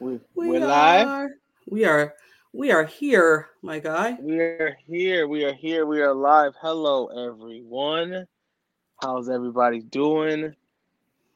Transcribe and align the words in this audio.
We, 0.00 0.20
we 0.34 0.56
are 0.56 0.66
live. 0.66 1.30
We 1.66 1.84
are 1.84 2.14
we 2.52 2.72
are 2.72 2.84
here, 2.84 3.48
my 3.62 3.78
guy. 3.78 4.16
We 4.20 4.40
are 4.40 4.76
here. 4.86 5.28
We 5.28 5.44
are 5.44 5.52
here. 5.52 5.86
We 5.86 6.00
are 6.02 6.12
live. 6.12 6.54
Hello, 6.60 7.06
everyone. 7.28 8.26
How's 9.00 9.28
everybody 9.28 9.80
doing? 9.80 10.54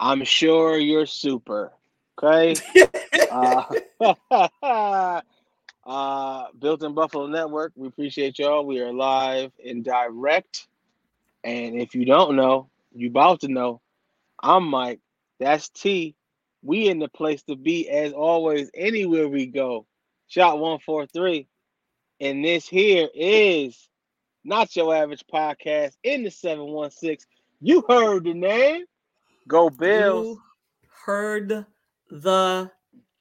I'm 0.01 0.25
sure 0.25 0.77
you're 0.77 1.07
super. 1.07 1.73
Okay. 2.21 2.57
uh, 3.31 3.65
uh, 5.87 6.47
Built 6.59 6.83
in 6.83 6.95
Buffalo 6.95 7.27
Network. 7.29 7.73
We 7.77 7.87
appreciate 7.87 8.39
y'all. 8.41 8.67
We 8.67 8.81
are 8.81 8.93
live 8.93 9.53
and 9.65 9.85
direct. 9.85 10.67
And 11.45 11.81
if 11.81 11.95
you 11.95 12.05
don't 12.05 12.35
know, 12.35 12.69
you 12.93 13.09
about 13.09 13.41
to 13.41 13.49
know. 13.49 13.81
I'm 14.43 14.67
Mike. 14.67 15.01
That's 15.39 15.69
T. 15.69 16.17
We 16.63 16.89
in 16.89 16.99
the 16.99 17.09
place 17.09 17.43
to 17.45 17.57
be 17.57 17.89
as 17.89 18.13
always, 18.13 18.71
anywhere 18.75 19.29
we 19.29 19.47
go. 19.47 19.87
Shot 20.27 20.59
143. 20.59 21.47
And 22.21 22.45
this 22.45 22.69
here 22.69 23.09
is 23.15 23.89
not 24.45 24.75
your 24.75 24.95
average 24.95 25.25
podcast 25.33 25.93
in 26.03 26.25
the 26.25 26.31
716. 26.31 27.27
You 27.61 27.85
heard 27.89 28.25
the 28.25 28.35
name. 28.35 28.85
Go 29.47 29.71
Bills. 29.71 30.27
You 30.27 30.43
heard 31.05 31.67
the 32.11 32.71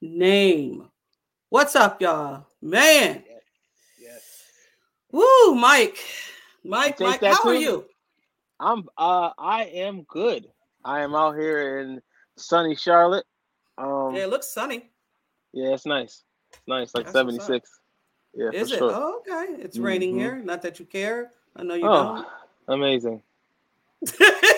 name. 0.02 0.90
What's 1.50 1.76
up, 1.76 2.02
y'all? 2.02 2.46
Man. 2.62 3.24
Yes. 3.26 3.42
yes. 4.02 4.44
Woo, 5.12 5.56
Mike. 5.56 5.98
Mike, 6.64 7.00
Mike, 7.00 7.24
how 7.24 7.42
to 7.44 7.50
are 7.50 7.56
you? 7.56 7.86
I'm 8.60 8.90
uh 8.98 9.32
I 9.38 9.66
am 9.66 10.04
good. 10.04 10.48
I 10.84 11.02
am 11.02 11.16
out 11.16 11.36
here 11.36 11.80
in 11.80 12.02
sunny 12.38 12.76
Charlotte. 12.76 13.26
Um 13.78 14.16
Yeah, 14.16 14.24
it 14.24 14.30
looks 14.30 14.48
sunny. 14.50 14.90
yeah, 15.54 15.74
it's 15.74 15.86
nice. 15.86 16.24
It's 16.52 16.62
nice, 16.68 16.94
like 16.96 17.06
That's 17.06 17.18
76. 17.18 17.70
Yeah, 18.34 18.50
Is 18.54 18.70
for 18.70 18.76
it? 18.76 18.78
sure. 18.80 18.92
Oh, 18.94 19.20
okay. 19.20 19.62
It's 19.62 19.78
raining 19.80 20.14
Mhm. 20.14 20.20
here. 20.20 20.36
Not 20.44 20.62
that 20.62 20.80
you 20.80 20.86
care. 20.86 21.32
I 21.56 21.64
know 21.64 21.74
you 21.76 21.86
Oh, 21.88 22.24
amazing. 22.70 23.22
don't. 23.24 23.24
Amazing. 24.08 24.54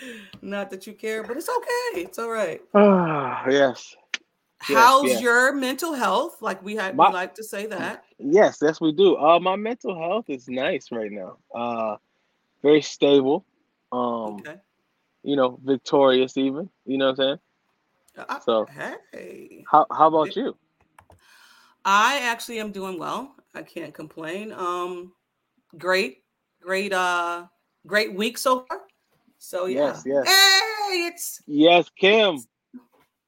Not 0.42 0.70
that 0.70 0.86
you 0.86 0.92
care, 0.92 1.22
but 1.22 1.36
it's 1.36 1.48
okay. 1.48 2.02
It's 2.02 2.18
all 2.18 2.30
right. 2.30 2.60
Ah, 2.74 3.48
yes. 3.48 3.96
Yes, 4.68 4.78
How's 4.78 5.04
yes. 5.04 5.20
your 5.22 5.52
mental 5.52 5.92
health? 5.94 6.40
Like 6.42 6.62
we 6.62 6.74
had, 6.76 6.96
My- 6.96 7.08
we 7.08 7.14
like 7.14 7.34
to 7.36 7.44
say 7.44 7.66
that. 7.66 8.04
Yes, 8.18 8.58
yes, 8.62 8.80
we 8.80 8.92
do. 8.92 9.16
Uh 9.16 9.38
my 9.38 9.56
mental 9.56 9.94
health 9.98 10.28
is 10.28 10.48
nice 10.48 10.90
right 10.90 11.12
now. 11.12 11.38
Uh 11.54 11.96
very 12.62 12.82
stable. 12.82 13.44
Um, 13.92 14.36
Okay. 14.40 14.56
You 15.26 15.34
know, 15.34 15.58
victorious 15.64 16.36
even. 16.36 16.70
You 16.86 16.98
know 16.98 17.06
what 17.06 17.18
I'm 17.20 17.38
saying? 18.16 18.26
Uh, 18.28 18.40
So- 18.40 18.66
hey, 19.12 19.64
How 19.70 19.84
how 19.90 20.06
about 20.08 20.36
you? 20.36 20.56
I 21.84 22.20
actually 22.20 22.60
am 22.60 22.72
doing 22.72 22.98
well. 22.98 23.34
I 23.54 23.62
can't 23.62 23.92
complain. 23.92 24.52
Um, 24.52 25.12
great, 25.76 26.22
great, 26.60 26.92
uh, 26.92 27.46
great 27.86 28.14
week 28.14 28.38
so 28.38 28.64
far. 28.66 28.82
So 29.38 29.66
yeah. 29.66 29.88
Yes, 29.88 30.02
yes. 30.06 30.26
Hey, 30.28 31.06
it's 31.06 31.42
Yes, 31.46 31.90
Kim. 31.90 32.38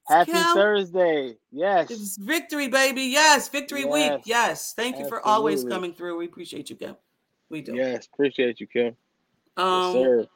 Happy 0.07 0.33
Kim. 0.33 0.55
Thursday. 0.55 1.37
Yes. 1.53 1.91
it's 1.91 2.17
victory, 2.17 2.69
baby. 2.69 3.03
Yes, 3.03 3.49
victory 3.49 3.85
week. 3.85 4.11
Yes, 4.11 4.23
Yes. 4.25 4.73
Thank 4.75 4.99
you 4.99 5.07
for 5.09 5.21
always 5.21 5.65
coming 5.65 5.93
through. 5.93 6.17
We 6.17 6.25
appreciate 6.27 6.71
you, 6.71 6.77
Kim. 6.77 6.97
We 7.51 7.61
do. 7.61 7.75
Yes, 7.75 8.07
appreciate 8.13 8.61
you, 8.61 8.67
Kim. 8.67 8.97
Um, 9.57 9.83
yes, 9.83 9.93
sir. 9.93 10.27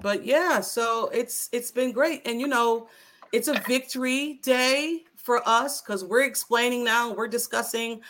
But 0.00 0.24
yeah 0.24 0.60
so 0.60 1.08
it's 1.12 1.48
it's 1.52 1.70
been 1.70 1.92
great 1.92 2.22
and 2.26 2.40
you 2.40 2.46
know 2.46 2.88
it's 3.32 3.48
a 3.48 3.54
victory 3.66 4.40
day 4.42 5.04
for 5.16 5.46
us 5.48 5.80
because 5.80 6.04
we're 6.04 6.24
explaining 6.24 6.84
now 6.84 7.12
we're 7.12 7.28
discussing 7.28 8.00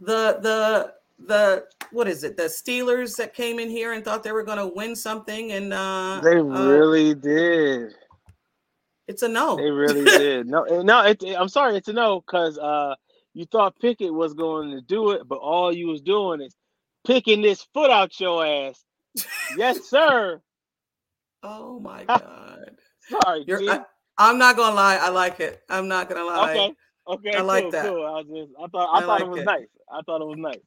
the 0.00 0.38
the 0.42 0.94
the 1.26 1.64
what 1.90 2.06
is 2.06 2.22
it 2.22 2.36
the 2.36 2.44
steelers 2.44 3.16
that 3.16 3.34
came 3.34 3.58
in 3.58 3.68
here 3.68 3.92
and 3.92 4.04
thought 4.04 4.22
they 4.22 4.32
were 4.32 4.44
going 4.44 4.58
to 4.58 4.72
win 4.76 4.94
something 4.94 5.52
and 5.52 5.72
uh 5.72 6.20
They 6.22 6.36
uh, 6.36 6.42
really 6.42 7.14
did. 7.14 7.94
it's 9.08 9.22
a 9.22 9.28
no 9.28 9.56
They 9.56 9.70
really 9.70 10.04
did. 10.18 10.46
No, 10.46 10.62
eh, 10.64 10.82
no. 10.82 11.00
It, 11.04 11.22
I'm 11.36 11.48
sorry, 11.48 11.76
it's 11.76 11.88
a 11.88 11.92
no 11.92 12.20
because 12.20 12.58
uh, 12.58 12.94
you 13.34 13.46
thought 13.46 13.78
Pickett 13.80 14.12
was 14.12 14.34
going 14.34 14.70
to 14.70 14.80
do 14.80 15.10
it, 15.10 15.26
but 15.26 15.38
all 15.38 15.72
you 15.72 15.88
was 15.88 16.00
doing 16.00 16.40
is 16.40 16.54
picking 17.06 17.42
this 17.42 17.66
foot 17.74 17.90
out 17.90 18.20
your 18.20 18.44
ass. 18.44 18.84
yes, 19.56 19.88
sir. 19.88 20.40
Oh 21.42 21.80
my 21.80 22.04
god 22.08 22.70
Sorry. 23.22 23.44
I, 23.48 23.82
i'm 24.18 24.38
not 24.38 24.56
gonna 24.56 24.74
lie 24.74 24.96
i 24.96 25.08
like 25.08 25.40
it 25.40 25.62
i'm 25.68 25.88
not 25.88 26.08
gonna 26.08 26.24
lie 26.24 26.50
okay, 26.52 26.74
okay. 27.06 27.38
I 27.38 27.40
like 27.40 27.70
that. 27.70 27.86
Cool. 27.86 28.04
I 28.04 28.22
just, 28.22 28.52
I 28.62 28.66
thought, 28.68 28.94
I, 28.94 28.98
I 28.98 29.00
thought 29.00 29.08
like 29.08 29.22
it 29.22 29.28
was 29.28 29.40
it. 29.40 29.44
nice. 29.44 29.66
I 29.90 30.00
thought 30.02 30.20
it 30.20 30.26
was 30.26 30.38
nice. 30.38 30.58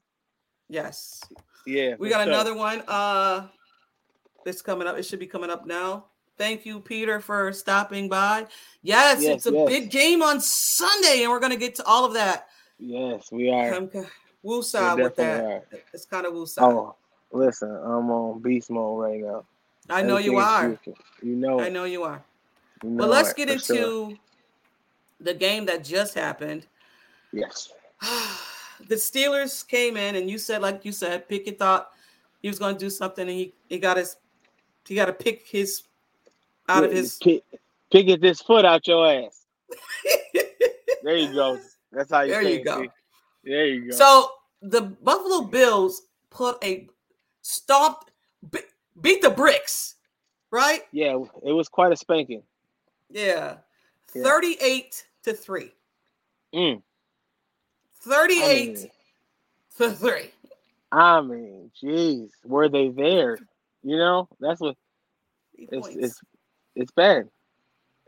yes 0.70 1.22
Yeah. 1.66 1.96
We 2.00 2.10
got 2.10 2.24
sure. 2.24 2.34
another 2.34 2.56
one. 2.56 2.82
Uh 2.88 3.48
it's 4.46 4.62
coming 4.62 4.88
up. 4.88 4.98
It 4.98 5.04
should 5.04 5.20
be 5.20 5.28
coming 5.28 5.50
up 5.50 5.66
now. 5.66 6.06
Thank 6.38 6.66
you, 6.66 6.80
Peter, 6.80 7.20
for 7.20 7.54
stopping 7.54 8.10
by. 8.10 8.48
Yes, 8.82 9.22
Yes, 9.22 9.36
it's 9.36 9.46
a 9.46 9.52
yes. 9.52 9.68
big 9.70 9.92
game 9.92 10.24
on 10.24 10.42
Sunday, 10.42 11.22
and 11.22 11.32
we're 11.32 11.40
gonna 11.40 11.56
get 11.56 11.76
to 11.76 11.86
all 11.86 12.06
of 12.06 12.14
that. 12.14 12.48
Yes, 12.80 13.32
we 13.32 13.50
are. 13.52 13.74
I'm 13.74 13.90
woo 14.42 14.64
side 14.64 14.98
with 14.98 15.16
that. 15.18 15.44
are. 15.44 15.64
It's 15.94 16.06
kind 16.06 16.26
of 16.26 16.34
woo 16.34 16.48
side. 16.48 16.64
Oh, 16.64 16.96
listen, 17.32 17.70
I'm 17.70 18.10
on 18.10 18.42
beast 18.42 18.72
mode 18.72 19.00
right 19.00 19.22
now. 19.22 19.46
I 19.92 20.02
know 20.02 20.18
you 20.18 20.38
are. 20.38 20.70
beautiful. 20.70 20.98
You 21.22 21.36
know. 21.36 21.60
I 21.60 21.70
know 21.70 21.84
you 21.84 22.04
are. 22.04 22.24
You 22.84 22.90
know 22.92 22.98
But 23.04 23.10
let's 23.10 23.34
get 23.34 23.50
into 23.50 23.76
sure. 23.76 24.14
the 25.20 25.34
game 25.34 25.66
that 25.66 25.84
just 25.84 26.14
happened. 26.14 26.66
Yes. 27.32 27.72
the 28.88 28.96
Steelers 28.96 29.68
came 29.68 29.98
in, 29.98 30.16
and 30.16 30.30
you 30.30 30.38
said, 30.38 30.62
like 30.62 30.84
you 30.86 30.92
said, 30.92 31.28
Pickett 31.28 31.60
thought 31.60 31.92
he 32.42 32.48
was 32.48 32.60
going 32.60 32.76
to 32.76 32.80
do 32.80 32.90
something, 32.90 33.28
and 33.28 33.38
he, 33.38 33.54
he 33.70 33.78
got 33.78 33.98
his 33.98 34.18
he 34.88 34.96
got 34.96 35.06
to 35.06 35.14
pick 35.14 35.48
his 35.48 35.84
out 36.68 36.84
of 36.84 36.92
his. 36.92 37.18
pick, 37.22 37.44
pick 37.92 38.20
this 38.20 38.42
foot 38.42 38.66
out 38.66 38.88
your 38.88 39.08
ass. 39.08 39.46
There 41.04 41.18
you 41.18 41.34
go. 41.34 41.60
That's 41.92 42.12
how 42.12 42.22
you 42.22 42.32
There 42.32 42.42
you 42.44 42.64
go. 42.64 42.82
see? 42.84 42.90
There 43.44 43.66
you 43.66 43.90
go. 43.90 43.98
So 43.98 44.32
the 44.62 44.82
Buffalo 44.82 45.42
Bills 45.42 46.04
put 46.30 46.64
a 46.64 46.88
stomped, 47.42 48.12
beat 49.00 49.22
the 49.22 49.30
bricks, 49.30 49.96
right? 50.52 50.82
yeah, 50.92 51.16
it 51.46 51.52
was 51.54 51.70
quite 51.70 51.92
a 51.92 51.96
spanking. 51.98 52.44
Yeah, 53.10 53.58
Yeah. 54.14 54.24
thirty-eight 54.24 55.06
to 55.24 55.34
three. 55.34 55.72
Mm. 56.54 56.78
I 56.78 56.82
Thirty-eight 58.02 58.78
mean, 58.78 58.92
to 59.78 59.92
three. 59.92 60.32
I 60.92 61.22
mean, 61.22 61.72
jeez, 61.82 62.30
were 62.44 62.68
they 62.70 62.90
there? 62.90 63.38
You 63.84 63.98
know, 63.98 64.28
that's 64.40 64.60
what 64.60 64.76
it's 65.58 65.88
it's 65.90 66.22
it's 66.76 66.92
bad. 66.92 67.28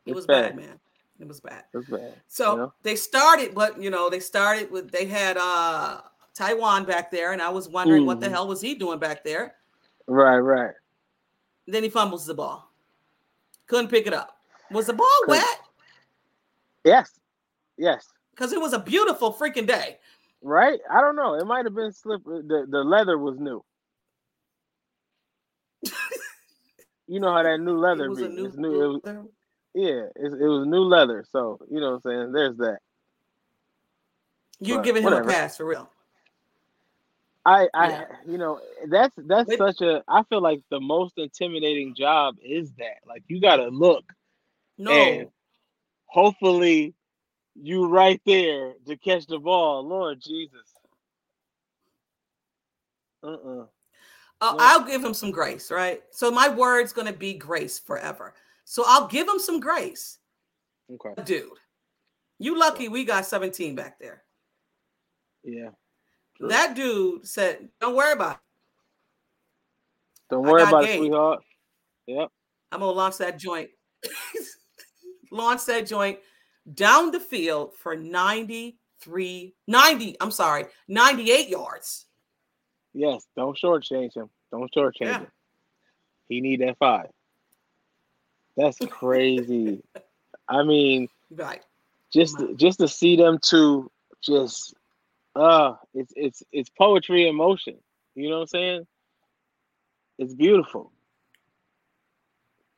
it 0.06 0.12
It's 0.12 0.16
was 0.16 0.26
bad, 0.26 0.56
man. 0.56 0.80
It 1.20 1.28
was 1.28 1.40
bad. 1.40 1.64
It's 1.74 1.88
bad. 1.90 2.14
So 2.28 2.52
You 2.52 2.58
know? 2.58 2.74
they 2.84 2.96
started, 2.96 3.54
but 3.54 3.82
you 3.82 3.90
know, 3.90 4.10
they 4.10 4.20
started 4.20 4.72
with 4.72 4.92
they 4.92 5.06
had 5.06 5.38
uh 5.38 6.02
Taiwan 6.34 6.86
back 6.86 7.12
there, 7.12 7.32
and 7.34 7.42
I 7.42 7.50
was 7.50 7.70
wondering 7.70 8.06
what 8.06 8.20
the 8.20 8.28
Mhm. 8.28 8.32
hell 8.32 8.48
was 8.48 8.62
he 8.62 8.76
doing 8.76 9.00
back 9.00 9.24
there. 9.24 9.56
Right, 10.08 10.40
right. 10.40 10.74
Then 11.68 11.84
he 11.84 11.90
fumbles 11.90 12.26
the 12.26 12.34
ball. 12.34 12.70
Couldn't 13.68 13.90
pick 13.90 14.06
it 14.08 14.14
up. 14.14 14.38
Was 14.72 14.88
the 14.88 14.94
ball 14.94 15.08
Couldn't. 15.26 15.42
wet? 15.42 15.60
Yes, 16.84 17.20
yes. 17.78 18.08
Because 18.32 18.52
it 18.52 18.60
was 18.60 18.74
a 18.74 18.80
beautiful 18.80 19.34
freaking 19.34 19.68
day. 19.68 20.00
Right. 20.42 20.80
I 20.92 21.00
don't 21.00 21.16
know. 21.16 21.36
It 21.36 21.46
might 21.46 21.66
have 21.66 21.76
been 21.76 21.94
slippery. 21.94 22.42
The 22.42 22.66
the 22.70 22.84
leather 22.84 23.18
was 23.18 23.40
new. 23.40 23.64
you 27.08 27.20
know 27.20 27.32
how 27.32 27.44
that 27.44 27.60
new 27.60 27.78
leather 27.78 28.06
it 28.06 28.10
was 28.10 28.20
be. 28.20 28.28
new, 28.28 28.46
it's 28.46 28.58
new. 28.58 28.82
It 28.82 28.88
was, 28.88 29.02
yeah, 29.74 30.06
it, 30.16 30.34
it 30.42 30.48
was 30.48 30.68
new 30.68 30.82
leather. 30.82 31.24
So 31.32 31.60
you 31.72 31.80
know 31.80 31.92
what 31.92 32.06
I'm 32.06 32.12
saying. 32.12 32.32
There's 32.34 32.58
that. 32.58 32.80
You're 34.60 34.80
but 34.80 34.86
giving 34.86 35.04
him 35.04 35.12
whatever. 35.12 35.30
a 35.30 35.34
pass 35.34 35.56
for 35.58 35.66
real. 35.66 35.90
I, 37.46 37.68
I, 37.74 37.90
Yeah. 37.90 38.06
you 38.26 38.38
know, 38.38 38.60
that's 38.88 39.16
that's 39.28 39.50
Wait. 39.50 39.58
such 39.58 39.82
a. 39.82 40.04
I 40.08 40.24
feel 40.24 40.42
like 40.42 40.62
the 40.70 40.80
most 40.80 41.16
intimidating 41.18 41.94
job 41.96 42.36
is 42.42 42.72
that. 42.74 42.98
Like 43.06 43.24
you 43.28 43.42
got 43.42 43.58
to 43.58 43.68
look, 43.68 44.06
No, 44.78 45.32
hopefully, 46.06 46.94
you 47.56 47.88
right 47.88 48.22
there 48.26 48.74
to 48.88 48.98
catch 48.98 49.28
the 49.28 49.40
ball. 49.40 49.86
Lord 49.88 50.22
Jesus. 50.22 50.74
Uh 53.24 53.28
uh 53.28 53.66
uh. 54.42 54.56
I'll 54.60 54.84
give 54.84 55.04
him 55.04 55.14
some 55.14 55.32
grace, 55.32 55.72
right? 55.72 56.02
So 56.12 56.32
my 56.32 56.50
word's 56.50 56.94
going 56.94 57.08
to 57.08 57.14
be 57.14 57.34
grace 57.34 57.80
forever. 57.80 58.34
So 58.66 58.84
I'll 58.86 59.08
give 59.08 59.28
him 59.28 59.40
some 59.40 59.60
grace, 59.60 60.20
Okay. 60.92 61.22
dude. 61.24 61.50
You 62.40 62.60
lucky 62.60 62.90
we 62.90 63.06
got 63.06 63.26
17 63.26 63.76
back 63.76 64.00
there. 64.00 64.24
Yeah. 65.44 65.70
That 66.40 66.76
dude 66.76 67.28
said, 67.28 67.70
"Don't 67.80 67.96
worry 67.96 68.14
about 68.14 68.36
it. 68.36 68.40
Don't 70.30 70.44
worry 70.44 70.64
about 70.64 70.86
it, 70.86 70.98
sweetheart. 70.98 71.44
Yep. 72.08 72.30
I'm 72.72 72.80
gonna 72.80 72.92
launch 72.92 73.18
that 73.18 73.38
joint." 73.40 73.70
launch 75.32 75.66
that 75.66 75.88
joint 75.88 76.20
down 76.74 77.12
the 77.12 77.20
field 77.20 77.74
for 77.76 77.96
93, 77.96 79.56
90, 79.68 80.18
I'm 80.22 80.32
sorry, 80.32 80.66
98 80.88 81.50
yards. 81.50 82.06
Yes, 82.94 83.26
don't 83.36 83.58
shortchange 83.58 84.16
him. 84.16 84.30
Don't 84.52 84.72
shortchange 84.74 84.94
Yeah. 85.02 85.20
him. 85.20 85.28
He 86.30 86.42
need 86.42 86.62
that 86.62 86.78
five. 86.78 87.08
That's 88.56 88.78
crazy. 88.90 89.84
I 90.48 90.64
mean, 90.64 91.08
Right. 91.32 91.64
just 92.14 92.38
just 92.56 92.80
to 92.80 92.88
see 92.88 93.16
them 93.16 93.40
two 93.42 93.90
just 94.22 94.76
uh 95.36 95.74
it's 95.94 96.14
it's 96.16 96.44
it's 96.52 96.70
poetry 96.70 97.28
in 97.28 97.36
motion. 97.36 97.78
You 98.16 98.30
know 98.30 98.36
what 98.38 98.42
I'm 98.42 98.48
saying? 98.48 98.88
It's 100.20 100.34
beautiful. 100.34 100.92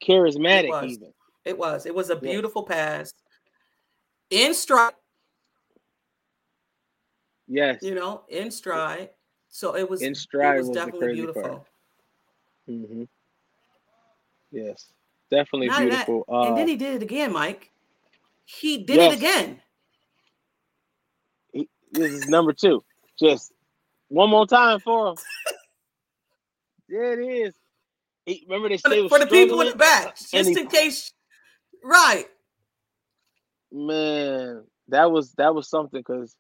Charismatic 0.08 0.70
was. 0.70 0.92
even. 0.92 1.14
It 1.46 1.58
was. 1.58 1.86
It 1.86 1.96
was 1.96 2.10
a 2.10 2.16
beautiful 2.16 2.64
pass. 2.64 3.12
In 4.32 4.54
stride, 4.54 4.94
Yes. 7.48 7.84
you 7.84 7.94
know, 7.96 8.24
in 8.30 8.50
stride. 8.52 9.10
So 9.50 9.76
it 9.76 9.90
was 9.90 10.02
In 10.02 10.16
stride 10.16 10.56
it 10.56 10.60
was, 10.60 10.68
was 10.70 10.76
definitely 10.76 11.08
beautiful. 11.14 11.42
part. 11.44 11.64
hmm 12.68 13.04
Yes. 14.52 14.88
Definitely 15.32 15.68
Not 15.70 15.82
beautiful. 15.82 16.26
Uh, 16.30 16.48
and 16.48 16.58
then 16.58 16.68
he 16.68 16.76
did 16.76 16.96
it 16.96 17.04
again, 17.04 17.34
Mike. 17.34 17.72
He 18.46 18.78
did 18.78 18.98
Yes. 18.98 19.14
it 19.14 19.18
again. 19.18 19.62
This 21.92 22.12
is 22.12 22.28
number 22.28 22.54
two. 22.54 22.84
Just 23.20 23.52
one 24.10 24.30
more 24.30 24.46
time 24.48 24.80
for 24.80 25.10
him. 25.10 25.16
there 26.90 27.20
it 27.20 27.26
is. 27.26 27.54
He, 28.26 28.46
remember 28.48 28.70
they 28.70 28.78
For 28.78 28.90
say 28.90 29.04
the, 29.04 29.10
for 29.10 29.20
the 29.20 29.28
people 29.28 29.62
in 29.62 29.70
the 29.70 29.76
back, 29.76 30.18
just 30.18 30.50
he- 30.50 30.60
in 30.60 30.68
case. 30.68 31.12
Right. 31.84 32.26
man, 33.72 34.64
that 34.88 35.12
was 35.12 35.34
that 35.34 35.54
was 35.54 35.70
something 35.70 36.00
because 36.00 36.36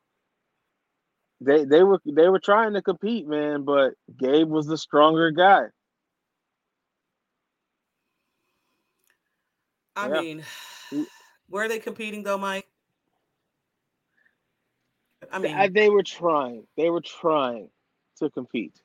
they 1.42 1.66
they 1.66 1.84
were 1.84 2.00
they 2.06 2.30
were 2.30 2.40
trying 2.40 2.74
to 2.74 2.82
compete, 2.82 3.28
man, 3.28 3.64
but 3.64 3.94
Gabe 4.18 4.50
was 4.50 4.66
the 4.66 4.78
stronger 4.78 5.30
guy. 5.32 5.66
I 9.96 10.08
Yeah. 10.08 10.22
mean, 10.22 10.44
were 11.50 11.68
they 11.68 11.80
competing 11.80 12.24
though, 12.24 12.38
Mike? 12.38 12.68
I 15.32 15.40
mean, 15.40 15.74
they 15.74 15.90
were 15.90 16.04
trying. 16.04 16.66
They 16.78 16.90
were 16.90 17.02
trying 17.02 17.70
to 18.20 18.30
compete. 18.30 18.82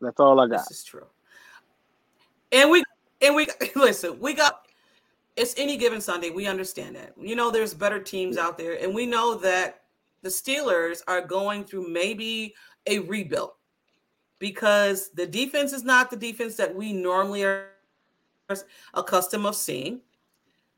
That's 0.00 0.20
all 0.20 0.38
I 0.40 0.46
got. 0.46 0.68
this 0.68 0.78
is 0.78 0.84
true. 0.84 1.06
And 2.52 2.70
we 2.70 2.84
and 3.20 3.34
we 3.34 3.48
listen, 3.76 4.18
we 4.20 4.34
got 4.34 4.66
it's 5.36 5.54
any 5.56 5.76
given 5.76 6.00
Sunday. 6.00 6.30
We 6.30 6.46
understand 6.46 6.96
that. 6.96 7.12
You 7.20 7.36
know, 7.36 7.50
there's 7.50 7.74
better 7.74 8.00
teams 8.00 8.36
out 8.36 8.58
there, 8.58 8.82
and 8.82 8.94
we 8.94 9.06
know 9.06 9.36
that 9.36 9.82
the 10.22 10.28
Steelers 10.28 11.02
are 11.06 11.20
going 11.20 11.64
through 11.64 11.88
maybe 11.88 12.54
a 12.86 12.98
rebuild 13.00 13.52
because 14.38 15.10
the 15.10 15.26
defense 15.26 15.72
is 15.72 15.84
not 15.84 16.10
the 16.10 16.16
defense 16.16 16.56
that 16.56 16.74
we 16.74 16.92
normally 16.92 17.44
are 17.44 17.68
accustomed 18.94 19.46
of 19.46 19.54
seeing. 19.54 20.00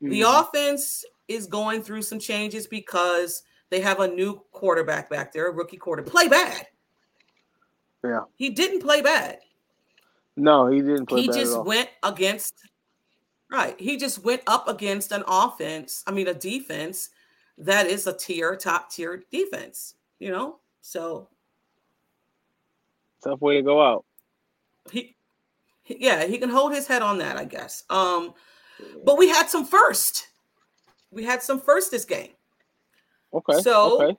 The 0.01 0.21
Mhm. 0.21 0.41
offense 0.41 1.05
is 1.33 1.47
going 1.47 1.81
through 1.81 2.01
some 2.03 2.19
changes 2.19 2.67
because 2.67 3.43
they 3.69 3.79
have 3.81 3.99
a 3.99 4.07
new 4.07 4.41
quarterback 4.51 5.09
back 5.09 5.31
there, 5.31 5.47
a 5.47 5.51
rookie 5.51 5.77
quarter. 5.77 6.03
Play 6.03 6.27
bad. 6.27 6.67
Yeah. 8.03 8.21
He 8.35 8.49
didn't 8.49 8.81
play 8.81 9.01
bad. 9.01 9.39
No, 10.35 10.67
he 10.67 10.79
didn't 10.81 11.05
play 11.07 11.21
he 11.21 11.27
bad 11.27 11.35
just 11.35 11.53
at 11.53 11.57
all. 11.59 11.63
went 11.65 11.89
against 12.03 12.55
right. 13.49 13.79
He 13.79 13.97
just 13.97 14.23
went 14.23 14.41
up 14.47 14.67
against 14.67 15.11
an 15.11 15.23
offense, 15.27 16.03
I 16.07 16.11
mean 16.11 16.27
a 16.27 16.33
defense 16.33 17.09
that 17.57 17.85
is 17.87 18.07
a 18.07 18.17
tier, 18.17 18.55
top 18.55 18.89
tier 18.91 19.23
defense, 19.31 19.95
you 20.19 20.31
know? 20.31 20.59
So 20.81 21.27
Tough 23.23 23.39
way 23.41 23.55
to 23.57 23.61
go 23.61 23.81
out. 23.81 24.03
he 24.91 25.15
he- 25.83 25.97
yeah, 25.99 26.25
he 26.25 26.37
can 26.39 26.49
hold 26.49 26.73
his 26.73 26.87
head 26.87 27.01
on 27.01 27.19
that, 27.19 27.37
I 27.37 27.45
guess. 27.45 27.83
Um 27.89 28.33
but 29.05 29.17
we 29.17 29.29
had 29.29 29.47
some 29.47 29.65
first. 29.65 30.27
We 31.11 31.23
had 31.23 31.43
some 31.43 31.59
first 31.59 31.91
this 31.91 32.05
game. 32.05 32.29
Okay. 33.33 33.61
So- 33.61 34.01
okay. 34.01 34.17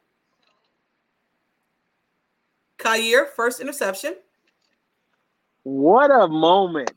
Kaiir, 2.79 3.29
first 3.37 3.61
interception. 3.61 4.17
What 5.63 6.11
a 6.11 6.27
moment. 6.27 6.91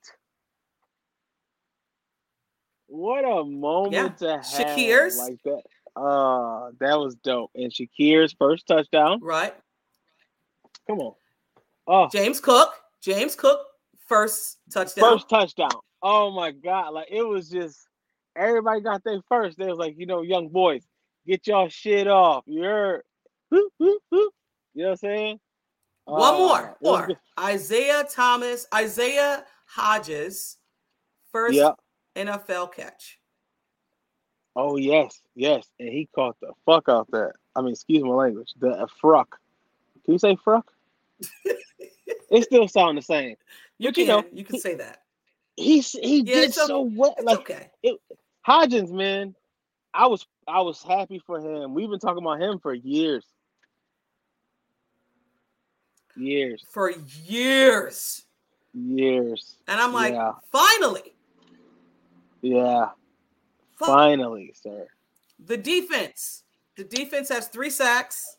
What 2.88 3.24
a 3.26 3.44
moment 3.44 4.18
to 4.20 4.30
have 4.38 4.42
Shakir's. 4.42 5.18
like 5.18 5.38
that. 5.44 5.62
Uh 6.00 6.72
that 6.80 6.98
was 7.00 7.16
dope. 7.16 7.52
And 7.56 7.72
Shakir's 7.72 8.34
first 8.38 8.68
touchdown. 8.68 9.20
Right. 9.22 9.54
Come 10.88 11.00
on. 11.00 11.14
Oh, 11.88 12.10
James 12.12 12.40
Cook. 12.40 12.74
James 13.02 13.36
Cook, 13.36 13.60
first 14.08 14.58
touchdown. 14.74 15.12
first 15.12 15.30
touchdown. 15.30 15.70
Oh 16.02 16.32
my 16.32 16.52
god. 16.52 16.94
Like 16.94 17.08
it 17.12 17.22
was 17.24 17.50
just 17.50 17.88
everybody 18.36 18.82
got 18.82 19.04
their 19.04 19.20
first. 19.30 19.58
They 19.58 19.68
was 19.68 19.78
like, 19.78 19.96
you 19.98 20.06
know, 20.06 20.22
young 20.22 20.50
boys, 20.50 20.84
get 21.26 21.48
y'all 21.48 21.70
shit 21.70 22.08
off. 22.08 22.44
You're, 22.48 23.04
Whoop, 23.50 23.72
whoop, 23.78 24.02
whoop. 24.10 24.34
You 24.74 24.84
know 24.84 24.90
what 24.90 24.92
I'm 24.92 24.98
saying? 24.98 25.40
One 26.06 26.34
Uh, 26.34 26.38
more, 26.38 26.78
it 26.82 26.84
more. 26.84 27.10
Isaiah 27.40 28.06
Thomas, 28.10 28.68
Isaiah 28.74 29.46
Hodgins, 29.76 30.56
first 31.32 31.56
Yeah. 31.56 31.72
NFL 32.16 32.74
catch. 32.74 33.20
Oh 34.56 34.78
yes, 34.78 35.22
yes, 35.36 35.68
and 35.80 35.90
he 35.90 36.08
caught 36.16 36.38
the 36.42 36.54
fuck 36.66 36.88
out 36.88 37.10
that. 37.12 37.34
I 37.56 37.62
mean, 37.62 37.74
excuse 37.74 38.04
my 38.04 38.10
language. 38.10 38.54
The 38.60 38.88
fruck. 39.02 39.38
Can 40.06 40.14
you 40.14 40.20
say 40.20 40.38
fruck? 40.44 40.72
it 41.46 42.44
still 42.44 42.68
sound 42.68 42.98
the 42.98 43.02
same. 43.02 43.36
You 43.78 43.90
But 43.90 43.96
can, 43.96 44.02
you 44.04 44.08
know, 44.10 44.26
you 44.32 44.44
can 44.46 44.56
he- 44.56 44.62
say 44.62 44.76
that. 44.76 45.02
He 45.58 45.80
he 45.80 46.18
Yeah, 46.22 46.36
did 46.36 46.44
it's 46.50 46.58
okay. 46.58 46.68
so 46.68 46.82
well. 46.82 47.16
It's 47.18 47.26
Like 47.26 47.40
okay. 47.40 47.70
Hodgins, 48.46 48.92
man. 48.92 49.36
I 49.94 50.08
was 50.08 50.26
I 50.48 50.62
was 50.62 50.84
happy 50.84 51.20
for 51.26 51.40
him. 51.40 51.74
We've 51.74 51.90
been 51.90 52.00
talking 52.00 52.24
about 52.24 52.42
him 52.42 52.60
for 52.60 52.74
years. 52.74 53.26
Years, 56.18 56.64
For 56.72 56.92
years. 57.26 58.26
years. 58.74 59.58
And 59.68 59.82
I'm 59.82 59.92
like, 59.92 60.14
Yeah. 60.14 60.32
finally, 60.52 61.14
Yeah, 62.42 62.92
fi- 63.78 63.86
finally, 63.86 64.54
sir. 64.56 64.88
the 65.46 65.58
defense. 65.58 66.44
The 66.78 66.86
defense 66.86 67.28
has 67.30 67.48
three 67.50 67.70
sacks. 67.70 68.38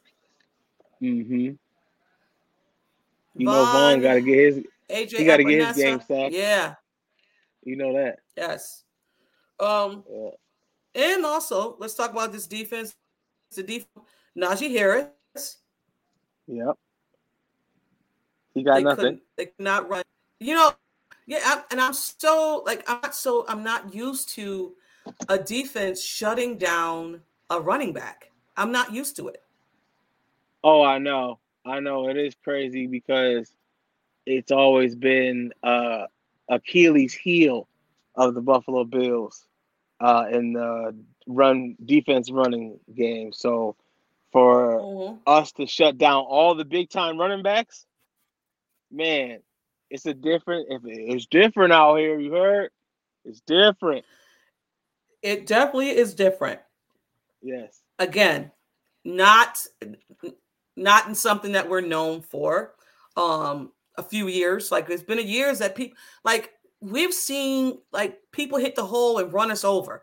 Mm-hmm. 1.02 1.34
You 3.34 3.44
know, 3.46 3.64
Von 3.66 4.00
got 4.00 4.14
to 4.14 4.20
get 4.22 4.38
his. 4.38 4.64
AJ 4.88 5.18
he 5.18 5.24
gotta 5.24 5.44
get 5.44 5.66
his 5.68 5.76
game 5.76 6.00
sack. 6.00 6.32
Yeah, 6.32 6.76
You 7.64 7.76
know 7.76 7.92
that. 7.94 8.20
yes. 8.36 8.84
Um, 9.60 10.04
Yeah. 10.10 10.30
and 10.94 11.24
also 11.24 11.76
let's 11.78 11.94
talk 11.94 12.10
about 12.12 12.32
this 12.32 12.46
defense. 12.46 12.94
The 13.54 13.62
defense, 13.62 14.06
Najee 14.36 14.70
Harris. 14.72 15.58
Yep. 16.48 16.76
He 18.54 18.62
got 18.62 18.76
they 18.76 18.82
nothing. 18.82 18.96
couldn't 18.96 19.22
they 19.36 19.46
could 19.46 19.64
not 19.64 19.88
run 19.88 20.02
you 20.40 20.54
know 20.54 20.72
yeah 21.26 21.38
I'm, 21.44 21.62
and 21.70 21.80
i'm 21.80 21.92
so 21.92 22.62
like 22.66 22.84
i'm 22.88 23.00
not 23.02 23.14
so 23.14 23.44
i'm 23.48 23.62
not 23.62 23.94
used 23.94 24.30
to 24.30 24.74
a 25.28 25.38
defense 25.38 26.02
shutting 26.02 26.56
down 26.56 27.20
a 27.50 27.60
running 27.60 27.92
back 27.92 28.30
i'm 28.56 28.72
not 28.72 28.92
used 28.92 29.16
to 29.16 29.28
it 29.28 29.42
Oh, 30.64 30.82
I 30.82 30.98
know. 30.98 31.38
I 31.64 31.78
know. 31.78 32.08
It 32.08 32.16
is 32.16 32.34
crazy 32.42 32.86
because 32.88 33.52
it's 34.24 34.50
always 34.50 34.96
been 34.96 35.52
uh 35.62 36.06
Achilles 36.48 37.14
heel 37.14 37.68
of 38.16 38.34
the 38.34 38.40
Buffalo 38.42 38.84
Bills 38.84 39.46
uh 40.00 40.26
in 40.30 40.52
the 40.52 40.94
run 41.26 41.76
defense 41.84 42.30
running 42.30 42.78
game. 42.94 43.32
So 43.32 43.76
for 44.32 44.80
Mhm. 44.80 45.18
us 45.26 45.52
to 45.52 45.66
shut 45.66 45.98
down 45.98 46.24
all 46.24 46.54
the 46.54 46.64
big 46.64 46.90
time 46.90 47.18
running 47.18 47.42
backs, 47.42 47.86
man, 48.90 49.40
it's 49.90 50.06
a 50.06 50.14
different 50.14 50.68
if 50.70 50.82
it's 50.84 51.26
different 51.26 51.72
out 51.72 51.96
here, 51.96 52.18
you 52.18 52.32
heard? 52.32 52.70
It's 53.24 53.40
different. 53.40 54.04
it 55.22 55.46
definitely 55.46 55.90
is 55.90 56.14
different 56.14 56.60
Yes. 57.42 57.82
again 57.98 58.50
not 59.04 59.64
not 60.76 61.08
in 61.08 61.14
something 61.14 61.52
that 61.52 61.68
we're 61.68 61.80
known 61.80 62.20
for 62.22 62.74
um 63.16 63.72
a 63.98 64.02
few 64.02 64.28
years 64.28 64.70
like 64.70 64.88
it's 64.90 65.02
been 65.02 65.18
a 65.18 65.22
years 65.22 65.58
that 65.58 65.74
people 65.74 65.96
like 66.24 66.52
we've 66.80 67.14
seen 67.14 67.78
like 67.92 68.18
people 68.32 68.58
hit 68.58 68.74
the 68.74 68.84
hole 68.84 69.18
and 69.18 69.32
run 69.32 69.50
us 69.50 69.64
over 69.64 70.02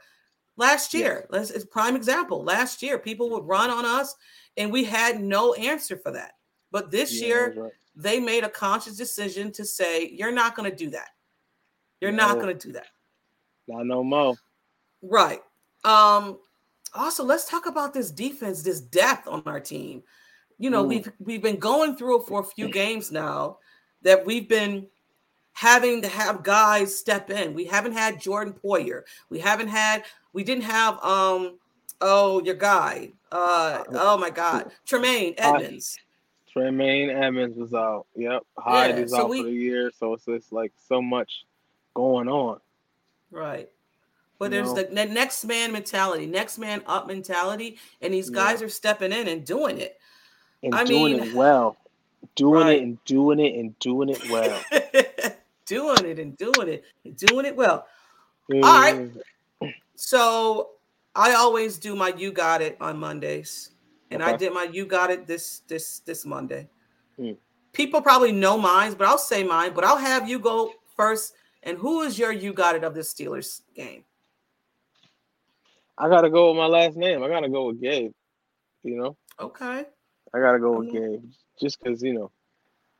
last 0.58 0.94
Yes. 0.94 1.00
year 1.01 1.25
let's 1.30 1.50
it's 1.51 1.65
prime 1.65 1.96
example 1.96 2.44
last 2.44 2.82
year 2.82 2.98
people 3.00 3.30
would 3.32 3.44
run 3.48 3.70
on 3.70 3.86
us 3.86 4.15
and 4.58 4.72
we 4.72 4.84
had 4.84 5.22
no 5.22 5.53
answer 5.53 5.98
for 5.98 6.12
that 6.12 6.34
but 6.72 6.89
this 6.92 7.20
Yeah, 7.20 7.27
year 7.27 7.53
right. 7.58 7.72
they 7.96 8.20
made 8.20 8.44
a 8.44 8.50
conscious 8.50 8.98
decision 8.98 9.51
to 9.53 9.65
say 9.65 10.10
you're 10.10 10.32
not 10.32 10.56
going 10.56 10.70
to 10.70 10.75
do 10.75 10.89
that 10.92 11.10
you're 12.01 12.12
No. 12.12 12.27
not 12.27 12.36
going 12.39 12.58
to 12.58 12.68
do 12.68 12.74
that 12.74 12.88
Not 13.68 13.86
no 13.86 14.03
more. 14.03 14.36
Right. 15.01 15.42
Um, 15.84 16.39
also, 16.94 17.24
let's 17.24 17.46
talk 17.50 17.65
about 17.65 17.94
this 17.94 18.12
defense, 18.12 18.62
this 18.62 18.80
depth 18.82 19.27
on 19.27 19.42
our 19.46 19.60
team. 19.60 20.03
You 20.60 20.70
know, 20.70 20.84
Ooh. 20.84 20.88
we've 20.88 21.12
we've 21.20 21.42
been 21.42 21.58
going 21.60 21.96
through 21.98 22.22
it 22.22 22.27
for 22.27 22.39
a 22.42 22.46
few 22.46 22.70
games 22.70 23.12
now 23.12 23.58
that 24.01 24.25
we've 24.25 24.48
been 24.48 24.88
having 25.53 26.01
to 26.01 26.07
have 26.07 26.43
guys 26.43 26.95
step 26.98 27.29
in. 27.29 27.53
We 27.53 27.65
haven't 27.65 27.93
had 27.93 28.19
Jordan 28.19 28.53
Poyer. 28.53 29.03
We 29.29 29.39
haven't 29.39 29.69
had. 29.69 30.03
We 30.33 30.43
didn't 30.43 30.63
have. 30.65 31.03
Um. 31.03 31.57
Oh, 32.01 32.43
your 32.43 32.55
guy. 32.55 33.12
Uh. 33.31 33.83
Oh 33.91 34.17
my 34.17 34.29
God, 34.29 34.72
Tremaine 34.86 35.36
Edmunds. 35.38 35.98
Tremaine 36.51 37.10
Edmunds 37.10 37.57
was 37.57 37.74
out. 37.74 38.05
Yep. 38.15 38.43
Hyde 38.57 38.91
Yeah, 38.98 39.03
is 39.03 39.12
so 39.12 39.22
out 39.24 39.29
we- 39.29 39.39
for 39.41 39.45
the 39.48 39.51
year. 39.51 39.91
So 39.98 40.13
it's 40.13 40.25
just 40.25 40.51
like 40.53 40.72
so 40.88 41.01
much 41.01 41.45
going 41.95 42.27
on. 42.27 42.60
Right. 43.31 43.69
But 44.38 44.45
You 44.51 44.62
there's 44.62 44.74
the, 44.74 44.83
the 44.93 45.05
next 45.05 45.45
man 45.45 45.72
mentality, 45.72 46.25
next 46.27 46.57
man 46.60 46.83
up 46.86 47.07
mentality, 47.07 47.77
and 48.01 48.13
these 48.13 48.29
Yeah. 48.29 48.36
guys 48.36 48.62
are 48.62 48.69
stepping 48.69 49.12
in 49.12 49.27
and 49.27 49.43
doing 49.45 49.79
it. 49.79 49.98
And 50.62 50.75
I 50.75 50.83
doing 50.83 51.17
mean- 51.17 51.29
it 51.29 51.33
well. 51.33 51.77
Doing 52.36 52.62
Right. 52.63 52.77
it 52.77 52.83
and 52.83 53.03
doing 53.05 53.39
it 53.39 53.55
and 53.60 53.77
doing 53.79 54.10
it 54.10 54.29
well. 54.29 54.62
doing 55.65 56.05
it 56.05 56.20
and 56.20 56.38
doing 56.38 56.67
it 56.67 56.84
and 57.05 57.15
doing 57.17 57.46
it 57.46 57.55
well. 57.55 57.88
right. 58.50 59.10
Mm, 59.62 59.74
So 59.96 60.72
I 61.15 61.34
always 61.34 61.77
do 61.77 61.96
my 61.96 62.13
you 62.17 62.32
got 62.32 62.62
it 62.62 62.77
on 62.82 62.98
Mondays. 62.98 63.72
And 64.12 64.22
I 64.22 64.36
did 64.36 64.53
my 64.53 64.63
you 64.63 64.86
got 64.86 65.10
it 65.10 65.25
this 65.25 65.62
this 65.67 66.00
this 66.00 66.25
Monday. 66.25 66.70
Hmm. 67.17 67.32
People 67.72 68.01
probably 68.01 68.32
know 68.32 68.58
mine, 68.58 68.93
but 68.93 69.08
I'll 69.08 69.17
say 69.17 69.43
mine, 69.43 69.74
but 69.74 69.84
I'll 69.84 69.98
have 69.98 70.29
you 70.29 70.38
go 70.38 70.72
first. 70.96 71.34
And 71.63 71.77
who 71.77 72.01
is 72.01 72.20
your 72.20 72.32
you 72.32 72.53
got 72.53 72.75
it 72.75 72.84
of 72.84 72.93
this 72.93 73.12
Steelers 73.13 73.62
game? 73.74 74.03
I 75.98 76.10
gotta 76.10 76.29
go 76.29 76.50
with 76.50 76.58
my 76.58 76.65
last 76.67 76.96
name. 76.98 77.24
I 77.24 77.29
gotta 77.29 77.50
go 77.50 77.67
with 77.67 77.82
Gabe. 77.82 78.12
You 78.84 78.98
know, 78.98 79.17
Okay. 79.39 79.86
I 80.34 80.39
gotta 80.39 80.60
go 80.60 80.79
with. 80.79 80.91
Gabe 80.91 81.24
just 81.60 81.82
because 81.82 82.01
you 82.03 82.13
know 82.13 82.32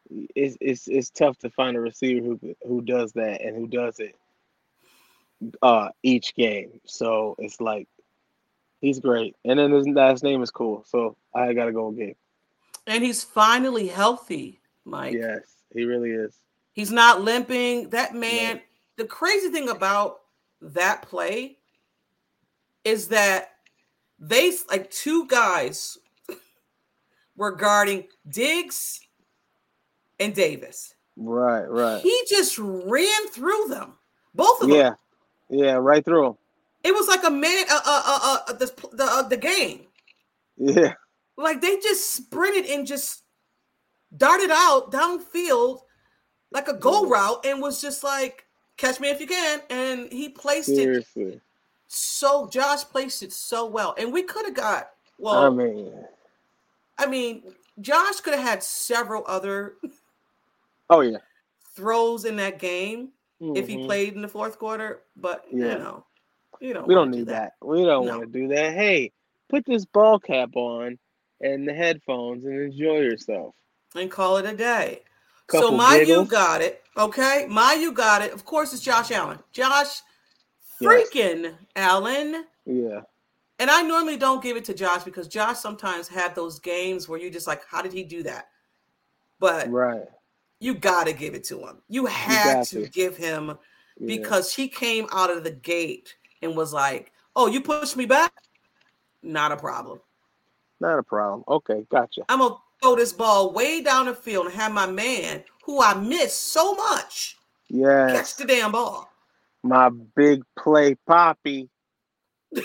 it's 0.10 0.58
it's 0.62 0.88
it's 0.88 1.10
tough 1.10 1.38
to 1.40 1.50
find 1.50 1.78
a 1.78 1.82
receiver 1.82 2.26
who 2.26 2.56
who 2.68 2.82
does 2.82 3.14
that 3.14 3.42
and 3.42 3.56
who 3.56 3.68
does 3.68 4.00
it 4.00 4.16
uh 5.62 5.90
each 6.04 6.36
game. 6.36 6.80
So 6.86 7.36
it's 7.40 7.60
like 7.60 7.88
he's 8.82 9.00
great, 9.00 9.36
and 9.46 9.60
then 9.60 9.72
his 9.72 9.88
last 9.88 10.24
name 10.24 10.42
is 10.42 10.52
cool. 10.52 10.84
So 10.88 11.16
I 11.34 11.54
gotta 11.54 11.72
go 11.72 11.90
again. 11.90 12.16
And 12.86 13.04
he's 13.04 13.24
finally 13.24 13.88
healthy, 13.88 14.60
Mike. 14.86 15.14
Yes, 15.14 15.42
he 15.74 15.86
really 15.86 16.12
is. 16.12 16.36
He's 16.74 16.92
not 16.92 17.22
limping. 17.22 17.90
That 17.90 18.14
man, 18.14 18.62
the 18.98 19.06
crazy 19.06 19.50
thing 19.50 19.70
about 19.70 20.22
that 20.62 21.04
play 21.04 21.58
is 22.84 23.10
that 23.10 23.52
they 24.20 24.52
like 24.70 24.90
two 24.92 25.28
guys 25.28 25.98
were 27.36 27.52
guarding 27.52 28.06
Diggs 28.28 29.00
and 30.24 30.34
Davis. 30.34 30.94
Right, 31.16 31.66
right. 31.70 32.02
He 32.02 32.22
just 32.28 32.58
ran 32.58 33.28
through 33.32 33.66
them, 33.68 33.94
both 34.34 34.62
of 34.62 34.70
them. 34.70 34.78
Yeah, 34.78 34.94
yeah, 35.50 35.74
right 35.74 36.04
through 36.04 36.28
him. 36.28 36.38
It 36.84 36.94
was 36.94 37.08
like 37.08 37.24
a 37.24 37.30
man, 37.30 37.66
uh, 37.70 37.82
uh, 37.86 38.02
uh, 38.06 38.38
uh 38.48 38.54
the 38.54 38.74
the, 38.94 39.04
uh, 39.04 39.28
the 39.28 39.38
game. 39.38 39.82
Yeah, 40.58 40.94
Like 41.38 41.62
they 41.62 41.78
just 41.78 42.14
sprinted 42.14 42.66
and 42.70 42.86
just 42.86 43.24
darted 44.16 44.52
out 44.52 44.92
downfield 44.92 45.82
like 46.52 46.68
a 46.68 46.74
go 46.74 47.04
Mhm. 47.04 47.10
route 47.10 47.46
and 47.46 47.62
was 47.62 47.82
just 47.82 48.04
like, 48.04 48.46
catch 48.78 49.00
me 49.00 49.10
if 49.10 49.20
you 49.20 49.28
can. 49.28 49.62
And 49.70 50.12
he 50.12 50.30
placed 50.30 50.70
it 50.70 51.08
so 51.88 52.48
Josh 52.48 52.84
placed 52.84 53.24
it 53.24 53.32
so 53.32 53.66
well. 53.66 53.94
And 53.98 54.12
we 54.12 54.24
could 54.24 54.46
have 54.46 54.56
got 54.56 54.92
well. 55.18 55.46
I 55.46 55.50
mean, 55.50 55.94
I 56.98 57.06
mean, 57.06 57.44
Josh 57.82 58.20
could 58.22 58.34
have 58.34 58.44
had 58.44 58.64
several 58.64 59.24
other 59.28 59.76
oh 60.90 61.02
yeah. 61.02 61.18
throws 61.76 62.26
in 62.26 62.36
that 62.38 62.60
game 62.60 63.10
if 63.56 63.68
he 63.68 63.78
Mhm. 63.78 63.86
played 63.86 64.14
in 64.14 64.22
the 64.22 64.28
fourth 64.28 64.60
quarter, 64.60 65.04
but 65.16 65.46
Yeah. 65.52 65.74
you 65.74 65.80
know, 65.80 66.06
you 66.60 66.74
don't 66.74 66.88
We 66.88 66.94
don't 66.94 67.08
wanna 67.08 67.12
do 67.14 67.18
need 67.20 67.28
that. 67.30 67.54
We 67.62 67.84
don't 67.84 68.06
No. 68.06 68.20
want 68.20 68.32
to 68.34 68.40
do 68.40 68.48
that. 68.50 68.74
Hey, 68.74 69.12
put 69.50 69.66
this 69.66 69.86
ball 69.86 70.20
cap 70.20 70.56
on 70.56 70.98
and 71.42 71.68
the 71.68 71.74
headphones 71.74 72.46
and 72.46 72.60
enjoy 72.62 73.00
yourself. 73.02 73.56
and 73.96 74.10
call 74.10 74.38
it 74.38 74.46
a 74.46 74.56
day. 74.56 75.04
so 75.52 75.62
Couple 75.62 75.78
my 75.78 75.98
you 75.98 76.26
got 76.26 76.62
it. 76.62 76.84
Okay. 76.98 77.46
My 77.50 77.74
you 77.74 77.92
got 77.92 78.22
it. 78.24 78.32
Of 78.34 78.44
course, 78.46 78.72
it's 78.74 78.82
Josh 78.82 79.12
Allen. 79.12 79.38
Josh 79.52 80.02
Yes. 80.80 81.10
freaking 81.12 81.56
Allen. 81.76 82.48
Yeah, 82.66 83.02
And 83.60 83.70
I 83.70 83.82
normally 83.84 84.18
don't 84.18 84.42
give 84.42 84.58
it 84.58 84.66
to 84.66 84.74
Josh 84.74 85.04
because 85.04 85.28
Josh 85.28 85.58
sometimes 85.60 86.08
had 86.08 86.34
those 86.34 86.60
games 86.60 87.08
where 87.08 87.20
you 87.20 87.30
just 87.30 87.46
like, 87.46 87.64
how 87.66 87.82
did 87.82 87.94
he 87.94 88.04
do 88.04 88.24
that? 88.24 88.50
But 89.40 89.70
right. 89.70 90.08
You 90.64 90.74
got 90.74 91.08
to 91.08 91.14
give 91.14 91.34
it 91.36 91.44
to 91.46 91.60
him. 91.60 91.78
You 91.90 92.06
had 92.06 92.54
got 92.54 92.68
to 92.68 92.84
to. 92.84 92.90
give 92.90 93.18
him 93.18 93.58
Yeah. 94.00 94.08
because 94.08 94.54
he 94.54 94.68
came 94.68 95.08
out 95.12 95.30
of 95.30 95.44
the 95.44 95.52
gate 95.52 96.16
and 96.42 96.56
was 96.56 96.74
like, 96.74 97.12
oh, 97.36 97.48
you 97.48 97.62
pushed 97.62 97.98
me 97.98 98.06
back? 98.06 98.34
Not 99.22 99.52
a 99.52 99.58
problem. 99.58 100.00
Not 100.80 101.00
a 101.00 101.04
problem. 101.04 101.44
Okay, 101.48 101.86
gotcha. 101.92 102.22
I'm 102.30 102.40
going 102.40 102.54
to 102.54 102.58
throw 102.82 102.96
this 102.96 103.14
ball 103.14 103.52
way 103.54 103.82
down 103.82 104.06
the 104.08 104.14
field 104.14 104.46
and 104.48 104.56
have 104.56 104.72
my 104.72 104.86
man, 104.86 105.44
who 105.66 105.82
I 105.82 105.94
miss 105.94 106.36
so 106.36 106.74
much, 106.76 107.38
yeah, 107.70 108.08
catch 108.12 108.36
the 108.36 108.46
damn 108.46 108.72
ball. 108.74 109.10
my 109.64 109.90
big 110.16 110.44
play 110.58 110.96
poppy. 111.08 111.70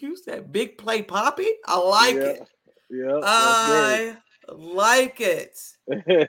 You 0.00 0.16
said 0.18 0.52
big 0.52 0.76
play 0.76 1.00
poppy? 1.02 1.48
I 1.66 1.78
like 1.78 2.14
yeah. 2.16 2.20
it. 2.22 2.48
Yeah, 2.90 3.20
I 3.22 4.16
like 4.52 5.20
it. 5.20 5.58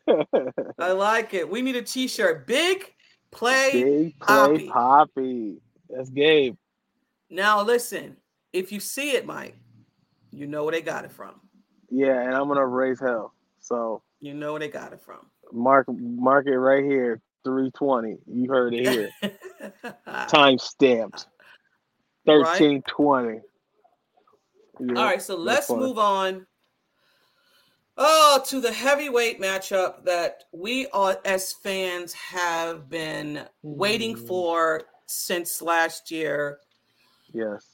I 0.79 0.91
like 0.91 1.33
it. 1.33 1.49
We 1.49 1.61
need 1.61 1.75
a 1.75 1.81
t-shirt. 1.81 2.47
Big 2.47 2.93
play. 3.31 3.71
big 3.71 4.19
play 4.19 4.37
Poppy. 4.37 4.67
poppy. 4.69 5.61
That's 5.89 6.09
Gabe. 6.09 6.55
Now 7.29 7.61
listen, 7.63 8.17
if 8.53 8.71
you 8.71 8.79
see 8.79 9.11
it, 9.11 9.25
Mike, 9.25 9.55
you 10.31 10.47
know 10.47 10.63
where 10.63 10.71
they 10.71 10.81
got 10.81 11.05
it 11.05 11.11
from. 11.11 11.35
Yeah, 11.89 12.21
and 12.21 12.33
I'm 12.35 12.47
gonna 12.47 12.65
raise 12.65 12.99
hell. 12.99 13.33
So 13.59 14.01
You 14.19 14.33
know 14.33 14.51
where 14.53 14.59
they 14.59 14.69
got 14.69 14.93
it 14.93 15.01
from. 15.01 15.25
mark 15.51 15.87
mark 15.89 16.47
it 16.47 16.57
right 16.57 16.83
here. 16.83 17.21
320. 17.43 18.17
You 18.27 18.49
heard 18.49 18.73
it 18.73 18.87
here. 18.87 19.09
Time 20.27 20.57
stamped. 20.57 21.27
Right. 22.27 22.37
1320. 22.39 23.39
Yeah, 24.79 24.99
All 24.99 25.05
right, 25.05 25.21
so 25.21 25.35
let's 25.37 25.67
fine. 25.67 25.79
move 25.79 25.99
on. 25.99 26.45
Oh, 27.97 28.43
to 28.47 28.59
the 28.59 28.71
heavyweight 28.73 29.39
matchup 29.39 30.03
that 30.03 30.43
we 30.51 30.87
all, 30.87 31.15
as 31.23 31.53
fans 31.53 32.11
have 32.13 32.89
been 32.89 33.47
waiting 33.61 34.15
Mm. 34.15 34.27
for 34.27 34.83
since 35.05 35.61
last 35.61 36.11
year. 36.11 36.59
Yes. 37.33 37.65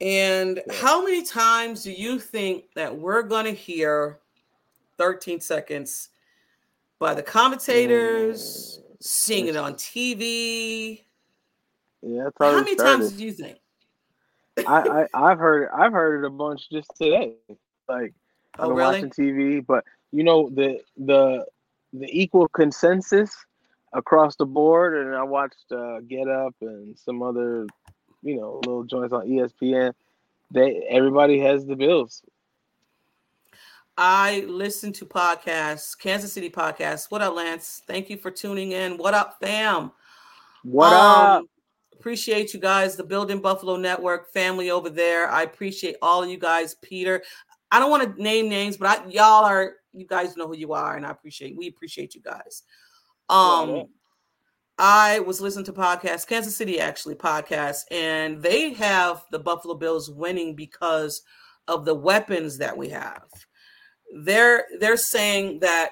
And 0.00 0.62
Yeah. 0.66 0.74
how 0.74 1.02
many 1.02 1.22
times 1.22 1.82
do 1.82 1.92
you 1.92 2.18
think 2.18 2.74
that 2.74 2.94
we're 2.94 3.22
going 3.22 3.46
to 3.46 3.52
hear 3.54 4.20
13 4.98 5.40
seconds 5.40 6.10
by 6.98 7.14
the 7.14 7.22
commentators, 7.22 8.78
Mm. 8.80 8.96
seeing 9.02 9.46
it 9.46 9.56
on 9.56 9.76
TV? 9.76 11.06
Yeah, 12.02 12.28
How 12.38 12.52
many 12.60 12.74
started. 12.74 12.98
times 12.98 13.12
do 13.12 13.24
you 13.24 13.32
think? 13.32 13.58
I, 14.66 15.06
I 15.14 15.30
I've 15.32 15.38
heard 15.38 15.70
I've 15.70 15.92
heard 15.92 16.22
it 16.22 16.26
a 16.26 16.30
bunch 16.30 16.68
just 16.70 16.90
today. 16.96 17.34
Like 17.88 18.14
I've 18.58 18.66
Oh, 18.66 18.68
been 18.68 18.76
really? 18.76 19.02
watching 19.02 19.10
TV, 19.10 19.64
but 19.66 19.84
you 20.12 20.22
know 20.24 20.48
the 20.50 20.80
the 20.96 21.44
the 21.92 22.08
equal 22.10 22.48
consensus 22.48 23.34
across 23.92 24.36
the 24.36 24.46
board, 24.46 24.96
and 25.06 25.14
I 25.14 25.22
watched 25.22 25.70
uh, 25.72 26.00
Get 26.00 26.28
Up 26.28 26.54
and 26.60 26.96
some 26.98 27.22
other 27.22 27.66
you 28.22 28.36
know 28.36 28.60
little 28.64 28.84
joints 28.84 29.12
on 29.12 29.26
ESPN. 29.26 29.92
They 30.50 30.86
everybody 30.88 31.38
has 31.40 31.66
the 31.66 31.76
Bills. 31.76 32.22
I 33.96 34.44
listen 34.48 34.92
to 34.94 35.06
podcasts, 35.06 35.96
Kansas 35.96 36.32
City 36.32 36.50
podcasts. 36.50 37.10
What 37.10 37.22
up, 37.22 37.34
Lance? 37.34 37.82
Thank 37.86 38.10
you 38.10 38.16
for 38.16 38.30
tuning 38.30 38.72
in. 38.72 38.98
What 38.98 39.14
up, 39.14 39.36
fam? 39.40 39.92
What 40.62 40.92
Um, 40.92 41.42
up? 41.42 41.44
Appreciate 41.94 42.52
you 42.52 42.60
guys, 42.60 42.96
the 42.96 43.04
Building 43.04 43.40
Buffalo 43.40 43.76
Network 43.76 44.32
family 44.32 44.70
over 44.70 44.90
there. 44.90 45.28
I 45.30 45.42
appreciate 45.42 45.96
all 46.02 46.22
of 46.22 46.28
you 46.28 46.38
guys, 46.38 46.74
Peter. 46.82 47.22
I 47.74 47.80
don't 47.80 47.90
want 47.90 48.16
to 48.16 48.22
name 48.22 48.48
names, 48.48 48.76
but 48.76 48.88
I, 48.88 49.08
y'all 49.08 49.44
are 49.44 49.72
you 49.92 50.06
guys 50.06 50.36
know 50.36 50.46
who 50.46 50.56
you 50.56 50.72
are, 50.72 50.96
and 50.96 51.04
I 51.04 51.10
appreciate 51.10 51.56
we 51.56 51.66
appreciate 51.68 52.14
you 52.14 52.20
guys. 52.20 52.62
Um, 53.28 53.70
Yeah. 53.76 53.82
I 54.78 55.20
was 55.20 55.40
listening 55.40 55.64
to 55.66 55.72
podcasts, 55.72 56.26
Kansas 56.26 56.56
City 56.56 56.80
actually 56.80 57.14
podcasts, 57.14 57.82
and 57.90 58.42
they 58.42 58.72
have 58.74 59.24
the 59.30 59.38
Buffalo 59.38 59.74
Bills 59.74 60.10
winning 60.10 60.54
because 60.56 61.22
of 61.68 61.84
the 61.84 61.94
weapons 61.94 62.58
that 62.58 62.76
we 62.76 62.88
have. 62.90 63.24
They're 64.22 64.64
they're 64.80 64.96
saying 64.96 65.60
that 65.60 65.90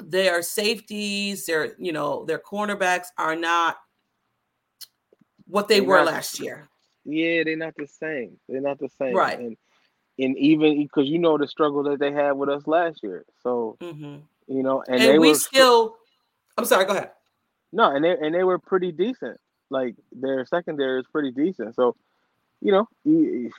their 0.00 0.42
safeties, 0.42 1.46
their 1.46 1.74
you 1.78 1.92
know 1.92 2.24
their 2.24 2.38
cornerbacks 2.40 3.06
are 3.16 3.34
not 3.36 3.78
what 5.46 5.66
they 5.66 5.80
They're 5.80 5.88
were 5.88 5.96
not- 5.98 6.06
last 6.06 6.38
year. 6.40 6.68
Yeah, 7.04 7.42
they're 7.44 7.56
not 7.56 7.74
the 7.76 7.86
same. 7.86 8.38
They're 8.48 8.60
not 8.60 8.78
the 8.78 8.90
same. 8.98 9.14
Right. 9.14 9.38
And 9.38 9.56
and 10.18 10.36
even 10.38 10.82
because 10.82 11.08
you 11.08 11.18
know 11.18 11.38
the 11.38 11.46
struggle 11.48 11.82
that 11.84 11.98
they 11.98 12.12
had 12.12 12.32
with 12.32 12.48
us 12.48 12.66
last 12.66 13.00
year. 13.02 13.24
So 13.42 13.76
hmm 13.80 14.16
you 14.48 14.62
know, 14.62 14.82
and, 14.88 15.02
And, 15.02 15.20
we 15.20 15.28
were 15.28 15.34
still. 15.34 15.96
I'm 16.56 16.64
sorry. 16.64 16.86
Go 16.86 16.92
ahead. 16.92 17.10
no, 17.72 17.90
and 17.94 18.04
they 18.04 18.16
and 18.18 18.34
they 18.34 18.44
were 18.44 18.58
pretty 18.58 18.92
decent. 18.92 19.38
Like 19.70 19.94
their 20.12 20.44
secondary 20.46 21.00
is 21.00 21.06
pretty 21.12 21.30
decent. 21.30 21.74
So 21.74 21.94
you 22.60 22.72
know, 22.72 22.88
it, 23.04 23.52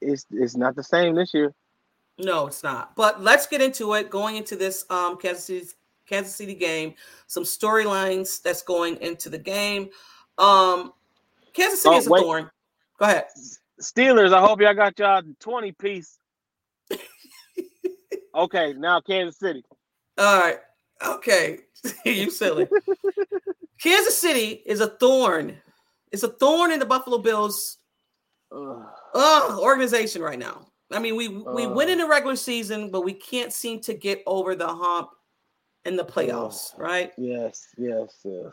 it's 0.00 0.26
it's 0.32 0.56
not 0.56 0.74
the 0.76 0.82
same 0.82 1.14
this 1.14 1.32
year. 1.34 1.54
No, 2.18 2.46
it's 2.46 2.62
not. 2.62 2.96
But 2.96 3.22
let's 3.22 3.46
get 3.46 3.60
into 3.62 3.94
it. 3.94 4.10
Going 4.10 4.36
into 4.36 4.56
this 4.56 4.84
um 4.90 5.16
Kansas 5.18 5.44
City 5.44 5.66
Kansas 6.06 6.34
City 6.34 6.54
game, 6.54 6.94
some 7.26 7.44
storylines 7.44 8.42
that's 8.42 8.62
going 8.62 8.96
into 8.96 9.28
the 9.28 9.38
game. 9.38 9.90
Um 10.38 10.92
Kansas 11.52 11.82
City 11.82 11.94
Oh, 11.94 11.98
is 11.98 12.06
a 12.06 12.10
wait. 12.10 12.22
thorn. 12.22 12.50
Go 12.98 13.04
ahead. 13.06 13.24
Steelers, 13.80 14.32
I 14.32 14.40
hope 14.40 14.60
y'all 14.60 14.74
got 14.74 14.98
y'all 14.98 15.22
20 15.40 15.72
piece. 15.72 16.18
okay, 18.34 18.74
now 18.74 19.00
Kansas 19.00 19.38
City. 19.38 19.64
All 20.18 20.40
right. 20.40 20.58
Okay. 21.04 21.60
you 22.04 22.30
silly. 22.30 22.68
Kansas 23.80 24.18
City 24.18 24.62
is 24.66 24.80
a 24.80 24.88
thorn. 24.88 25.56
It's 26.12 26.22
a 26.22 26.28
thorn 26.28 26.72
in 26.72 26.78
the 26.78 26.84
Buffalo 26.86 27.18
Bills 27.18 27.78
Ugh. 28.52 28.82
uh, 29.14 29.56
organization 29.60 30.20
right 30.20 30.38
now. 30.38 30.66
I 30.92 30.98
mean, 30.98 31.16
we 31.16 31.28
we 31.28 31.66
win 31.66 31.88
Uh. 31.88 31.92
in 31.92 31.98
the 31.98 32.06
regular 32.06 32.36
season, 32.36 32.90
but 32.90 33.02
we 33.02 33.14
can't 33.14 33.52
seem 33.52 33.80
to 33.82 33.94
get 33.94 34.22
over 34.26 34.54
the 34.54 34.66
hump 34.66 35.10
in 35.84 35.96
the 35.96 36.04
playoffs, 36.04 36.76
right? 36.78 37.12
yes, 37.16 37.68
yes, 37.78 38.18
yes. 38.24 38.52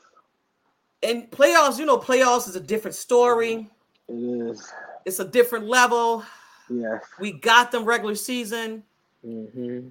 And 1.04 1.30
playoffs, 1.30 1.78
you 1.78 1.86
know, 1.86 1.98
playoffs 1.98 2.48
is 2.48 2.56
a 2.56 2.60
different 2.62 2.96
story. 2.96 3.70
It 4.08 4.14
is. 4.14 4.72
It's 5.08 5.20
a 5.20 5.26
different 5.26 5.68
level. 5.68 6.26
Yes. 6.70 7.02
We 7.18 7.32
got 7.32 7.72
them 7.72 7.86
regular 7.86 8.14
season. 8.14 8.84
Mm-hmm. 9.26 9.88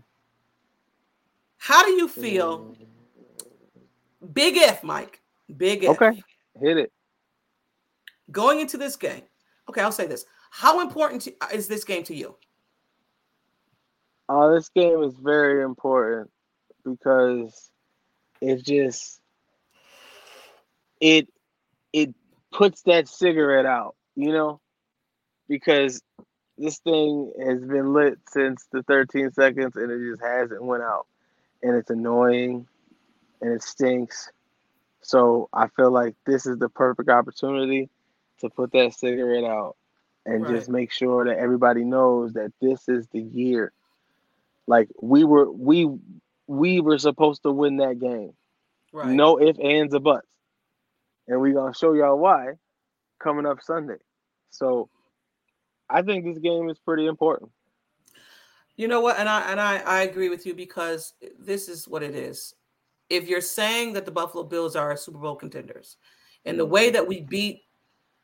How 1.57 1.83
do 1.83 1.93
you 1.93 2.07
feel? 2.07 2.77
Big 4.35 4.59
F, 4.59 4.85
Mike. 4.85 5.23
Big 5.57 5.85
F. 5.85 5.91
Okay. 6.03 6.23
Hit 6.61 6.77
it. 6.77 6.93
Going 8.31 8.61
into 8.61 8.77
this 8.77 8.95
game. 8.95 9.23
Okay, 9.71 9.81
I'll 9.81 9.91
say 9.91 10.07
this. 10.07 10.27
How 10.51 10.81
important 10.83 11.23
to, 11.23 11.35
is 11.51 11.67
this 11.67 11.83
game 11.83 12.05
to 12.05 12.15
you? 12.15 12.37
Uh, 14.29 14.51
this 14.51 14.69
game 14.69 15.03
is 15.03 15.15
very 15.15 15.65
important 15.65 16.31
because 16.85 17.71
it 18.43 18.63
just 18.63 19.23
it 21.01 21.27
it 21.95 22.15
puts 22.53 22.83
that 22.83 23.09
cigarette 23.09 23.65
out, 23.65 23.97
you 24.15 24.31
know, 24.31 24.61
because 25.49 26.03
this 26.59 26.79
thing 26.81 27.33
has 27.45 27.61
been 27.65 27.93
lit 27.93 28.19
since 28.29 28.67
the 28.73 28.83
13 28.85 29.31
seconds 29.33 29.77
and 29.77 29.91
it 29.91 30.11
just 30.11 30.23
hasn't 30.23 30.63
went 30.65 30.83
out, 30.83 31.07
and 31.63 31.77
it's 31.77 31.91
annoying, 31.91 32.67
and 33.41 33.53
it 33.53 33.63
stinks. 33.63 34.31
So 35.03 35.49
I 35.53 35.69
feel 35.69 35.91
like 35.91 36.15
this 36.27 36.47
is 36.47 36.59
the 36.59 36.69
perfect 36.69 37.09
opportunity 37.09 37.89
to 38.41 38.51
put 38.51 38.73
that 38.73 38.95
cigarette 38.95 39.45
out 39.45 39.77
and 40.27 40.43
Right. 40.43 40.55
just 40.57 40.69
make 40.69 40.93
sure 40.93 41.25
that 41.27 41.39
everybody 41.39 41.85
knows 41.85 42.35
that 42.35 42.53
this 42.61 42.89
is 42.89 43.07
the 43.09 43.21
year. 43.21 43.73
Like 44.67 44.89
we 45.01 45.25
were 45.25 45.51
we 45.51 45.89
we 46.47 46.81
were 46.81 46.99
supposed 46.99 47.43
to 47.43 47.53
win 47.53 47.77
that 47.79 47.99
game. 47.99 48.33
Right. 48.93 49.17
No 49.17 49.41
ifs, 49.41 49.59
ands, 49.59 49.95
or 49.95 50.01
buts. 50.01 50.27
And 51.29 51.41
we're 51.41 51.55
gonna 51.55 51.75
show 51.75 51.93
y'all 51.95 52.19
why 52.19 52.55
coming 53.21 53.47
up 53.47 53.63
Sunday. 53.63 53.99
So 54.51 54.89
I 55.89 56.03
think 56.03 56.25
this 56.25 56.39
game 56.39 56.69
is 56.69 56.79
pretty 56.79 57.07
important. 57.07 57.51
You 58.77 58.89
know 58.89 59.01
what? 59.01 59.19
And 59.19 59.29
I 59.29 59.51
and 59.51 59.61
I, 59.61 59.79
I 59.79 60.03
agree 60.03 60.29
with 60.29 60.47
you 60.47 60.55
because 60.55 61.15
this 61.39 61.69
is 61.69 61.89
what 61.89 62.03
it 62.03 62.15
is. 62.15 62.55
If 63.09 63.29
you're 63.29 63.41
saying 63.41 63.93
that 63.95 64.05
the 64.05 64.11
Buffalo 64.11 64.45
Bills 64.45 64.77
are 64.77 64.97
Super 64.97 65.19
Bowl 65.19 65.37
contenders, 65.37 65.97
and 66.45 66.59
the 66.59 66.67
way 66.67 66.91
that 66.91 67.07
we 67.07 67.21
beat, 67.23 67.63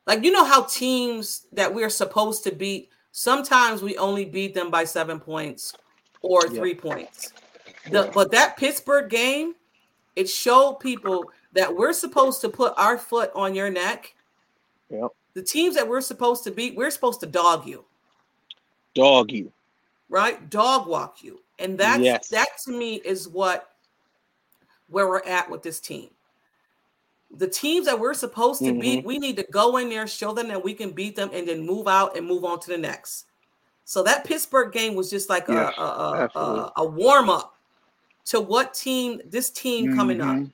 like 0.07 0.25
you 0.25 0.31
know 0.31 0.45
how 0.45 0.65
teams 0.65 1.47
that 1.53 1.73
we're 1.73 1.91
supposed 1.91 2.45
to 2.45 2.53
beat, 2.53 2.91
sometimes 3.13 3.83
we 3.83 3.97
only 3.97 4.25
beat 4.25 4.55
them 4.55 4.71
by 4.71 4.85
seven 4.85 5.19
points 5.21 5.73
or 6.21 6.47
Yeah. 6.47 6.61
three 6.61 6.75
points. 6.75 7.33
The, 7.91 8.11
but 8.15 8.31
that 8.33 8.57
Pittsburgh 8.57 9.09
game, 9.09 9.55
it 10.17 10.29
showed 10.29 10.75
people 10.81 11.25
that 11.53 11.75
we're 11.75 11.93
supposed 11.93 12.41
to 12.43 12.49
put 12.49 12.75
our 12.77 12.99
foot 12.99 13.31
on 13.35 13.55
your 13.55 13.71
neck. 13.71 14.15
Yep. 14.91 15.11
The 15.35 15.43
teams 15.43 15.75
that 15.77 15.89
we're 15.89 16.01
supposed 16.01 16.45
to 16.45 16.51
beat, 16.51 16.77
we're 16.77 16.91
supposed 16.91 17.21
to 17.21 17.27
dog 17.27 17.67
you. 17.67 17.85
Dog 18.95 19.31
you. 19.33 19.51
right? 20.09 20.51
Dog 20.51 20.87
walk 20.87 21.23
you. 21.25 21.41
And 21.59 21.79
that's 21.79 22.01
Yes. 22.03 22.29
that 22.29 22.49
to 22.65 22.71
me 22.71 22.97
is 22.97 23.27
what 23.29 23.71
where 24.89 25.09
we're 25.09 25.23
at 25.25 25.49
with 25.49 25.63
this 25.63 25.81
team. 25.81 26.11
The 27.39 27.49
teams 27.49 27.87
that 27.87 27.99
we're 27.99 28.13
supposed 28.13 28.59
to 28.61 28.67
Mm-hmm. 28.67 28.81
beat, 28.81 29.05
we 29.07 29.19
need 29.19 29.37
to 29.37 29.45
go 29.45 29.79
in 29.79 29.89
there, 29.89 30.07
show 30.07 30.35
them 30.35 30.49
that 30.49 30.63
we 30.63 30.75
can 30.75 30.91
beat 30.91 31.17
them, 31.17 31.31
and 31.33 31.49
then 31.49 31.65
move 31.65 31.89
out 31.89 32.15
and 32.15 32.27
move 32.27 32.45
on 32.45 32.61
to 32.61 32.69
the 32.69 32.77
next. 32.77 33.25
So 33.87 34.03
that 34.03 34.25
Pittsburgh 34.27 34.71
game 34.71 34.95
was 34.95 35.09
just 35.09 35.31
like 35.31 35.49
Yeah, 35.49 35.71
a, 35.79 35.81
a, 35.83 36.31
a, 36.35 36.73
a, 36.77 36.85
warm 36.85 37.31
up 37.31 37.57
to 38.27 38.39
what 38.41 38.75
team 38.75 39.23
this 39.25 39.49
team 39.49 39.97
coming 39.97 40.21
up. 40.21 40.37
Mhm. 40.37 40.53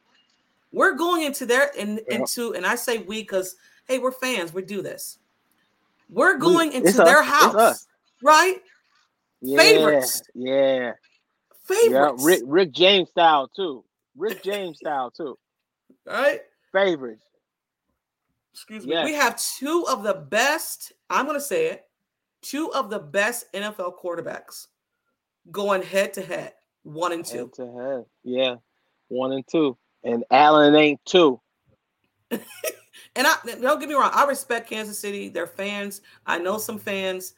We're 0.70 0.94
going 0.94 1.24
into 1.24 1.46
there 1.46 1.72
and 1.76 1.98
into, 2.10 2.54
and 2.54 2.64
I 2.64 2.76
say 2.76 2.98
we 2.98 3.22
because 3.22 3.56
hey, 3.88 3.98
we're 3.98 4.12
fans, 4.12 4.52
we 4.52 4.62
do 4.62 4.82
this. 4.82 5.18
We're 6.10 6.34
We- 6.34 6.40
going 6.40 6.72
into 6.72 6.92
their 6.92 7.20
us, 7.20 7.26
house, 7.26 7.86
right? 8.22 8.62
Yeah, 9.40 9.58
Favorites. 9.58 10.22
Yeah. 10.34 10.92
Favorites, 11.64 12.22
Yeah. 12.22 12.26
Rick 12.26 12.42
Rick 12.46 12.72
James 12.72 13.10
style 13.10 13.48
too. 13.48 13.84
Rick 14.16 14.42
James 14.42 14.78
style 14.78 15.10
too. 15.10 15.38
right? 16.06 16.40
Favorites. 16.72 17.22
Excuse 18.54 18.86
me. 18.86 18.92
Yes. 18.94 19.04
We 19.04 19.12
have 19.14 19.38
two 19.38 19.84
of 19.88 20.02
the 20.02 20.14
best, 20.14 20.92
I'm 21.10 21.26
going 21.26 21.36
to 21.36 21.44
say 21.44 21.66
it, 21.66 21.84
two 22.42 22.72
of 22.72 22.90
the 22.90 22.98
best 22.98 23.46
NFL 23.52 23.92
quarterbacks 24.02 24.66
going 25.52 25.82
head 25.82 26.14
to 26.14 26.22
head, 26.22 26.54
one 26.82 27.12
and 27.12 27.24
two. 27.24 27.38
Head 27.38 27.52
to 27.54 27.72
head. 27.72 28.04
Yeah. 28.24 28.54
One 29.08 29.32
and 29.32 29.44
two. 29.46 29.76
And 30.02 30.24
Allen 30.30 30.74
ain't 30.74 31.00
two. 31.04 31.40
And 33.16 33.26
I 33.26 33.34
don't 33.60 33.78
get 33.80 33.88
me 33.88 33.94
wrong, 33.94 34.10
I 34.12 34.24
respect 34.24 34.68
Kansas 34.68 34.98
City, 34.98 35.28
their 35.28 35.46
fans. 35.46 36.00
I 36.26 36.38
know 36.38 36.58
some 36.58 36.78
fans, 36.78 37.34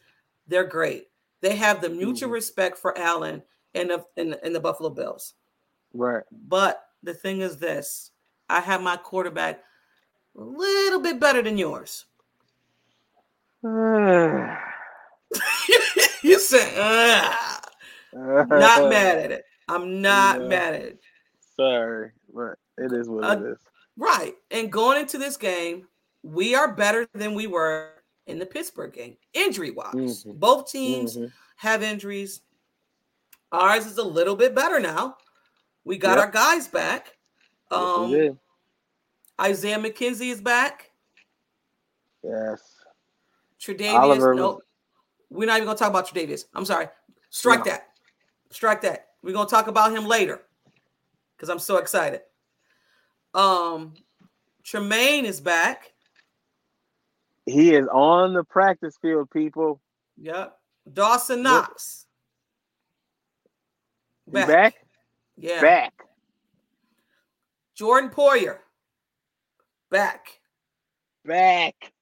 they're 0.46 0.64
great. 0.64 1.08
They 1.40 1.56
have 1.56 1.80
the 1.80 1.88
mutual 1.88 2.28
Mhm. 2.28 2.34
respect 2.34 2.78
for 2.78 2.96
Allen 2.98 3.42
and 3.74 3.90
the, 3.90 4.04
and, 4.16 4.32
the- 4.32 4.44
and 4.44 4.54
the 4.54 4.60
Buffalo 4.60 4.90
Bills. 4.90 5.34
Right. 5.94 6.22
But 6.48 6.84
the 7.02 7.14
thing 7.14 7.40
is 7.40 7.56
this 7.58 8.10
I 8.48 8.60
have 8.60 8.82
my 8.82 8.96
quarterback 8.96 9.62
a 10.36 10.40
little 10.42 11.00
bit 11.00 11.18
better 11.20 11.40
than 11.42 11.56
yours. 11.58 12.06
you 16.22 16.38
said, 16.38 16.74
not 18.12 18.50
mad 18.90 19.18
at 19.18 19.30
it. 19.30 19.44
I'm 19.68 20.00
not 20.02 20.40
Yeah. 20.40 20.46
mad 20.48 20.74
at 20.74 20.82
it. 20.82 21.00
Sorry, 21.56 22.10
but 22.34 22.58
it 22.78 22.92
is 22.92 23.08
what 23.08 23.38
it 23.38 23.44
is. 23.52 23.58
Right. 24.00 24.34
And 24.50 24.72
going 24.72 24.98
into 24.98 25.18
this 25.18 25.36
game, 25.36 25.86
we 26.22 26.54
are 26.54 26.72
better 26.74 27.06
than 27.12 27.34
we 27.34 27.46
were 27.46 28.02
in 28.26 28.38
the 28.38 28.46
Pittsburgh 28.46 28.94
game, 28.94 29.18
injury 29.34 29.70
wise. 29.70 30.24
Mhm. 30.24 30.40
Both 30.40 30.70
teams 30.70 31.18
Mhm. 31.18 31.30
have 31.56 31.82
injuries. 31.82 32.40
Ours 33.52 33.84
is 33.84 33.98
a 33.98 34.02
little 34.02 34.34
bit 34.36 34.54
better 34.54 34.80
now. 34.80 35.18
We 35.84 35.98
got 35.98 36.16
Yep. 36.16 36.26
our 36.26 36.30
guys 36.30 36.66
back. 36.66 37.18
Um, 37.70 38.10
did. 38.10 38.38
Isaiah 39.38 39.78
McKenzie 39.78 40.30
is 40.30 40.40
back. 40.40 40.92
Yes. 42.22 42.82
Tre'Davious, 43.60 44.00
Oliver 44.00 44.34
nope. 44.34 44.62
We're 45.28 45.46
not 45.46 45.56
even 45.56 45.66
gonna 45.66 45.78
talk 45.78 45.90
about 45.90 46.06
Tre'Davious. 46.08 46.46
I'm 46.54 46.64
sorry. 46.64 46.88
Strike 47.28 47.60
No. 47.60 47.72
that. 47.72 47.98
Strike 48.50 48.80
that. 48.80 49.14
We're 49.22 49.34
gonna 49.34 49.48
talk 49.48 49.66
about 49.66 49.92
him 49.92 50.06
later 50.06 50.46
because 51.36 51.50
I'm 51.50 51.58
so 51.58 51.76
excited. 51.76 52.22
Um, 53.34 53.94
Tremaine 54.64 55.24
is 55.24 55.40
back. 55.40 55.92
He 57.46 57.74
is 57.74 57.86
on 57.92 58.34
the 58.34 58.44
practice 58.44 58.96
field, 59.00 59.30
people. 59.30 59.80
Yep. 60.18 60.56
Dawson. 60.92 61.42
Knox. 61.42 62.06
He 64.26 64.32
back? 64.32 64.74
Yeah. 65.36 65.60
Back. 65.60 65.92
Jordan 67.74 68.10
Poyer. 68.10 68.58
Back. 69.90 70.40
Back. 71.24 71.92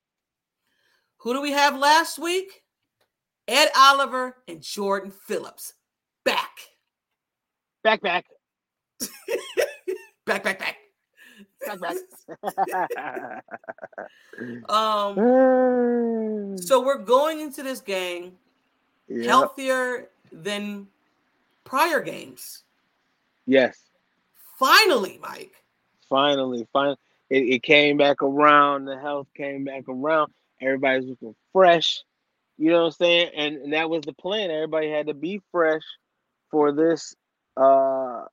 Who 1.19 1.33
do 1.33 1.41
we 1.41 1.53
have 1.53 1.79
last 1.79 2.19
week? 2.19 2.63
Ed 3.47 3.69
Oliver 3.77 4.37
and 4.47 4.61
Jordan 4.61 5.11
Phillips. 5.11 5.73
Back. 6.25 6.51
Back, 7.83 8.03
back. 8.03 8.27
Back, 10.27 10.43
back, 10.43 10.59
back. 10.59 10.78
Back. 11.77 13.43
um, 14.71 16.57
so 16.59 16.83
we're 16.83 16.99
going 16.99 17.41
into 17.41 17.63
this 17.63 17.81
game 17.81 18.33
Yep. 19.09 19.25
healthier 19.27 20.09
than 20.31 20.87
prior 21.65 22.01
games. 22.01 22.65
Yes. 23.47 23.79
Finally, 24.59 25.19
Mike. 25.23 25.53
Finally, 26.11 26.67
finally, 26.73 26.97
it, 27.31 27.43
it 27.45 27.63
came 27.63 27.97
back 27.97 28.23
around. 28.23 28.85
The 28.85 28.99
health 28.99 29.29
came 29.35 29.65
back 29.65 29.85
around. 29.89 30.33
Everybody's 30.61 31.09
looking 31.09 31.35
fresh. 31.53 32.03
You 32.59 32.71
know 32.71 32.81
what 32.81 32.87
I'm 32.87 32.93
saying? 32.93 33.31
And, 33.35 33.57
and 33.57 33.73
that 33.73 33.89
was 33.89 34.03
the 34.03 34.13
plan. 34.13 34.51
Everybody 34.51 34.91
had 34.91 35.07
to 35.07 35.15
be 35.15 35.41
fresh 35.53 35.83
for 36.51 36.73
this 36.73 37.15
uh 37.57 38.25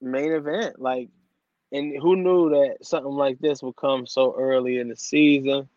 main 0.00 0.32
event. 0.32 0.80
Like, 0.80 1.10
and 1.72 2.00
who 2.00 2.16
knew 2.16 2.50
that 2.50 2.76
something 2.82 3.12
like 3.12 3.38
this 3.38 3.62
would 3.62 3.76
come 3.76 4.06
so 4.06 4.34
early 4.38 4.78
in 4.78 4.88
the 4.88 4.96
season? 4.96 5.68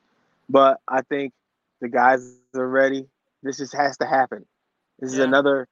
But 0.49 0.79
I 0.87 1.01
think 1.01 1.33
the 1.81 1.87
guys 1.87 2.35
are 2.53 2.67
ready. 2.67 3.07
This 3.41 3.57
just 3.57 3.73
has 3.75 3.97
to 3.97 4.05
happen. 4.05 4.45
This 4.99 5.11
is 5.11 5.19
another 5.19 5.67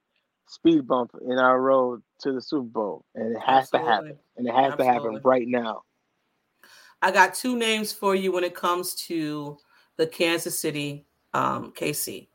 speed 0.48 0.88
bump 0.88 1.12
in 1.26 1.40
our 1.40 1.62
road 1.62 2.02
to 2.22 2.32
the 2.32 2.42
Super 2.42 2.68
Bowl, 2.68 3.06
and 3.16 3.36
it 3.36 3.40
has 3.40 3.70
to 3.72 3.80
happen. 3.80 4.18
And 4.38 4.48
it 4.48 4.54
has 4.54 4.76
to 4.76 4.84
happen 4.84 5.22
right 5.24 5.48
now. 5.48 5.84
I 7.02 7.12
got 7.12 7.34
two 7.36 7.58
names 7.58 7.92
for 7.92 8.16
you 8.16 8.32
when 8.32 8.44
it 8.44 8.56
comes 8.56 8.96
to 9.08 9.58
the 9.98 10.08
Kansas 10.08 10.60
City 10.60 11.06
um, 11.34 11.74
KC 11.74 12.28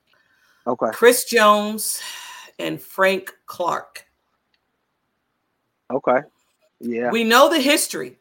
Okay. 0.69 0.91
Chris 0.93 1.25
Jones 1.25 2.03
and 2.59 2.81
Frank 2.81 3.33
Clark. 3.47 4.05
Okay. 5.91 6.19
Yeah. 6.81 7.11
We 7.11 7.25
know 7.25 7.49
the 7.49 7.61
history. 7.61 8.19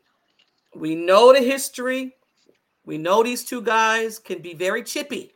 We 0.75 0.95
know 0.95 1.33
the 1.33 1.41
history. 1.41 2.15
We 2.85 2.97
know 2.97 3.23
these 3.23 3.43
two 3.43 3.61
guys 3.61 4.19
can 4.19 4.41
be 4.41 4.53
very 4.53 4.83
chippy. 4.83 5.33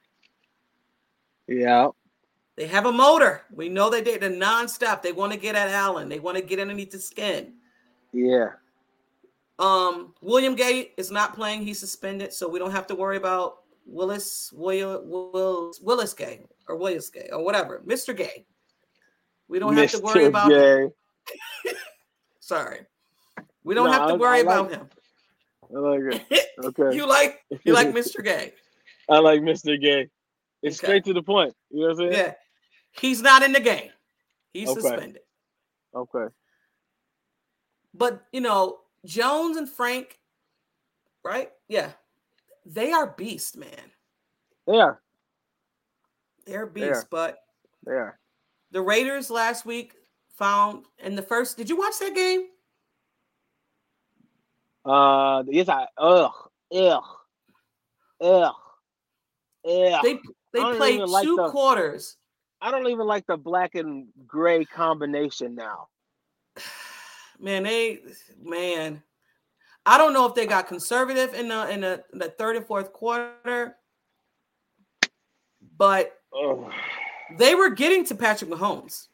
Yeah. 1.48 1.90
They 2.56 2.68
have 2.68 2.86
a 2.86 2.92
motor. 2.92 3.42
We 3.52 3.70
know 3.70 3.90
they 3.90 4.02
did 4.02 4.24
a 4.24 4.30
nonstop. 4.30 5.02
They 5.02 5.12
want 5.12 5.34
to 5.34 5.40
get 5.40 5.56
at 5.56 5.70
Allen. 5.70 6.10
They 6.10 6.20
want 6.20 6.38
to 6.38 6.44
get 6.44 6.60
underneath 6.60 6.92
the 6.92 7.00
skin. 7.00 7.54
Yeah. 8.14 8.50
Um, 9.60 10.14
William 10.22 10.56
Gay 10.56 10.92
is 10.98 11.12
not 11.12 11.36
playing. 11.36 11.64
He's 11.64 11.80
suspended, 11.80 12.34
so 12.34 12.50
we 12.50 12.60
don't 12.60 12.72
have 12.72 12.88
to 12.88 12.96
worry 12.96 13.18
about 13.18 13.60
Willis 13.86 14.52
Will, 14.54 15.04
Will 15.06 15.72
Willis 15.82 16.14
Gay 16.14 16.46
or 16.68 16.76
Willis 16.76 17.10
Gay 17.10 17.30
or 17.32 17.44
whatever, 17.44 17.82
Mr. 17.86 18.16
Gay. 18.16 18.46
We 19.48 19.60
don't 19.60 19.76
have 19.76 19.92
to 19.92 20.00
worry 20.00 20.26
about. 20.26 20.50
Gay. 20.50 20.88
Sorry, 22.40 22.80
we 23.64 23.76
don't 23.76 23.88
No, 23.88 23.92
have 23.92 24.08
to 24.10 24.16
worry 24.16 24.38
I 24.40 24.42
about 24.42 24.70
like- 24.72 24.80
him. 24.80 24.90
I 25.76 25.80
like 25.80 26.22
it. 26.30 26.48
Okay. 26.64 26.96
you 26.96 27.08
like 27.08 27.40
you 27.64 27.74
like 27.74 27.88
Mr. 27.88 28.24
Gay? 28.24 28.54
I 29.10 29.18
like 29.20 29.42
Mr. 29.42 29.82
Gay. 29.82 30.10
It's 30.62 30.78
Okay. 30.80 30.86
straight 30.88 31.06
to 31.06 31.14
the 31.14 31.24
point. 31.24 31.56
You 31.72 31.80
know 31.82 31.86
what 31.88 31.92
I'm 32.04 32.12
saying? 32.12 32.14
Yeah, 32.14 32.34
he's 32.92 33.22
not 33.22 33.42
in 33.42 33.52
the 33.52 33.60
game. 33.60 33.90
He's 34.54 34.70
Okay. 34.70 34.82
suspended. 34.82 35.22
Okay. 35.96 36.26
But 37.94 38.22
you 38.32 38.42
know, 38.42 38.80
Jones 39.06 39.58
and 39.58 39.68
Frank, 39.68 40.20
right? 41.24 41.50
Yeah, 41.68 41.92
they 42.66 42.92
are 42.92 43.08
beasts, 43.08 43.56
man. 43.56 43.92
They 44.68 44.78
are. 44.78 45.02
They're 46.46 46.70
They 46.72 46.90
beasts. 46.90 47.06
But 47.10 47.40
They 47.86 47.94
are. 47.94 48.20
the 48.72 48.82
Raiders 48.82 49.30
last 49.32 49.66
week 49.66 49.96
found 50.38 50.86
in 51.00 51.16
the 51.16 51.22
first. 51.24 51.58
Did 51.58 51.70
you 51.70 51.78
watch 51.78 51.98
that 52.00 52.14
game? 52.14 52.48
Uh 54.84 55.44
yes, 55.48 55.70
I 55.70 55.88
ugh. 55.98 56.32
Ugh. 56.74 57.04
Ugh. 58.22 58.54
Ugh. 59.66 60.02
They 60.04 60.20
they 60.54 60.76
played 60.76 60.96
even 60.96 61.10
like 61.10 61.24
two 61.26 61.36
the- 61.36 61.50
quarters. 61.50 62.18
I 62.62 62.70
don't 62.70 62.88
even 62.88 63.08
like 63.08 63.26
the 63.26 63.38
black 63.38 63.74
and 63.76 64.08
gray 64.28 64.66
combination 64.66 65.56
now. 65.56 65.88
Man, 67.40 67.64
they 67.64 68.00
man. 68.44 69.02
I 69.84 69.98
don't 69.98 70.14
know 70.14 70.28
if 70.28 70.36
they 70.36 70.46
got 70.46 70.68
conservative 70.68 71.34
in 71.34 71.48
the 71.48 71.70
in 71.72 71.82
the, 71.82 72.04
the 72.14 72.30
third 72.30 72.56
and 72.56 72.64
fourth 72.68 72.94
quarter, 72.94 73.76
but 75.76 76.20
Ugh. 76.40 76.72
they 77.40 77.56
were 77.56 77.72
getting 77.72 78.06
to 78.06 78.16
Patrick 78.16 78.52
Mahomes. 78.52 79.08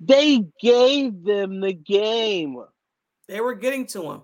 They 0.00 0.44
gave 0.60 1.24
them 1.24 1.60
the 1.60 1.72
game. 1.72 2.62
They 3.26 3.40
were 3.40 3.54
getting 3.54 3.86
to 3.86 4.02
him. 4.02 4.20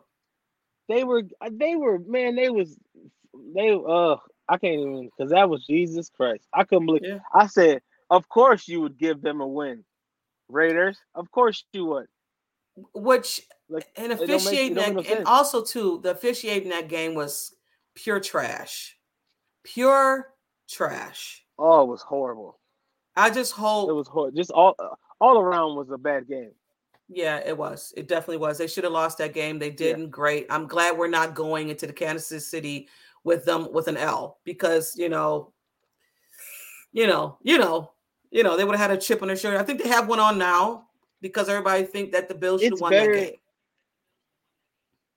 They 0.93 1.05
were 1.05 1.23
they 1.51 1.75
were 1.75 1.99
man, 2.01 2.37
they 2.37 2.51
was 2.51 2.77
they 3.55 3.71
uh 3.71 4.17
I 4.49 4.59
can't 4.59 4.75
even 4.81 5.09
because 5.17 5.31
that 5.33 5.49
was 5.49 5.65
Jesus 5.67 6.11
Christ. 6.11 6.47
I 6.53 6.65
couldn't 6.65 6.85
believe 6.87 7.03
Yeah. 7.05 7.21
I 7.35 7.47
said, 7.47 7.81
of 8.11 8.29
course 8.29 8.69
you 8.69 8.83
would 8.83 8.99
give 8.99 9.23
them 9.23 9.41
a 9.41 9.47
win. 9.47 9.85
Raiders, 10.49 10.99
of 11.15 11.31
course 11.31 11.65
you 11.73 11.87
would. 11.87 12.07
Which 12.93 13.41
Like 13.71 13.89
and 13.97 14.11
don't 14.11 14.21
make- 14.21 14.31
officiating 14.37 14.75
that, 14.75 15.07
and 15.07 15.27
also 15.27 15.63
too, 15.65 16.01
the 16.03 16.11
officiating 16.11 16.69
that 16.71 16.89
game 16.89 17.15
was 17.15 17.55
pure 17.95 18.21
trash, 18.21 18.97
pure 19.65 20.35
trash. 20.69 21.43
oh, 21.59 21.83
it 21.83 21.89
was 21.89 22.03
horrible. 22.03 22.59
I 23.17 23.31
just 23.31 23.53
hope 23.53 23.89
It 23.89 23.95
was 23.95 24.09
horrible. 24.09 24.37
Just 24.37 24.51
all 24.51 24.75
all 25.21 25.39
around 25.39 25.77
was 25.77 25.89
a 25.91 25.97
bad 25.99 26.29
game. 26.29 26.53
Yeah, 27.15 27.43
it 27.45 27.57
was. 27.57 27.93
It 27.95 28.09
definitely 28.09 28.39
was. 28.39 28.57
They 28.57 28.67
should 28.67 28.85
have 28.85 28.93
lost 28.93 29.19
that 29.19 29.35
game. 29.35 29.59
They 29.59 29.69
didn't. 29.71 30.09
Great. 30.11 30.47
I'm 30.49 30.67
glad 30.67 30.97
we're 30.97 31.09
not 31.09 31.35
going 31.35 31.69
into 31.69 31.87
the 31.87 31.93
Kansas 31.93 32.47
City 32.47 32.89
with 33.23 33.45
them 33.45 33.71
with 33.71 33.87
an 33.89 33.99
L 33.99 34.39
because 34.45 34.95
you 34.97 35.11
know, 35.11 35.53
you 36.93 37.07
know, 37.07 37.37
you 37.43 37.59
know, 37.59 37.93
you 38.31 38.43
know, 38.43 38.57
they 38.57 38.65
would 38.65 38.75
have 38.77 38.91
had 38.91 38.97
a 38.97 39.01
chip 39.01 39.21
on 39.21 39.29
their 39.29 39.37
shoulder. 39.37 39.59
I 39.59 39.63
think 39.63 39.83
they 39.83 39.91
have 39.91 40.09
one 40.09 40.21
on 40.21 40.39
now 40.39 40.87
because 41.21 41.51
everybody 41.51 41.85
think 41.85 42.13
that 42.13 42.29
the 42.29 42.35
Bills 42.35 42.63
should 42.63 42.73
It's 42.73 42.81
won 42.81 42.91
better- 42.91 43.15
that 43.15 43.35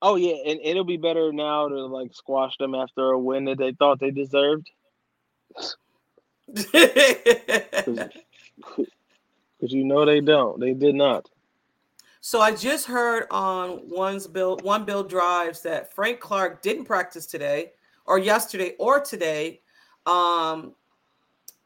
Oh 0.02 0.16
yeah, 0.16 0.36
and 0.44 0.60
it'll 0.62 0.84
be 0.84 0.98
better 0.98 1.32
now 1.32 1.68
to 1.68 1.86
like 1.86 2.12
squash 2.14 2.58
them 2.58 2.74
after 2.74 3.12
a 3.12 3.18
win 3.18 3.46
that 3.46 3.56
they 3.56 3.72
thought 3.72 3.98
they 3.98 4.10
deserved. 4.10 4.70
Because 9.58 9.72
you 9.72 9.84
know 9.84 10.04
they 10.04 10.20
don't. 10.20 10.60
They 10.60 10.74
did 10.74 10.94
not. 10.94 11.28
So 12.26 12.40
I 12.40 12.52
just 12.52 12.86
heard 12.86 13.28
on 13.30 13.88
one's 13.88 14.26
bill 14.26 14.58
one 14.62 14.84
bill 14.84 15.04
drives 15.04 15.62
that 15.62 15.94
Frank 15.94 16.18
Clark 16.18 16.60
didn't 16.60 16.84
practice 16.84 17.24
today 17.24 17.70
or 18.04 18.18
yesterday 18.18 18.74
or 18.80 18.98
today 18.98 19.60
um 20.06 20.74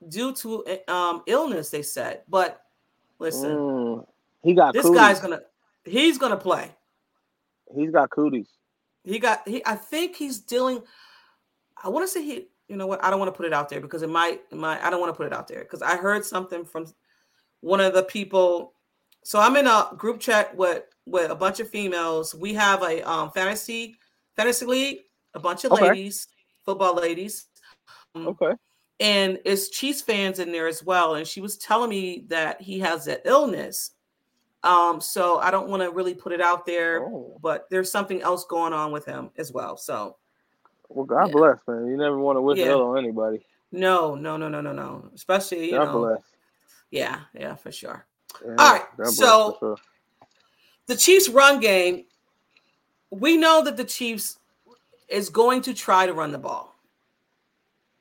due 0.09 0.35
to 0.35 0.63
um 0.87 1.23
illness 1.27 1.71
they 1.71 1.81
said 1.81 2.25
but 2.29 2.61
listen 3.19 3.57
Mm. 3.57 4.07
He 4.43 4.53
got 4.53 4.75
this 4.75 4.85
cooties. 4.85 5.01
guy's 5.01 5.19
gonna 5.19 5.41
he's 5.87 6.19
gonna 6.19 6.37
play 6.37 6.71
He's 7.75 7.91
got 7.91 8.11
cooties. 8.11 8.49
he 9.03 9.19
got 9.19 9.49
he 9.49 9.63
i 9.65 9.75
think 9.75 10.15
he's 10.15 10.41
dealing 10.41 10.83
i 11.83 11.89
want 11.89 12.05
to 12.05 12.09
say 12.13 12.23
he 12.23 12.49
you 12.69 12.77
know 12.77 12.87
what 12.87 13.03
i 13.03 13.09
don't 13.09 13.19
want 13.19 13.33
to 13.33 13.37
put 13.37 13.47
it 13.47 13.55
out 13.55 13.71
there 13.71 13.81
because 13.81 14.03
it 14.03 14.11
might 14.11 14.43
it 14.51 14.59
might 14.59 14.83
i 14.83 14.91
don't 14.91 15.01
want 15.01 15.11
to 15.11 15.17
put 15.17 15.27
it 15.27 15.33
out 15.33 15.49
there 15.49 15.61
because 15.61 15.81
i 15.81 15.97
heard 15.97 16.23
something 16.23 16.67
from 16.67 16.85
one 17.63 17.81
of 17.81 17.95
the 17.95 18.03
people 18.03 18.75
so 19.25 19.39
i'm 19.39 19.57
in 19.57 19.67
a 19.67 19.89
group 19.97 20.21
chat 20.21 20.55
with 20.57 20.83
with 21.07 21.31
a 21.31 21.35
bunch 21.35 21.61
of 21.61 21.69
females 21.69 22.35
we 22.35 22.55
have 22.55 22.83
a 22.83 23.03
um 23.09 23.31
fantasy 23.31 23.97
fantasy 24.37 24.67
league 24.67 24.99
a 25.35 25.41
bunch 25.41 25.65
of 25.65 25.73
Okay. 25.73 25.83
ladies 25.89 26.29
football 26.65 26.95
ladies 26.95 27.47
Um, 28.15 28.29
Okay. 28.29 28.53
and 28.99 29.39
it's 29.45 29.71
Chiefs 29.71 30.03
fans 30.03 30.41
in 30.41 30.53
there 30.53 30.67
as 30.67 30.83
well. 30.85 31.15
And 31.15 31.27
she 31.27 31.41
was 31.41 31.57
telling 31.57 31.89
me 31.89 32.25
that 32.29 32.61
he 32.61 32.79
has 32.81 33.07
an 33.07 33.19
illness. 33.25 33.93
Um, 34.63 35.01
so 35.01 35.39
I 35.39 35.51
don't 35.51 35.69
want 35.69 35.83
to 35.83 35.91
really 35.91 36.15
put 36.15 36.33
it 36.33 36.41
out 36.43 36.67
there, 36.67 37.01
Oh. 37.05 37.39
but 37.41 37.67
there's 37.71 37.91
something 37.91 38.21
else 38.21 38.45
going 38.45 38.73
on 38.75 38.93
with 38.93 39.07
him 39.07 39.31
as 39.39 39.53
well. 39.53 39.77
So 39.79 40.19
Well, 40.91 41.07
God 41.07 41.29
Yeah. 41.29 41.33
bless, 41.33 41.59
man. 41.69 41.87
You 41.87 41.97
never 41.97 42.19
want 42.19 42.37
to 42.37 42.43
wish 42.43 42.59
Yeah. 42.59 42.73
ill 42.73 42.83
on 42.83 42.99
anybody. 42.99 43.47
no, 43.73 44.17
no, 44.17 44.37
no, 44.37 44.49
no, 44.49 44.61
no, 44.61 44.73
no. 44.73 45.09
Especially 45.15 45.67
you 45.67 45.79
God 45.79 45.85
know, 45.87 45.99
bless. 46.01 46.23
yeah, 46.91 47.21
yeah, 47.33 47.55
for 47.55 47.71
sure. 47.73 48.07
Yeah, 48.45 48.55
All 48.59 48.73
right, 48.75 48.85
so- 49.09 49.57
sure. 49.61 49.77
The 50.87 50.97
Chiefs 50.97 51.29
run 51.29 51.61
game. 51.61 52.05
We 53.11 53.37
know 53.37 53.63
that 53.63 53.77
the 53.77 53.85
Chiefs 53.85 54.39
is 55.09 55.29
going 55.29 55.63
to 55.63 55.75
try 55.75 56.07
to 56.07 56.13
run 56.13 56.33
the 56.33 56.39
ball. 56.39 56.75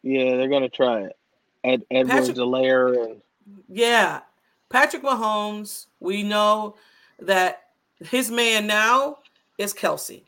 Yeah, 0.02 0.38
they're 0.38 0.48
gonna 0.48 0.70
try 0.70 1.02
it. 1.02 1.18
Ed, 1.64 1.84
Edwards, 1.92 2.30
Helaire, 2.30 3.04
and 3.06 3.22
Yeah. 3.68 4.22
Patrick 4.70 5.04
Mahomes, 5.04 5.88
we 6.00 6.24
know 6.24 6.78
that 7.20 7.70
his 8.00 8.32
man 8.32 8.66
now 8.66 9.18
is 9.58 9.74
Kelce. 9.74 10.24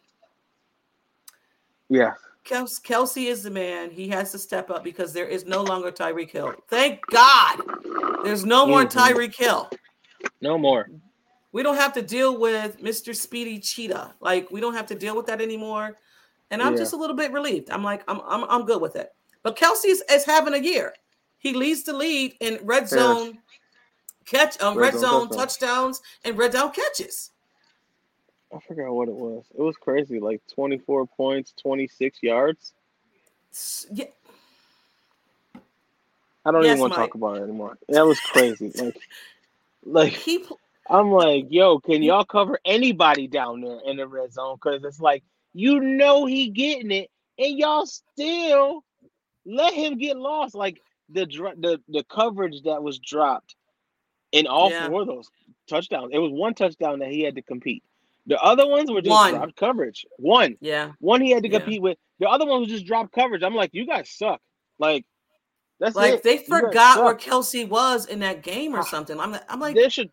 yeah, 1.89 2.13
Kelce 2.45 3.25
is 3.27 3.43
the 3.43 3.49
man. 3.51 3.91
He 3.91 4.07
has 4.09 4.31
to 4.31 4.39
step 4.39 4.69
up 4.69 4.83
because 4.83 5.13
there 5.13 5.27
is 5.27 5.45
no 5.45 5.61
longer 5.63 5.91
Tyreek 5.91 6.31
Hill. 6.31 6.53
Thank 6.67 7.05
God. 7.07 7.59
There's 8.23 8.45
no 8.45 8.65
more 8.65 8.83
Mhm. 8.83 8.91
Tyreek 8.91 9.35
Hill. 9.35 9.69
No 10.41 10.57
more. 10.57 10.89
We 11.51 11.63
don't 11.63 11.75
have 11.77 11.93
to 11.93 12.01
deal 12.01 12.39
with 12.39 12.81
Mr. 12.81 13.15
Speedy 13.15 13.59
Cheetah. 13.59 14.15
Like 14.21 14.49
we 14.51 14.61
don't 14.61 14.73
have 14.73 14.87
to 14.87 14.95
deal 14.95 15.15
with 15.15 15.25
that 15.27 15.41
anymore. 15.41 15.95
And 16.49 16.61
I'm 16.61 16.73
Yeah. 16.73 16.79
just 16.79 16.93
a 16.93 16.97
little 16.97 17.15
bit 17.15 17.31
relieved. 17.31 17.69
I'm 17.69 17.83
like, 17.83 18.03
I'm 18.07 18.21
I'm, 18.25 18.43
I'm 18.49 18.65
good 18.65 18.81
with 18.81 18.95
it. 18.95 19.09
But 19.43 19.57
Kelce 19.57 19.85
is, 19.85 20.03
is 20.11 20.25
having 20.25 20.53
a 20.53 20.57
year. 20.59 20.93
He 21.39 21.53
leads 21.53 21.83
the 21.83 21.93
lead 21.93 22.35
in 22.39 22.59
red 22.63 22.87
zone 22.87 23.39
catch, 24.25 24.61
um, 24.61 24.77
red, 24.77 24.93
Red 24.93 24.99
zone 24.99 25.09
zone 25.09 25.29
touchdowns 25.29 26.01
and 26.23 26.37
red 26.37 26.53
zone 26.53 26.71
catches. 26.71 27.31
I 28.53 28.59
forgot 28.67 28.91
what 28.93 29.07
it 29.07 29.15
was. 29.15 29.45
It 29.57 29.61
was 29.61 29.77
crazy, 29.77 30.19
like 30.19 30.41
24 30.53 31.07
points, 31.07 31.53
26 31.61 32.19
yards. 32.21 32.73
Yeah, 33.91 34.05
I 36.45 36.51
don't 36.51 36.63
Yes, 36.65 36.77
even 36.77 36.79
want 36.79 36.93
to 36.93 36.99
talk 36.99 37.15
about 37.15 37.37
it 37.37 37.43
anymore. 37.43 37.77
That 37.89 38.05
was 38.05 38.19
crazy. 38.19 38.71
like, 38.75 38.97
like 39.83 40.13
he 40.13 40.45
I'm 40.89 41.11
like, 41.11 41.45
yo, 41.49 41.79
can 41.79 42.03
y'all 42.03 42.25
cover 42.25 42.59
anybody 42.65 43.27
down 43.27 43.61
there 43.61 43.79
in 43.85 43.97
the 43.97 44.07
red 44.07 44.33
zone? 44.33 44.57
Because 44.61 44.83
it's 44.83 44.99
like 44.99 45.23
you 45.53 45.79
know 45.79 46.25
he 46.25 46.49
getting 46.49 46.91
it, 46.91 47.09
and 47.37 47.57
y'all 47.57 47.85
still 47.85 48.83
let 49.45 49.73
him 49.73 49.97
get 49.97 50.17
lost. 50.17 50.55
Like 50.55 50.79
the 51.09 51.25
the 51.25 51.81
the 51.87 52.03
coverage 52.05 52.63
that 52.63 52.83
was 52.83 52.99
dropped 52.99 53.55
in 54.31 54.47
all 54.47 54.69
Yeah. 54.69 54.87
four 54.89 55.01
of 55.01 55.07
those 55.07 55.29
touchdowns. 55.67 56.11
It 56.13 56.19
was 56.19 56.31
one 56.31 56.53
touchdown 56.53 56.99
that 56.99 57.11
he 57.11 57.21
had 57.21 57.35
to 57.35 57.41
compete. 57.41 57.83
The 58.27 58.39
other 58.41 58.67
ones 58.67 58.91
were 58.91 59.01
just 59.01 59.09
One. 59.09 59.31
dropped 59.31 59.55
coverage. 59.55 60.05
One, 60.17 60.57
yeah. 60.61 60.91
one 60.99 61.21
he 61.21 61.31
had 61.31 61.43
to 61.43 61.49
Yeah. 61.49 61.59
compete 61.59 61.81
with. 61.81 61.97
The 62.19 62.29
other 62.29 62.45
one 62.45 62.61
was 62.61 62.69
just 62.69 62.85
drop 62.85 63.11
coverage. 63.11 63.43
I'm 63.43 63.55
like, 63.55 63.71
you 63.73 63.85
guys 63.85 64.09
suck. 64.09 64.41
Like 64.77 65.05
that's 65.81 65.95
Like 65.95 66.13
it. 66.15 66.23
they 66.23 66.37
forgot 66.37 67.03
where. 67.03 67.15
Kelce 67.15 67.67
was 67.67 68.05
in 68.05 68.19
that 68.19 68.43
game 68.43 68.73
or 68.75 68.79
Ah, 68.79 68.83
something. 68.83 69.19
I'm 69.19 69.35
I'm 69.49 69.59
like, 69.59 69.75
They 69.75 69.89
should 69.89 70.09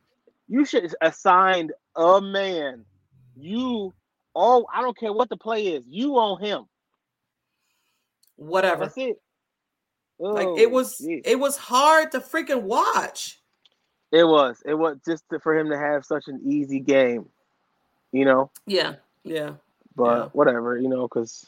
you 0.49 0.65
should 0.65 0.93
assign 1.03 1.71
a 1.95 2.21
man. 2.21 2.85
You 3.37 3.93
oh, 4.35 4.67
I 4.75 4.81
don't 4.83 4.97
care 4.99 5.13
what 5.13 5.29
the 5.29 5.37
play 5.37 5.69
is. 5.69 5.85
You 5.87 6.15
on 6.19 6.41
him. 6.41 6.65
whatever. 8.37 8.87
That's 8.87 8.97
it. 8.99 9.21
Like 10.19 10.49
Oh, 10.49 10.59
it 10.59 10.71
was 10.71 10.99
geez. 10.99 11.23
it 11.25 11.39
was 11.39 11.57
hard 11.57 12.13
to 12.13 12.21
freaking 12.21 12.63
watch. 12.63 13.41
It 14.11 14.25
was. 14.25 14.63
It 14.65 14.75
was 14.75 14.97
just 15.07 15.23
to, 15.31 15.39
for 15.39 15.55
him 15.57 15.69
to 15.69 15.79
have 15.79 16.05
such 16.05 16.29
an 16.29 16.41
easy 16.45 16.81
game, 16.81 17.27
you 18.11 18.25
know. 18.25 18.51
Yeah, 18.67 18.95
yeah, 19.23 19.53
But 19.95 20.17
Yeah. 20.17 20.25
whatever, 20.33 20.79
you 20.79 20.89
know, 20.89 21.03
because 21.03 21.45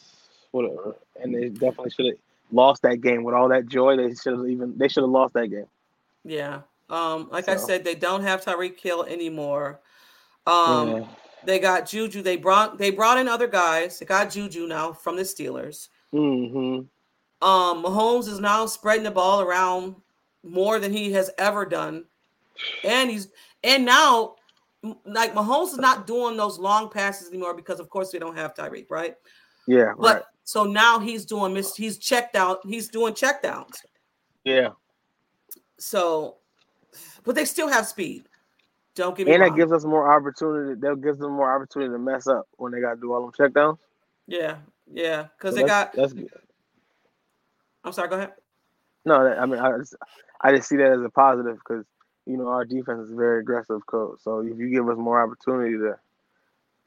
whatever. 0.51 0.95
And 1.21 1.35
they 1.35 1.49
definitely 1.49 1.91
should 1.91 2.07
have 2.07 2.17
lost 2.53 2.83
that 2.83 3.01
game 3.01 3.23
with 3.25 3.35
all 3.35 3.49
that 3.49 3.67
joy. 3.67 3.97
They 3.97 4.15
should 4.15 4.37
have 4.39 4.49
even. 4.49 4.77
They 4.77 4.89
should 4.89 5.03
have 5.03 5.11
lost 5.11 5.35
that 5.35 5.49
game. 5.49 5.67
yeah. 6.25 6.61
Um, 6.89 7.29
like 7.31 7.49
I 7.49 7.55
said, 7.55 7.85
they 7.85 7.95
don't 7.95 8.23
have 8.25 8.45
Tyreek 8.45 8.81
Hill 8.81 9.05
anymore. 9.05 9.79
Um, 10.45 10.89
Yeah. 10.89 11.07
they 11.45 11.61
got 11.61 11.87
Juju. 11.87 12.21
They 12.21 12.37
brought 12.37 12.79
they 12.79 12.91
brought 12.91 13.17
in 13.17 13.29
other 13.29 13.47
guys. 13.47 13.99
They 14.01 14.07
got 14.07 14.31
Juju 14.31 14.67
now 14.67 14.93
from 14.93 15.15
the 15.15 15.23
Steelers. 15.23 15.89
Mm-hmm. 16.13 17.47
Um, 17.49 17.83
Mahomes 17.85 18.27
is 18.27 18.41
now 18.41 18.67
spreading 18.67 19.05
the 19.05 19.13
ball 19.13 19.41
around 19.41 19.95
more 20.43 20.81
than 20.81 20.93
he 20.93 21.13
has 21.13 21.31
ever 21.39 21.65
done, 21.65 22.07
and 22.83 23.09
he's 23.09 23.29
and 23.63 23.85
now 23.85 24.35
like 25.05 25.33
Mahomes 25.33 25.69
is 25.69 25.79
not 25.79 26.09
doing 26.09 26.37
those 26.37 26.59
long 26.59 26.91
passes 26.91 27.29
anymore 27.29 27.55
because 27.55 27.79
of 27.79 27.89
course 27.89 28.13
we 28.13 28.19
don't 28.19 28.37
have 28.37 28.53
Tyreek, 28.55 28.87
right? 28.91 29.15
Yeah. 29.69 29.93
But 29.97 30.15
right. 30.17 30.25
So 30.51 30.65
now 30.65 30.99
he's 30.99 31.25
doing 31.25 31.53
mis- 31.55 31.77
he's 31.77 31.97
checked 31.97 32.35
out. 32.35 32.59
He's 32.67 32.89
doing 32.89 33.15
check 33.15 33.41
downs. 33.43 33.77
Yeah. 34.43 34.71
So, 35.79 36.39
but 37.25 37.37
they 37.37 37.45
still 37.45 37.69
have 37.69 37.87
speed. 37.87 38.25
Don't 38.97 39.17
get 39.17 39.29
me 39.29 39.33
And 39.35 39.43
wrong. 39.43 39.51
that 39.51 39.57
gives 39.57 39.71
us 39.71 39.85
more 39.85 40.11
opportunity. 40.13 40.75
That 40.81 41.01
gives 41.03 41.19
them 41.21 41.33
more 41.33 41.55
opportunity 41.55 41.93
to 41.93 41.99
mess 42.01 42.27
up 42.27 42.49
when 42.57 42.73
they 42.73 42.81
got 42.81 42.95
to 42.97 43.01
do 43.01 43.13
all 43.13 43.21
them 43.23 43.33
checkdowns. 43.39 43.79
yeah, 44.27 44.57
yeah, 44.93 45.29
because 45.37 45.55
So 45.55 45.61
they 45.61 45.67
that's- 45.69 45.95
got. 45.95 46.01
that's 46.03 46.13
good. 46.15 46.29
I'm 47.85 47.93
sorry. 47.93 48.09
Go 48.09 48.17
ahead. 48.17 48.33
No, 49.05 49.15
I 49.27 49.47
mean, 49.47 49.61
I 49.61 49.79
just, 49.79 49.95
I 50.41 50.55
just 50.57 50.69
see 50.69 50.77
that 50.79 50.91
as 50.93 51.01
a 51.01 51.11
positive 51.11 51.59
because 51.59 51.87
you 52.27 52.37
know 52.37 52.49
our 52.49 52.65
defense 52.65 53.09
is 53.09 53.13
very 53.15 53.39
aggressive, 53.41 53.87
coach. 53.87 54.19
So 54.23 54.41
if 54.41 54.59
you 54.59 54.69
give 54.69 54.89
us 54.89 54.99
more 54.99 55.23
opportunity 55.23 55.79
to 55.79 55.97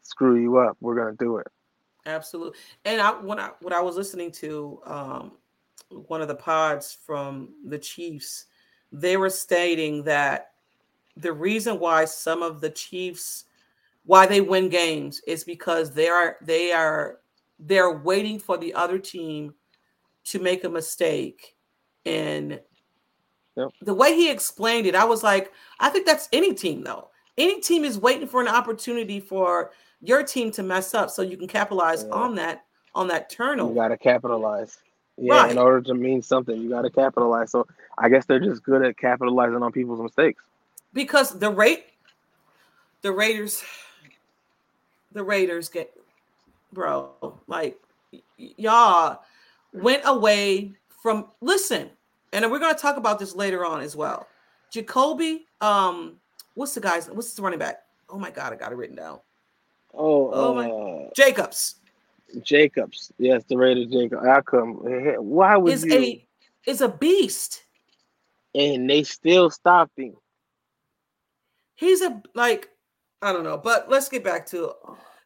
screw 0.01 0.35
you 0.35 0.57
up, 0.57 0.75
we're 0.81 0.95
gonna 0.95 1.15
do 1.17 1.37
it. 1.37 1.47
Absolutely. 2.05 2.59
And 2.85 3.01
I 3.01 3.11
when 3.11 3.39
I 3.39 3.51
when 3.61 3.73
I 3.73 3.81
was 3.81 3.95
listening 3.95 4.31
to 4.33 4.79
um 4.85 5.31
one 5.89 6.21
of 6.21 6.27
the 6.27 6.35
pods 6.35 6.93
from 7.05 7.49
the 7.65 7.77
Chiefs, 7.79 8.45
they 8.91 9.17
were 9.17 9.29
stating 9.29 10.03
that 10.03 10.51
the 11.17 11.31
reason 11.31 11.79
why 11.79 12.05
some 12.05 12.41
of 12.43 12.61
the 12.61 12.69
Chiefs 12.69 13.45
why 14.05 14.25
they 14.25 14.41
win 14.41 14.69
games 14.69 15.21
is 15.27 15.43
because 15.43 15.91
they 15.93 16.09
are 16.09 16.37
they 16.41 16.71
are 16.71 17.19
they're 17.59 17.97
waiting 17.99 18.39
for 18.39 18.57
the 18.57 18.73
other 18.73 18.99
team 18.99 19.53
to 20.25 20.39
make 20.39 20.63
a 20.63 20.69
mistake 20.69 21.55
and 22.05 22.59
Yep. 23.55 23.69
the 23.81 23.93
way 23.93 24.15
he 24.15 24.31
explained 24.31 24.87
it 24.87 24.95
i 24.95 25.05
was 25.05 25.23
like 25.23 25.51
i 25.79 25.89
think 25.89 26.05
that's 26.05 26.29
any 26.33 26.53
team 26.53 26.83
though 26.83 27.09
any 27.37 27.61
team 27.61 27.83
is 27.83 27.97
waiting 27.99 28.27
for 28.27 28.41
an 28.41 28.47
opportunity 28.47 29.19
for 29.19 29.71
your 30.03 30.21
team 30.23 30.51
to 30.51 30.63
mess 30.63 30.93
up 30.93 31.09
so 31.09 31.21
you 31.21 31.37
can 31.37 31.47
capitalize 31.47 32.03
Yeah. 32.03 32.11
on 32.13 32.35
that 32.35 32.65
on 32.95 33.07
that 33.07 33.33
You 33.39 33.73
got 33.73 33.87
to 33.87 33.97
capitalize. 33.97 34.77
Yeah, 35.17 35.41
Right. 35.43 35.51
in 35.51 35.57
order 35.57 35.81
to 35.81 35.93
mean 35.95 36.21
something, 36.21 36.59
you 36.61 36.69
got 36.69 36.83
to 36.83 36.89
capitalize. 36.91 37.49
So 37.51 37.65
I 37.97 38.09
guess 38.09 38.25
they're 38.25 38.39
just 38.39 38.63
good 38.63 38.83
at 38.85 38.97
capitalizing 38.97 39.61
on 39.63 39.71
people's 39.71 40.01
mistakes. 40.01 40.43
because 40.93 41.39
the 41.39 41.49
rate 41.49 41.85
the 43.01 43.11
raiders 43.11 43.63
the 45.11 45.23
raiders 45.23 45.69
get 45.69 45.91
bro 46.71 47.11
like 47.47 47.77
y'all 48.37 49.19
went 49.73 50.01
away 50.05 50.73
from 51.01 51.27
listen 51.41 51.89
and 52.31 52.49
we're 52.51 52.59
going 52.59 52.73
to 52.73 52.79
talk 52.81 52.97
about 52.97 53.17
this 53.19 53.35
later 53.35 53.65
on 53.65 53.81
as 53.81 53.95
well 53.95 54.27
jacoby 54.71 55.45
um 55.61 56.15
what's 56.55 56.73
the 56.75 56.81
guy's 56.81 57.07
what's 57.09 57.33
the 57.33 57.41
running 57.41 57.59
back 57.59 57.83
oh 58.09 58.17
my 58.19 58.29
god 58.31 58.53
i 58.53 58.55
got 58.55 58.71
it 58.71 58.75
written 58.75 58.95
down 58.95 59.19
Oh, 59.93 60.31
Oh, 60.33 60.53
my- 60.53 60.69
uh, 60.69 61.09
jacobs 61.15 61.75
Jacobs. 62.41 63.11
Yes, 63.19 63.43
the 63.47 63.55
Raiders. 63.55 63.87
Jacob. 63.91 64.19
I 64.25 64.41
come? 64.41 64.79
Why 65.19 65.55
would 65.55 65.71
is 65.71 65.85
you? 65.85 65.93
a 65.93 66.27
is 66.65 66.81
a 66.81 66.89
beast 66.89 67.63
and 68.55 68.89
they 68.89 69.03
still 69.03 69.51
stopped 69.51 69.99
him. 69.99 70.15
he's 71.75 72.01
a 72.01 72.21
like 72.33 72.69
I 73.21 73.33
don't 73.33 73.43
know, 73.43 73.57
but 73.57 73.87
let's 73.89 74.09
get 74.09 74.23
back 74.23 74.47
to 74.47 74.65
It. 74.65 74.75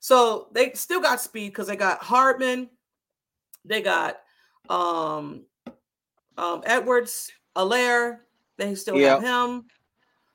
so 0.01 0.49
they 0.51 0.73
still 0.73 0.99
got 1.01 1.21
speed 1.21 1.49
because 1.49 1.67
they 1.67 1.75
got 1.77 2.03
Hardman, 2.03 2.69
they 3.63 3.81
got 3.81 4.19
um 4.69 5.45
um 6.37 6.61
Edwards, 6.65 7.31
Helaire, 7.55 8.19
they 8.57 8.75
still 8.75 8.97
have 8.99 9.21
him. 9.23 9.65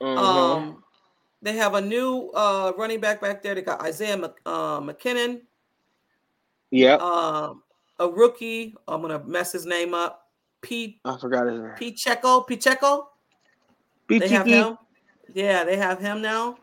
Mhm. 0.03 0.16
Um 0.18 0.85
they 1.42 1.55
have 1.57 1.74
a 1.74 1.81
new 1.81 2.31
uh 2.35 2.72
running 2.78 3.00
back 3.00 3.20
back 3.20 3.42
there. 3.42 3.55
They 3.55 3.62
got 3.62 3.83
Isaiah 3.83 4.16
Mc, 4.16 4.33
uh, 4.46 4.81
McKinnon, 4.81 5.42
Yeah. 6.70 6.94
um 6.94 7.62
a 7.98 8.09
rookie. 8.09 8.74
I'm 8.88 9.02
gonna 9.02 9.22
mess 9.24 9.52
his 9.52 9.66
name 9.66 9.94
up. 9.94 10.31
P 10.61 11.00
I 11.05 11.18
forgot 11.18 11.46
his 11.46 11.61
name. 11.61 11.72
Pacheco, 11.76 12.40
Pacheco. 12.42 13.09
They 14.09 14.28
have 14.28 14.46
him. 14.46 14.78
Yeah, 15.35 15.64
they 15.64 15.76
have 15.76 15.98
him 15.98 16.22
now. 16.22 16.59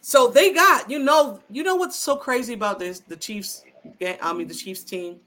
So 0.00 0.28
they 0.28 0.52
got, 0.52 0.88
you 0.90 0.98
know, 1.00 1.40
you 1.50 1.62
know 1.62 1.76
what's 1.76 1.96
so 1.96 2.16
crazy 2.16 2.54
about 2.54 2.78
this? 2.78 3.00
The 3.00 3.16
Chiefs, 3.16 3.64
ga- 4.00 4.18
I 4.22 4.32
mean 4.32 4.48
the 4.48 4.54
Chiefs 4.54 4.82
team. 4.84 5.20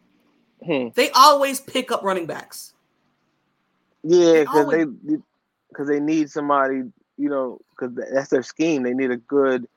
Hmm. 0.65 0.88
They 0.95 1.10
always 1.12 1.60
pick 1.60 1.91
up 1.91 2.04
running 2.04 2.26
backs. 2.26 2.74
Yeah, 4.04 4.41
because 4.41 4.72
they 4.72 4.86
because 5.69 5.88
they 5.88 6.00
need 6.00 6.30
somebody, 6.30 6.84
you 7.17 7.30
know, 7.30 7.60
because 7.80 7.96
that's 8.12 8.30
their 8.30 8.44
scheme. 8.44 8.84
They 8.84 8.94
need 8.94 9.12
a 9.12 9.18
good, 9.18 9.68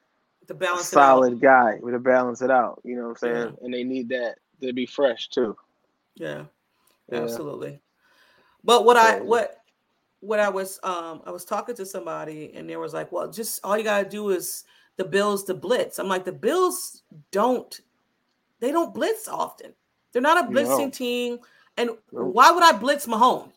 solid 0.78 1.40
guy 1.40 1.78
to 1.78 1.98
balance 1.98 2.42
it 2.42 2.50
out. 2.50 2.80
You 2.84 2.96
know 2.96 3.02
what 3.02 3.10
I'm 3.10 3.16
saying? 3.16 3.34
Yeah. 3.60 3.64
And 3.64 3.74
they 3.74 3.84
need 3.84 4.08
that 4.10 4.36
to 4.60 4.72
be 4.72 4.86
fresh 4.86 5.28
too. 5.28 5.56
Yeah, 6.16 6.44
Yeah. 7.10 7.18
absolutely. 7.22 7.80
But 8.64 8.84
what 8.84 8.96
I 8.96 9.20
what 9.20 9.58
what 10.20 10.40
I 10.40 10.48
was 10.48 10.78
um 10.82 11.22
I 11.26 11.30
was 11.30 11.44
talking 11.44 11.74
to 11.76 11.86
somebody 11.86 12.52
and 12.54 12.68
they 12.68 12.76
was 12.76 12.94
like, 12.94 13.10
well, 13.12 13.30
just 13.30 13.60
all 13.64 13.76
you 13.76 13.84
gotta 13.84 14.08
do 14.08 14.30
is 14.30 14.64
the 14.96 15.04
Bills 15.04 15.44
to 15.44 15.54
blitz. 15.54 15.98
I'm 15.98 16.08
like, 16.08 16.24
the 16.24 16.32
Bills 16.32 17.02
don't 17.30 17.80
they 18.60 18.70
don't 18.70 18.94
blitz 18.94 19.26
often. 19.26 19.72
They're 20.12 20.22
not 20.22 20.44
a 20.44 20.48
blitzing 20.48 20.78
No. 20.78 20.90
team. 20.90 21.38
And 21.76 21.90
Nope. 22.12 22.34
why 22.34 22.50
would 22.50 22.62
I 22.62 22.72
blitz 22.72 23.06
Mahomes? 23.06 23.52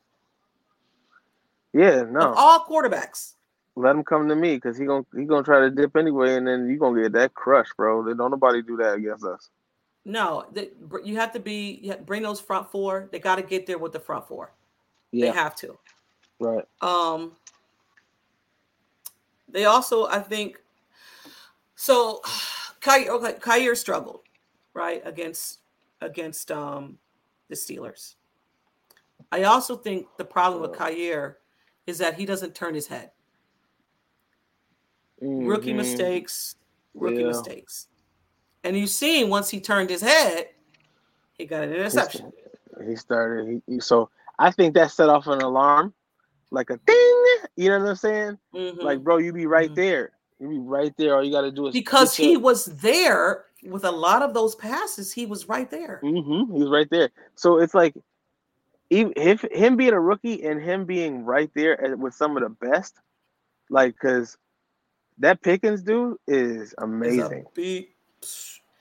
Yeah, 1.74 2.04
no. 2.10 2.22
Of 2.22 2.38
all 2.38 2.66
quarterbacks. 2.66 3.35
Let 3.76 3.96
him 3.96 4.04
come 4.04 4.30
to 4.30 4.36
me 4.36 4.56
because 4.56 4.78
he 4.78 4.86
gonna 4.86 5.06
he 5.16 5.26
gonna 5.26 5.44
try 5.44 5.60
to 5.60 5.70
dip 5.70 5.98
anyway, 5.98 6.36
and 6.36 6.48
then 6.48 6.70
you 6.70 6.80
gonna 6.80 7.02
get 7.02 7.12
that 7.14 7.34
crush, 7.34 7.68
bro. 7.76 8.14
Don't 8.14 8.32
nobody 8.32 8.62
do 8.62 8.78
that 8.78 8.96
against 8.96 9.26
us. 9.26 9.50
No, 10.06 10.46
the, 10.54 10.72
you 11.04 11.16
have 11.18 11.34
to 11.34 11.40
be 11.40 11.80
you 11.82 11.92
have 11.92 12.06
bring 12.06 12.24
those 12.24 12.40
front 12.40 12.72
four. 12.72 13.10
They 13.12 13.20
got 13.20 13.36
to 13.36 13.42
get 13.42 13.66
there 13.66 13.78
with 13.78 13.92
the 13.92 14.00
front 14.00 14.28
four. 14.28 14.54
Yeah, 15.12 15.32
They 15.32 15.38
have 15.38 15.56
to. 15.58 15.78
right. 16.40 16.64
Um, 16.82 17.34
they 19.50 19.66
also, 19.66 20.06
I 20.08 20.20
think, 20.20 20.62
So, 21.76 22.22
Kaiir, 22.82 23.10
okay, 23.10 23.34
Kaiir 23.34 23.76
struggled, 23.76 24.22
right, 24.74 25.02
against 25.06 25.60
against 26.02 26.52
um 26.52 26.98
the 27.50 27.56
Steelers. 27.56 28.16
I 29.32 29.44
also 29.44 29.76
think 29.76 30.08
the 30.18 30.26
problem 30.26 30.62
with 30.62 30.74
Kaiir 30.74 31.36
is 31.88 31.98
that 31.98 32.16
he 32.16 32.26
doesn't 32.26 32.54
turn 32.54 32.76
his 32.76 32.88
head. 32.88 33.12
Mm-hmm. 35.24 35.48
Rookie 35.48 35.74
mistakes, 35.74 36.56
rookie 36.94 37.22
yeah. 37.22 37.28
mistakes. 37.28 37.88
And 38.64 38.78
you 38.78 38.88
seen 38.88 39.30
once 39.30 39.50
he 39.50 39.62
turned 39.62 39.90
his 39.90 40.02
head, 40.02 40.50
he 41.38 41.46
got 41.46 41.64
an 41.64 41.74
interception. 41.74 42.32
He 42.86 42.96
started. 42.96 43.62
He, 43.68 43.80
so 43.80 44.10
I 44.40 44.52
think 44.52 44.74
that 44.74 44.92
set 44.92 45.08
off 45.10 45.28
an 45.28 45.42
alarm, 45.42 45.94
like 46.52 46.70
a 46.70 46.78
ding. 46.86 47.26
You 47.56 47.70
know 47.70 47.80
what 47.80 47.90
I'm 47.90 47.96
saying? 47.96 48.38
Mm-hmm. 48.54 48.82
Like, 48.82 49.04
bro, 49.04 49.18
you 49.18 49.32
be 49.32 49.46
right 49.46 49.68
mm-hmm. 49.68 49.76
there. 49.76 50.12
You 50.40 50.50
be 50.50 50.60
right 50.60 50.94
there. 50.98 51.16
All 51.16 51.24
you 51.24 51.32
got 51.32 51.42
to 51.42 51.52
do 51.52 51.68
is 51.68 51.74
because 51.74 52.16
he 52.16 52.36
was 52.36 52.66
there 52.66 53.46
with 53.64 53.86
a 53.86 53.92
lot 53.92 54.22
of 54.22 54.34
those 54.34 54.56
passes. 54.56 55.14
He 55.14 55.26
was 55.26 55.48
right 55.48 55.70
there. 55.70 56.02
Mm-hmm. 56.04 56.54
He 56.54 56.60
was 56.60 56.70
right 56.70 56.90
there. 56.90 57.12
So 57.36 57.60
it's 57.60 57.74
like, 57.74 57.96
even 58.90 59.14
if 59.16 59.42
him 59.52 59.78
being 59.78 59.94
a 59.94 60.00
rookie 60.00 60.44
and 60.44 60.62
him 60.62 60.86
being 60.86 61.24
right 61.24 61.50
there 61.56 61.96
with 61.98 62.14
some 62.14 62.36
of 62.36 62.44
the 62.44 62.50
best, 62.50 63.00
like, 63.70 63.94
because 63.94 64.38
that 65.20 65.42
Pickens 65.42 65.82
dude 65.82 66.18
is 66.28 66.74
amazing. 66.78 67.46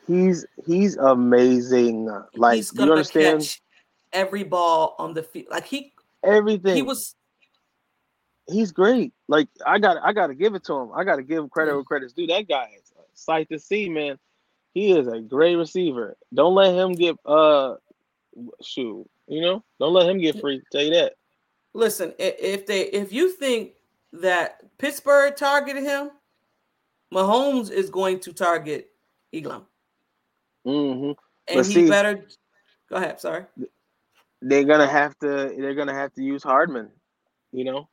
He's 0.07 0.47
he's 0.67 0.97
amazing. 0.97 2.11
Like, 2.35 2.57
he's 2.57 2.73
you 2.75 2.83
understand? 2.83 3.59
every 4.15 4.45
ball 4.45 4.95
on 4.99 5.13
the 5.13 5.23
field. 5.23 5.49
Like 5.51 5.67
he 5.67 5.93
everything. 6.23 6.77
He 6.77 6.83
was 6.83 7.15
he's 8.49 8.73
great. 8.73 9.13
Like 9.29 9.49
I 9.67 9.79
got 9.79 9.99
I 10.03 10.13
got 10.13 10.29
to 10.29 10.35
give 10.35 10.55
it 10.55 10.65
to 10.65 10.75
him. 10.75 10.91
I 10.95 11.05
got 11.05 11.17
to 11.17 11.23
give 11.23 11.39
him 11.39 11.51
credit 11.51 11.75
where 11.75 11.85
credit's 11.85 12.15
due. 12.15 12.27
That 12.29 12.49
guy 12.49 12.71
is 12.77 12.93
a 12.97 13.03
sight 13.13 13.49
to 13.51 13.59
see, 13.59 13.89
man. 13.89 14.19
He 14.73 14.93
is 14.93 15.07
a 15.07 15.21
great 15.21 15.57
receiver. 15.57 16.17
Don't 16.33 16.55
let 16.55 16.75
him 16.75 16.93
get 16.93 17.17
uh 17.27 17.75
shoot. 18.63 19.09
You 19.27 19.41
know, 19.41 19.65
don't 19.79 19.93
let 19.93 20.09
him 20.09 20.19
get 20.19 20.41
free. 20.41 20.63
Tell 20.71 20.83
you 20.83 20.95
that. 20.95 21.15
Listen, 21.75 22.15
if 22.19 22.67
they 22.67 22.83
if 22.83 23.13
you 23.13 23.33
think 23.33 23.73
that 24.13 24.61
Pittsburgh 24.79 25.35
targeted 25.37 25.83
him, 25.83 26.11
Mahomes 27.15 27.71
is 27.71 27.91
going 27.91 28.21
to 28.21 28.33
target 28.33 28.89
Elam. 29.33 29.67
Mm-hmm. 30.67 31.05
And 31.07 31.17
but 31.47 31.67
he 31.67 31.73
see, 31.73 31.89
better 31.89 32.27
go 32.91 32.97
ahead. 32.97 33.21
Sorry. 33.21 33.45
They're 34.43 34.65
gonna 34.65 34.89
have 34.89 35.19
to. 35.21 35.55
They're 35.57 35.75
gonna 35.75 35.95
have 35.95 36.13
to 36.15 36.23
use 36.23 36.43
Hardman. 36.43 36.91
You 37.53 37.65
know, 37.65 37.89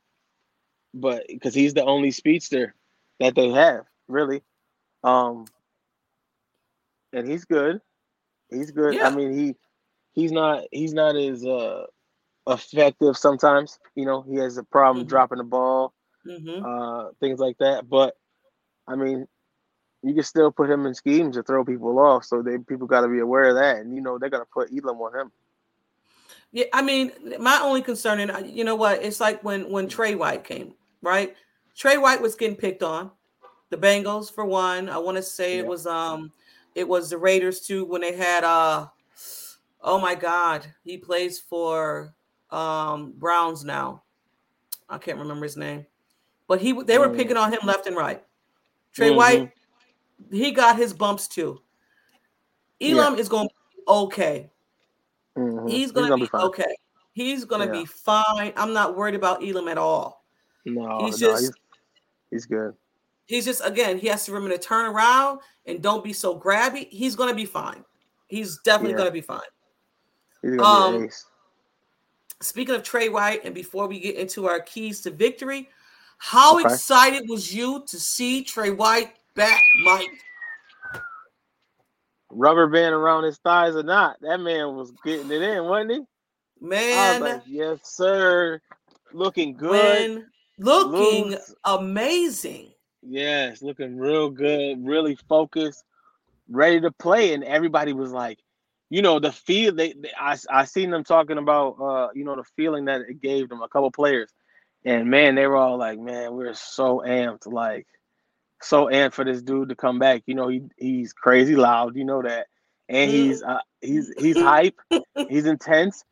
but 0.93 1.25
because 1.27 1.53
he's 1.53 1.73
the 1.73 1.85
only 1.85 2.11
speedster 2.11 2.73
that 3.19 3.35
they 3.35 3.49
have, 3.49 3.85
really. 4.07 4.41
Um, 5.03 5.45
and 7.13 7.29
he's 7.29 7.45
good. 7.45 7.79
He's 8.49 8.71
good. 8.71 8.95
Yeah. 8.95 9.07
I 9.07 9.15
mean, 9.15 9.33
he 9.37 9.55
he's 10.13 10.31
not 10.31 10.63
he's 10.71 10.93
not 10.93 11.15
as 11.15 11.45
uh 11.45 11.85
effective 12.47 13.17
sometimes. 13.17 13.79
You 13.95 14.05
know, 14.05 14.21
he 14.21 14.35
has 14.35 14.57
a 14.57 14.63
problem 14.63 15.03
mm-hmm. 15.03 15.09
dropping 15.09 15.37
the 15.37 15.43
ball, 15.43 15.93
mm-hmm. 16.27 16.65
uh, 16.65 17.11
things 17.19 17.39
like 17.39 17.57
that. 17.59 17.89
But 17.89 18.15
I 18.87 18.95
mean, 18.95 19.27
you 20.03 20.13
can 20.13 20.23
still 20.23 20.51
put 20.51 20.69
him 20.69 20.85
in 20.85 20.93
schemes 20.93 21.35
to 21.35 21.43
throw 21.43 21.63
people 21.63 21.99
off. 21.99 22.25
So 22.25 22.41
they 22.41 22.57
people 22.57 22.87
got 22.87 23.01
to 23.01 23.07
be 23.07 23.19
aware 23.19 23.49
of 23.49 23.55
that, 23.55 23.77
and 23.77 23.93
you 23.93 24.01
know 24.01 24.17
they're 24.17 24.29
gonna 24.29 24.45
put 24.45 24.71
Elam 24.71 24.97
on 24.97 25.19
him. 25.19 25.31
Yeah, 26.51 26.65
I 26.73 26.81
mean, 26.81 27.11
my 27.39 27.59
only 27.61 27.81
concern, 27.81 28.19
and 28.19 28.49
you 28.49 28.63
know 28.63 28.75
what, 28.75 29.03
it's 29.03 29.19
like 29.19 29.43
when 29.43 29.69
when 29.69 29.87
Tre 29.87 30.15
White 30.15 30.43
came, 30.43 30.73
right? 31.01 31.35
Tre 31.75 31.97
White 31.97 32.21
was 32.21 32.35
getting 32.35 32.57
picked 32.57 32.83
on. 32.83 33.11
The 33.69 33.77
Bengals 33.77 34.33
for 34.33 34.43
one. 34.45 34.89
I 34.89 34.97
want 34.97 35.15
to 35.15 35.23
say 35.23 35.55
yeah. 35.55 35.61
it 35.61 35.67
was 35.67 35.87
um, 35.87 36.31
it 36.75 36.87
was 36.87 37.09
the 37.09 37.17
Raiders 37.17 37.61
too 37.61 37.85
when 37.85 38.01
they 38.01 38.15
had 38.15 38.43
uh, 38.43 38.87
oh 39.81 39.99
my 39.99 40.15
God, 40.15 40.65
he 40.83 40.97
plays 40.97 41.39
for 41.39 42.13
um 42.49 43.13
Browns 43.17 43.63
now. 43.63 44.03
I 44.89 44.97
can't 44.97 45.19
remember 45.19 45.45
his 45.45 45.55
name, 45.55 45.85
but 46.47 46.59
he 46.59 46.73
they 46.83 46.97
were 46.97 47.09
picking 47.09 47.37
on 47.37 47.53
him 47.53 47.61
left 47.63 47.87
and 47.87 47.95
right. 47.95 48.23
Tre 48.93 49.07
mm-hmm. 49.07 49.17
White, 49.17 49.51
he 50.31 50.51
got 50.51 50.77
his 50.77 50.93
bumps 50.93 51.27
too. 51.27 51.61
Elam 52.81 53.13
yeah. 53.13 53.19
is 53.19 53.29
going 53.29 53.47
to 53.47 53.53
be 53.53 53.83
okay. 53.87 54.49
Mm-hmm. 55.37 55.67
He's 55.67 55.91
going 55.91 56.09
to 56.09 56.15
be, 56.17 56.23
be 56.23 56.29
okay. 56.33 56.75
He's 57.13 57.45
going 57.45 57.67
to 57.67 57.73
yeah. 57.73 57.81
be 57.81 57.85
fine. 57.85 58.53
I'm 58.55 58.73
not 58.73 58.97
worried 58.97 59.15
about 59.15 59.43
Elam 59.43 59.67
at 59.67 59.77
all. 59.77 60.25
No, 60.65 61.05
he's 61.05 61.19
no, 61.21 61.27
just 61.27 61.41
he's, 61.43 61.51
he's, 62.31 62.45
good. 62.45 62.73
He's 63.25 63.45
just 63.45 63.65
again, 63.65 63.97
he 63.97 64.07
has 64.07 64.25
to 64.25 64.31
remember 64.31 64.55
to 64.55 64.61
turn 64.61 64.85
around 64.85 65.39
and 65.65 65.81
don't 65.81 66.03
be 66.03 66.13
so 66.13 66.39
grabby. 66.39 66.87
He's 66.89 67.15
going 67.15 67.29
to 67.29 67.35
be 67.35 67.45
fine. 67.45 67.83
He's 68.27 68.59
definitely 68.59 68.91
yeah. 68.91 68.97
going 68.97 69.09
to 69.09 69.13
be 69.13 69.21
fine. 69.21 69.39
He's 70.41 70.55
gonna 70.55 70.63
um, 70.63 70.99
be 70.99 71.05
ace. 71.05 71.25
Speaking 72.41 72.73
of 72.73 72.83
Tre 72.83 73.09
White, 73.09 73.45
and 73.45 73.53
before 73.53 73.87
we 73.87 73.99
get 73.99 74.15
into 74.15 74.47
our 74.47 74.59
keys 74.59 75.01
to 75.01 75.11
victory, 75.11 75.69
how 76.23 76.59
okay. 76.59 76.71
excited 76.71 77.27
was 77.27 77.51
you 77.51 77.83
to 77.87 77.99
see 77.99 78.43
Tre 78.43 78.69
White 78.69 79.15
back, 79.35 79.63
Mike? 79.83 80.07
Rubber 82.29 82.67
band 82.67 82.93
around 82.93 83.23
his 83.23 83.39
thighs 83.39 83.75
or 83.75 83.81
not, 83.81 84.17
that 84.21 84.39
man 84.39 84.75
was 84.75 84.93
getting 85.03 85.31
it 85.31 85.41
in, 85.41 85.63
wasn't 85.65 85.91
he? 85.93 85.99
Man, 86.63 87.21
like, 87.21 87.41
yes, 87.47 87.79
sir. 87.81 88.61
Looking 89.11 89.57
good. 89.57 90.25
looking 90.59 91.31
Looks, 91.31 91.55
amazing. 91.65 92.69
Yes, 93.01 93.63
looking 93.63 93.97
real 93.97 94.29
good, 94.29 94.85
really 94.85 95.17
focused, 95.27 95.83
ready 96.47 96.79
to 96.81 96.91
play. 96.91 97.33
And 97.33 97.43
everybody 97.43 97.93
was 97.93 98.11
like, 98.11 98.37
you 98.91 99.01
know, 99.01 99.19
the 99.19 99.31
feel 99.31 99.73
they, 99.73 99.93
they 99.93 100.11
I 100.19 100.37
I 100.51 100.65
seen 100.65 100.91
them 100.91 101.03
talking 101.03 101.39
about 101.39 101.81
uh, 101.81 102.09
you 102.13 102.23
know, 102.25 102.35
the 102.35 102.45
feeling 102.55 102.85
that 102.85 103.01
it 103.01 103.21
gave 103.21 103.49
them, 103.49 103.63
a 103.63 103.67
couple 103.67 103.89
players. 103.89 104.31
And 104.83 105.09
man, 105.09 105.35
they 105.35 105.45
were 105.45 105.57
all 105.57 105.77
like, 105.77 105.99
man, 105.99 106.33
we're 106.33 106.53
so 106.53 107.03
amped, 107.05 107.51
like 107.51 107.87
so 108.61 108.85
amped 108.85 109.13
for 109.13 109.25
this 109.25 109.41
dude 109.41 109.69
to 109.69 109.75
come 109.75 109.99
back. 109.99 110.23
You 110.25 110.35
know, 110.35 110.47
he 110.47 110.63
he's 110.77 111.13
crazy 111.13 111.55
loud, 111.55 111.95
you 111.95 112.05
know 112.05 112.21
that. 112.21 112.47
And 112.89 113.09
he's 113.09 113.43
uh, 113.43 113.59
he's 113.79 114.11
he's 114.17 114.37
hype, 114.37 114.79
he's 115.29 115.45
intense, 115.45 116.03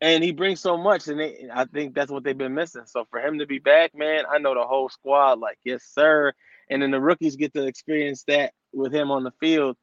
and 0.00 0.22
he 0.22 0.32
brings 0.32 0.60
so 0.60 0.76
much. 0.76 1.08
And 1.08 1.18
they, 1.18 1.48
I 1.52 1.64
think 1.64 1.94
that's 1.94 2.10
what 2.10 2.24
they've 2.24 2.36
been 2.36 2.54
missing. 2.54 2.84
So 2.86 3.06
for 3.10 3.20
him 3.20 3.38
to 3.38 3.46
be 3.46 3.58
back, 3.58 3.94
man, 3.94 4.24
I 4.30 4.38
know 4.38 4.54
the 4.54 4.66
whole 4.66 4.88
squad, 4.88 5.38
like, 5.38 5.58
yes, 5.64 5.82
sir. 5.84 6.32
And 6.70 6.82
then 6.82 6.90
the 6.90 7.00
rookies 7.00 7.36
get 7.36 7.54
to 7.54 7.66
experience 7.66 8.24
that 8.28 8.52
with 8.72 8.92
him 8.92 9.10
on 9.10 9.24
the 9.24 9.32
field 9.40 9.76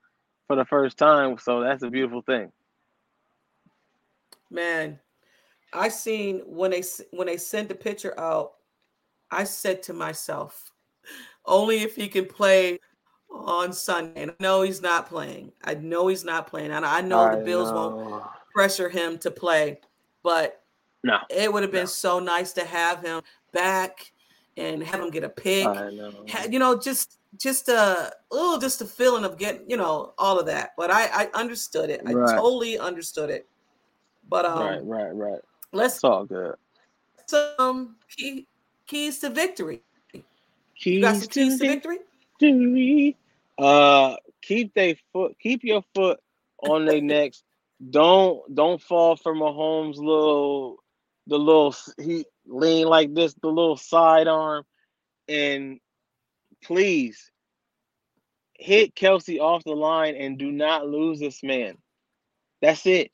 for 0.47 0.55
the 0.55 0.65
first 0.65 0.97
time. 0.97 1.37
So 1.39 1.61
that's 1.61 1.83
a 1.83 1.89
beautiful 1.89 2.21
thing. 2.21 2.51
Man, 4.51 4.99
I 5.73 5.89
seen 5.89 6.41
when 6.45 6.71
they 6.71 6.83
when 7.11 7.27
they 7.27 7.37
sent 7.37 7.69
the 7.69 7.75
picture 7.75 8.17
out, 8.19 8.53
I 9.31 9.43
said 9.43 9.83
to 9.83 9.93
myself, 9.93 10.71
only 11.45 11.81
if 11.81 11.95
he 11.95 12.07
can 12.07 12.25
play 12.25 12.79
on 13.29 13.73
Sunday. 13.73 14.23
And 14.23 14.31
I 14.31 14.35
know 14.39 14.61
he's 14.61 14.81
not 14.81 15.07
playing. 15.07 15.51
I 15.63 15.75
know 15.75 16.07
he's 16.07 16.23
not 16.23 16.47
playing. 16.47 16.71
And 16.71 16.85
I 16.85 17.01
know 17.01 17.19
I 17.19 17.35
the 17.35 17.43
Bills 17.43 17.71
know. 17.71 17.89
won't 17.89 18.23
pressure 18.53 18.89
him 18.89 19.17
to 19.19 19.31
play, 19.31 19.79
but 20.23 20.63
no, 21.03 21.19
it 21.29 21.51
would 21.51 21.63
have 21.63 21.71
been 21.71 21.81
no. 21.81 21.87
so 21.87 22.19
nice 22.19 22.53
to 22.53 22.65
have 22.65 23.03
him 23.03 23.21
back 23.51 24.11
and 24.57 24.81
have 24.81 25.01
him 25.01 25.09
get 25.09 25.23
a 25.23 25.29
pick. 25.29 25.65
Know. 25.65 26.11
You 26.49 26.59
know, 26.59 26.79
just 26.79 27.19
just 27.37 27.67
a 27.67 28.13
oh, 28.31 28.59
just 28.59 28.81
a 28.81 28.85
feeling 28.85 29.25
of 29.25 29.37
getting, 29.37 29.69
you 29.69 29.77
know, 29.77 30.13
all 30.17 30.39
of 30.39 30.45
that. 30.45 30.71
But 30.77 30.91
I 30.91 31.07
I 31.07 31.29
understood 31.33 31.89
it. 31.89 32.01
I 32.05 32.13
totally 32.13 32.79
understood 32.79 33.29
it. 33.29 33.47
But 34.27 34.45
um, 34.45 34.59
right, 34.59 34.83
right, 34.83 35.15
right. 35.15 35.39
Let's 35.75 35.95
it's 35.95 36.03
all 36.05 36.23
good. 36.23 36.55
Some 37.27 37.97
key, 38.09 38.47
keys 38.87 39.19
to 39.19 39.29
victory. 39.29 39.81
Keys 40.13 40.23
you 40.85 41.01
got 41.01 41.17
some 41.17 41.27
keys 41.27 41.59
to 41.59 41.67
victory. 41.67 41.97
victory. 42.39 43.17
Uh, 43.57 44.15
keep 44.41 44.73
they 44.73 44.97
foot, 45.11 45.35
keep 45.37 45.65
your 45.65 45.83
foot 45.93 46.19
on 46.65 46.85
their 46.85 47.01
necks. 47.13 47.43
Don't 47.89 48.55
don't 48.55 48.81
fall 48.81 49.17
for 49.17 49.35
Mahomes' 49.35 49.97
little 49.97 50.77
the 51.27 51.37
little 51.37 51.75
he 52.01 52.25
lean 52.47 52.87
like 52.87 53.13
this, 53.13 53.33
the 53.33 53.49
little 53.49 53.75
sidearm, 53.75 54.63
and 55.27 55.81
please 56.63 57.31
hit 58.53 58.95
Kelce 58.95 59.41
off 59.41 59.65
the 59.65 59.75
line 59.75 60.15
and 60.15 60.39
do 60.39 60.53
not 60.53 60.87
lose 60.87 61.19
this 61.19 61.43
man. 61.43 61.77
That's 62.61 62.85
it. 62.85 63.11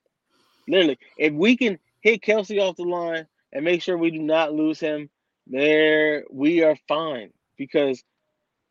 Literally, 0.68 0.99
if 1.18 1.34
we 1.34 1.57
can 1.57 1.80
hit 2.02 2.22
Kelce 2.22 2.60
off 2.62 2.76
the 2.76 2.84
line 2.84 3.28
and 3.54 3.66
make 3.66 3.82
sure 3.82 3.97
we 3.97 4.12
do 4.12 4.20
not 4.22 4.54
lose 4.54 4.80
him, 4.80 5.10
there 5.47 6.24
we 6.32 6.64
are 6.64 6.76
fine 6.88 7.32
because 7.58 8.04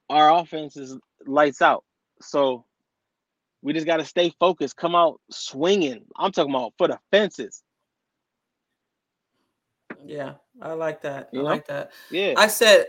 our 0.09 0.33
offense 0.41 0.77
is 0.77 0.99
lights 1.27 1.63
out. 1.63 1.85
So 2.21 2.65
we 3.63 3.73
just 3.73 3.87
got 3.87 3.99
to 3.99 4.05
stay 4.05 4.33
focused, 4.41 4.77
come 4.77 4.95
out 4.95 5.21
swinging. 5.31 6.03
I'm 6.17 6.33
talking 6.33 6.55
about 6.55 6.75
for 6.79 6.89
the 6.89 6.99
fences. 7.11 7.63
Yeah, 10.05 10.35
I 10.63 10.73
like 10.73 11.03
that. 11.03 11.29
You 11.33 11.41
I 11.41 11.43
know? 11.43 11.49
like 11.51 11.67
that. 11.67 11.93
Yeah. 12.11 12.35
I 12.37 12.47
said 12.47 12.87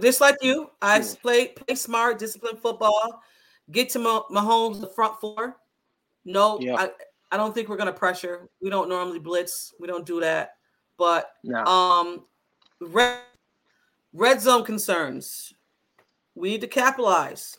just 0.00 0.20
like 0.20 0.36
you, 0.42 0.70
I 0.80 0.98
Yeah. 0.98 1.14
play 1.20 1.48
play 1.48 1.74
smart, 1.74 2.18
disciplined 2.18 2.60
football. 2.60 3.20
Get 3.70 3.90
to 3.90 3.98
Mah- 3.98 4.26
Mahomes 4.30 4.80
the 4.80 4.88
front 4.88 5.18
four. 5.20 5.56
No, 6.24 6.58
Yeah. 6.60 6.76
I, 6.76 6.90
I 7.32 7.36
don't 7.38 7.54
think 7.54 7.68
we're 7.68 7.76
gonna 7.78 7.92
pressure. 7.92 8.48
We 8.60 8.68
don't 8.70 8.88
normally 8.90 9.18
blitz. 9.18 9.74
We 9.80 9.86
don't 9.88 10.04
do 10.06 10.20
that. 10.20 10.56
But 10.98 11.32
No. 11.42 11.64
um, 11.64 12.26
red 12.78 13.20
red 14.12 14.40
zone 14.42 14.62
concerns. 14.64 15.54
We 16.34 16.50
need 16.50 16.60
to 16.60 16.68
capitalize. 16.68 17.58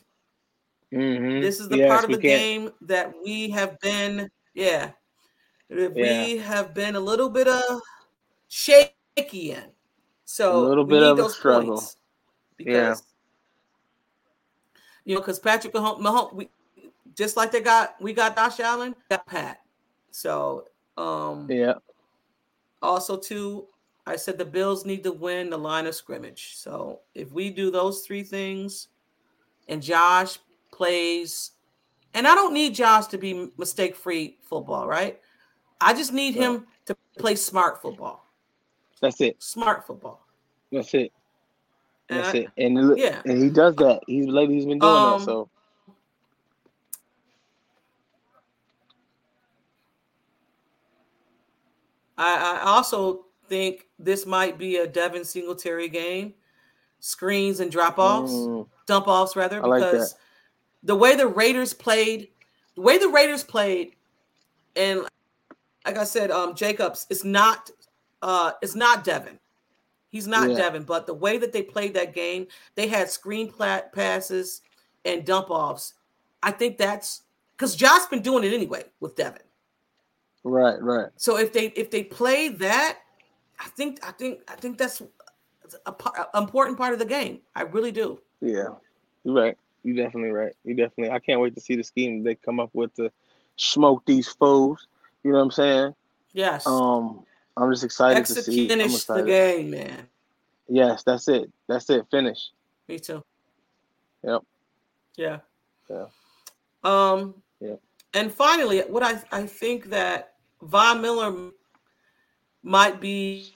Mhm. 0.92 1.42
This 1.42 1.58
is 1.58 1.68
the 1.68 1.78
Yes, 1.78 1.88
part 1.90 2.04
of 2.04 2.10
the 2.10 2.16
game 2.18 2.72
that 2.82 3.12
we 3.24 3.50
have 3.50 3.78
been, 3.80 4.30
yeah, 4.54 4.92
Yeah. 5.68 5.88
we 5.88 6.36
have 6.38 6.72
been 6.72 6.94
a 6.94 7.00
little 7.00 7.28
bit 7.28 7.48
of 7.48 7.82
shaky 8.46 9.50
in. 9.50 9.72
So 10.24 10.56
A 10.64 10.68
little 10.68 10.84
bit 10.84 11.02
of 11.02 11.18
a 11.18 11.28
struggle. 11.30 11.82
because 12.56 13.02
you 15.04 15.14
know, 15.16 15.20
because 15.20 15.40
Patrick 15.40 15.74
Mahomes, 15.74 16.00
Mahomes, 16.00 16.32
we 16.34 16.48
just 17.16 17.36
like 17.36 17.50
they 17.50 17.60
got, 17.60 18.00
we 18.00 18.12
got 18.12 18.36
Josh 18.36 18.60
Allen, 18.60 18.94
got 19.10 19.26
Pat. 19.26 19.63
So 20.14 20.68
um 20.96 21.48
Yeah. 21.50 21.74
also 22.82 23.16
too, 23.16 23.66
I 24.06 24.14
said 24.14 24.38
the 24.38 24.44
Bills 24.44 24.84
need 24.84 25.02
to 25.02 25.10
win 25.12 25.50
the 25.50 25.58
line 25.58 25.86
of 25.86 25.94
scrimmage. 25.96 26.54
So 26.54 27.00
if 27.16 27.32
we 27.32 27.50
do 27.50 27.68
those 27.72 28.02
three 28.06 28.22
things, 28.22 28.88
and 29.68 29.82
Josh 29.82 30.38
plays, 30.70 31.52
and 32.12 32.28
I 32.28 32.34
don't 32.36 32.54
need 32.54 32.76
Josh 32.76 33.08
to 33.08 33.18
be 33.18 33.50
mistake 33.58 33.96
free 33.96 34.38
football, 34.42 34.86
right? 34.86 35.20
I 35.80 35.94
just 35.94 36.12
need 36.12 36.34
him 36.36 36.66
to 36.86 36.96
play 37.18 37.34
smart 37.34 37.82
football, 37.82 38.30
That's 39.00 39.20
it. 39.20 39.42
smart 39.42 39.84
football. 39.84 40.24
That's 40.70 40.94
it. 40.94 41.12
And 42.08 42.20
That's 42.20 42.34
I- 42.34 42.38
it. 42.38 42.48
And 42.56 42.88
look, 42.88 42.98
yeah. 42.98 43.20
and 43.24 43.42
he 43.42 43.50
does 43.50 43.74
that. 43.76 44.00
He's 44.06 44.26
lately 44.28 44.54
he's 44.56 44.66
been 44.66 44.78
doing 44.78 44.94
Um, 44.94 45.18
that. 45.18 45.24
So 45.24 45.48
I, 52.16 52.60
I 52.62 52.66
also 52.66 53.26
think 53.48 53.86
this 53.98 54.26
might 54.26 54.58
be 54.58 54.76
a 54.76 54.86
Devin 54.86 55.22
Singletary 55.22 55.88
game, 55.88 56.34
screens 57.00 57.60
and 57.60 57.70
drop 57.70 57.98
offs, 57.98 58.32
Mm, 58.32 58.66
dump 58.86 59.08
offs 59.08 59.36
rather, 59.36 59.62
I 59.62 59.66
like 59.66 59.82
because 59.82 60.14
the 60.82 60.94
way 60.94 61.16
the 61.16 61.26
Raiders 61.26 61.72
played, 61.74 62.28
the 62.74 62.82
way 62.82 62.98
the 62.98 63.08
Raiders 63.08 63.42
played, 63.44 63.96
and 64.76 65.00
like 65.84 65.98
I 65.98 66.04
said, 66.04 66.30
um, 66.30 66.54
Jacobs, 66.54 67.06
it's 67.10 67.24
not, 67.24 67.70
uh, 68.22 68.52
it's 68.62 68.74
not 68.74 69.04
Devin. 69.04 69.38
He's 70.08 70.26
not 70.28 70.50
Yeah. 70.50 70.56
Devin, 70.56 70.84
but 70.84 71.06
the 71.06 71.14
way 71.14 71.38
that 71.38 71.52
they 71.52 71.62
played 71.62 71.94
that 71.94 72.14
game, 72.14 72.46
they 72.76 72.86
had 72.86 73.10
screen 73.10 73.50
plat 73.50 73.92
passes 73.92 74.62
and 75.04 75.26
dump 75.26 75.50
offs. 75.50 75.94
I 76.42 76.52
think 76.52 76.78
that's 76.78 77.22
because 77.56 77.74
Josh's 77.74 78.06
been 78.06 78.22
doing 78.22 78.44
it 78.44 78.52
anyway 78.52 78.84
with 79.00 79.16
Devin. 79.16 79.42
Right, 80.44 80.80
right. 80.80 81.08
So 81.16 81.36
if 81.36 81.52
they 81.52 81.66
if 81.76 81.90
they 81.90 82.04
play 82.04 82.48
that, 82.48 82.98
I 83.58 83.68
think 83.68 84.06
I 84.06 84.12
think 84.12 84.40
I 84.48 84.54
think 84.56 84.78
that's 84.78 85.02
a, 85.86 85.92
par- 85.92 86.28
a 86.32 86.38
important 86.38 86.78
part 86.78 86.92
of 86.92 86.98
the 86.98 87.04
game. 87.04 87.40
I 87.54 87.62
really 87.62 87.92
do. 87.92 88.20
Yeah. 88.40 88.68
You're 89.24 89.34
right. 89.34 89.56
You 89.82 89.94
definitely 89.94 90.30
right. 90.30 90.54
You 90.64 90.74
definitely 90.74 91.10
I 91.10 91.18
can't 91.18 91.40
wait 91.40 91.54
to 91.54 91.60
see 91.60 91.76
the 91.76 91.84
scheme 91.84 92.22
they 92.22 92.34
come 92.34 92.60
up 92.60 92.70
with 92.72 92.94
to 92.94 93.10
smoke 93.56 94.02
these 94.06 94.28
fools. 94.28 94.86
You 95.22 95.32
know 95.32 95.38
what 95.38 95.44
I'm 95.44 95.50
saying? 95.50 95.94
Yes. 96.32 96.66
Um 96.66 97.24
I'm 97.56 97.70
just 97.70 97.84
excited 97.84 98.24
to 98.26 98.42
see. 98.42 98.68
Finish 98.68 99.04
the 99.04 99.22
game, 99.22 99.70
man. 99.70 100.08
Yes, 100.68 101.02
that's 101.02 101.28
it. 101.28 101.50
That's 101.68 101.88
it. 101.90 102.04
Finish. 102.10 102.50
Me 102.88 102.98
too. 102.98 103.22
Yep. 104.22 104.42
Yeah. 105.16 105.38
Yeah. 105.88 106.06
Um. 106.82 107.34
Yeah. 107.60 107.76
And 108.14 108.32
finally, 108.32 108.80
what 108.80 109.02
I 109.02 109.20
I 109.30 109.46
think 109.46 109.90
that 109.90 110.33
Von 110.64 111.00
Miller 111.02 111.50
might 112.62 113.00
be 113.00 113.54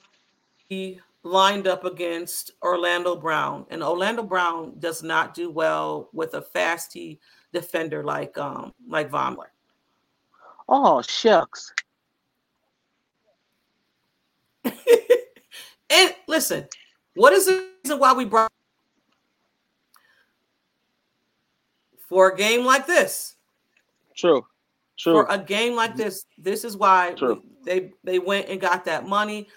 lined 1.23 1.67
up 1.67 1.83
against 1.83 2.51
Orlando 2.61 3.15
Brown, 3.15 3.65
and 3.69 3.83
Orlando 3.83 4.21
Brown 4.23 4.73
does 4.79 5.01
not 5.01 5.33
do 5.33 5.49
well 5.49 6.09
with 6.13 6.35
a 6.35 6.41
fasty 6.41 7.17
defender 7.51 8.03
like 8.03 8.37
um 8.37 8.73
like 8.87 9.09
Von 9.09 9.33
Miller. 9.33 9.51
Oh 10.67 11.01
shucks. 11.01 11.73
and 14.63 16.15
listen, 16.27 16.67
what 17.15 17.33
is 17.33 17.47
the 17.47 17.67
reason 17.83 17.99
why 17.99 18.13
we 18.13 18.25
brought 18.25 18.51
for 22.07 22.29
a 22.29 22.37
game 22.37 22.65
like 22.65 22.85
this? 22.85 23.35
True. 24.15 24.45
True. 24.99 25.13
For 25.13 25.27
a 25.29 25.37
game 25.37 25.75
like 25.75 25.95
this, 25.95 26.25
this 26.37 26.65
is 26.65 26.75
why 26.75 27.13
True. 27.13 27.41
they 27.63 27.91
they 28.03 28.19
went 28.19 28.49
and 28.49 28.59
got 28.59 28.83
that 28.85 29.07
money. 29.07 29.47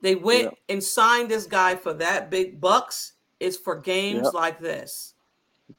They 0.00 0.14
went 0.14 0.44
Yep. 0.44 0.54
and 0.70 0.82
signed 0.82 1.30
this 1.30 1.46
guy 1.46 1.76
for 1.76 1.92
that 1.94 2.30
big 2.30 2.58
bucks. 2.58 3.12
It's 3.38 3.56
for 3.56 3.76
games 3.76 4.24
Yep. 4.24 4.34
like 4.34 4.58
this. 4.60 5.14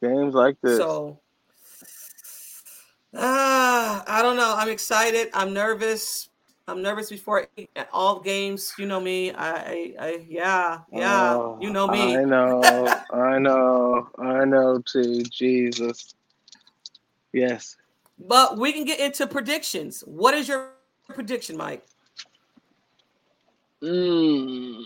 Games 0.02 0.36
like 0.36 0.58
this. 0.62 0.78
So, 0.78 1.20
ah, 3.16 4.04
I 4.08 4.22
don't 4.22 4.38
know. 4.38 4.54
I'm 4.56 4.70
excited. 4.70 5.30
I'm 5.34 5.54
nervous. 5.54 6.30
I'm 6.68 6.84
nervous 6.84 7.10
before 7.10 7.48
all 7.92 8.20
games. 8.20 8.74
You 8.78 8.86
know 8.86 9.00
me. 9.00 9.32
I, 9.32 9.52
I, 9.52 9.94
I 10.00 10.26
yeah, 10.30 10.80
yeah. 10.94 11.34
Oh, 11.34 11.58
you 11.60 11.72
know 11.72 11.88
me. 11.88 12.16
I 12.16 12.24
know, 12.26 12.88
I 13.12 13.40
know, 13.40 14.08
I 14.20 14.46
know 14.46 14.84
too. 14.86 15.24
Jesus. 15.24 16.14
Yes. 17.34 17.76
But 18.20 18.58
we 18.58 18.74
can 18.74 18.84
get 18.84 19.00
into 19.00 19.26
predictions. 19.28 20.02
What 20.02 20.34
is 20.34 20.48
your 20.48 20.72
prediction, 21.14 21.56
Mike? 21.58 21.86
Mm, 23.82 24.84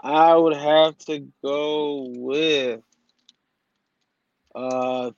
I 0.00 0.34
would 0.34 0.56
have 0.56 0.98
to 0.98 1.28
go 1.42 2.06
with 2.08 2.80
uh 4.54 5.12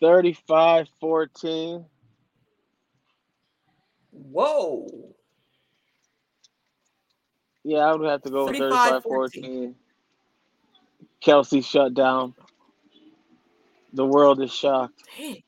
35 0.00 0.88
14. 1.00 1.86
Whoa. 4.10 5.14
Yeah, 7.64 7.78
I 7.78 7.94
would 7.94 8.08
have 8.08 8.22
to 8.22 8.30
go 8.30 8.44
with 8.44 8.56
35, 8.56 9.02
35 9.02 9.02
14. 9.04 9.74
Kelce 11.24 11.64
shut 11.64 11.94
down. 11.94 12.34
The 13.92 14.04
world 14.04 14.40
is 14.42 14.52
shocked. 14.52 15.02
Dang. 15.16 15.42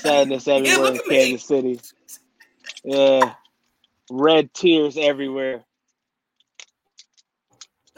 Sadness 0.00 0.48
everywhere 0.48 0.92
in. 0.92 0.98
Kansas 1.08 1.44
City. 1.46 1.80
Yeah. 2.84 3.34
Red 4.10 4.52
tears 4.52 4.96
everywhere. 4.98 5.64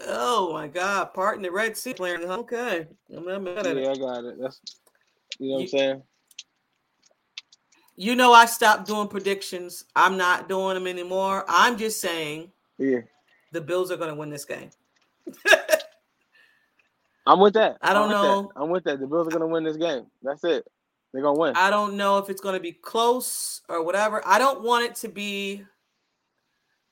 Oh 0.06 0.52
my 0.52 0.68
God! 0.68 1.14
Part 1.14 1.36
in 1.36 1.42
the 1.42 1.50
Red 1.50 1.76
Sea 1.76 1.94
playing. 1.94 2.22
Okay, 2.22 2.86
I'm 3.16 3.24
mad 3.24 3.66
at 3.66 3.76
it. 3.78 3.82
Yeah, 3.84 3.90
I 3.90 3.96
got 3.96 4.24
it. 4.24 4.36
That's 4.38 4.60
you 5.38 5.48
know 5.48 5.52
what 5.54 5.58
I'm 5.58 5.62
You- 5.62 5.68
saying? 5.68 6.02
You 7.98 8.14
know, 8.14 8.34
I 8.34 8.44
stopped 8.44 8.86
doing 8.86 9.08
predictions. 9.08 9.84
I'm 9.96 10.18
not 10.18 10.50
doing 10.50 10.74
them 10.74 10.86
anymore. 10.86 11.46
I'm 11.48 11.78
just 11.78 11.98
saying 11.98 12.52
Yeah. 12.76 12.98
the 13.52 13.60
Bills 13.62 13.90
are 13.90 13.96
going 13.96 14.10
to 14.10 14.14
win 14.14 14.28
this 14.28 14.44
game. 14.44 14.68
I'm 17.26 17.40
with 17.40 17.54
that. 17.54 17.78
I 17.82 17.92
don't 17.92 18.04
I'm 18.04 18.10
know. 18.10 18.42
that. 18.54 18.60
I'm 18.60 18.70
with 18.70 18.84
that. 18.84 19.00
The 19.00 19.06
Bills 19.06 19.26
are 19.26 19.30
gonna 19.30 19.46
win 19.46 19.64
this 19.64 19.76
game. 19.76 20.06
That's 20.22 20.44
it. 20.44 20.66
They're 21.12 21.22
gonna 21.22 21.38
win. 21.38 21.54
I 21.56 21.70
don't 21.70 21.96
know 21.96 22.18
if 22.18 22.28
it's 22.30 22.40
going 22.40 22.54
to 22.54 22.60
be 22.60 22.72
close 22.72 23.62
or 23.68 23.82
whatever. 23.82 24.22
I 24.26 24.38
don't 24.38 24.62
want 24.62 24.84
it 24.84 24.94
to 24.96 25.08
be 25.08 25.64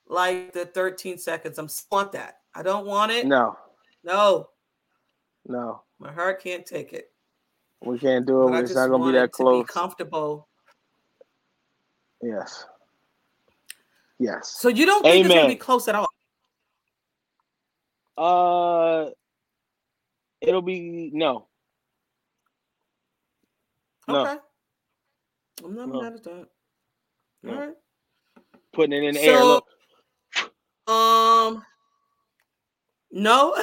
like 0.07 0.51
the 0.53 0.65
13 0.65 1.17
seconds. 1.17 1.57
I'm 1.59 1.69
want 1.91 2.11
that. 2.13 2.39
I 2.53 2.63
don't 2.63 2.85
want 2.87 3.11
it. 3.11 3.25
No, 3.27 3.57
No, 4.03 4.49
no, 5.45 5.83
my 5.99 6.11
heart 6.11 6.41
can't 6.41 6.65
take 6.65 6.93
it. 6.93 7.11
we 7.81 7.99
can't 7.99 8.25
do 8.25 8.47
it. 8.47 8.51
But 8.51 8.63
It's 8.63 8.73
not 8.75 8.87
gonna 8.89 9.05
be 9.05 9.11
that 9.17 9.31
close. 9.31 9.63
be 9.65 9.67
comfortable. 9.71 10.47
yes. 12.21 12.65
Yes. 14.17 14.55
So 14.59 14.69
you 14.69 14.85
don't 14.85 15.03
think 15.03 15.25
it's 15.25 15.33
going 15.35 15.49
to 15.49 15.53
be 15.53 15.59
close 15.59 15.89
at 15.89 15.95
all? 15.95 16.07
Uh, 18.17 19.09
it'll 20.45 20.61
be 20.61 21.11
no. 21.13 21.47
No. 24.07 24.21
Okay. 24.21 24.37
I'm 25.63 25.75
not 25.75 25.89
No. 25.89 26.01
mad 26.01 26.13
at 26.13 26.23
that. 26.23 26.47
No. 27.43 27.53
All 27.53 27.59
right. 27.59 27.75
Putting 28.73 29.03
it 29.03 29.07
in 29.07 29.15
the 29.15 29.23
air. 29.23 29.43
Look, 29.43 29.65
Um, 30.87 31.65
no, 33.11 33.55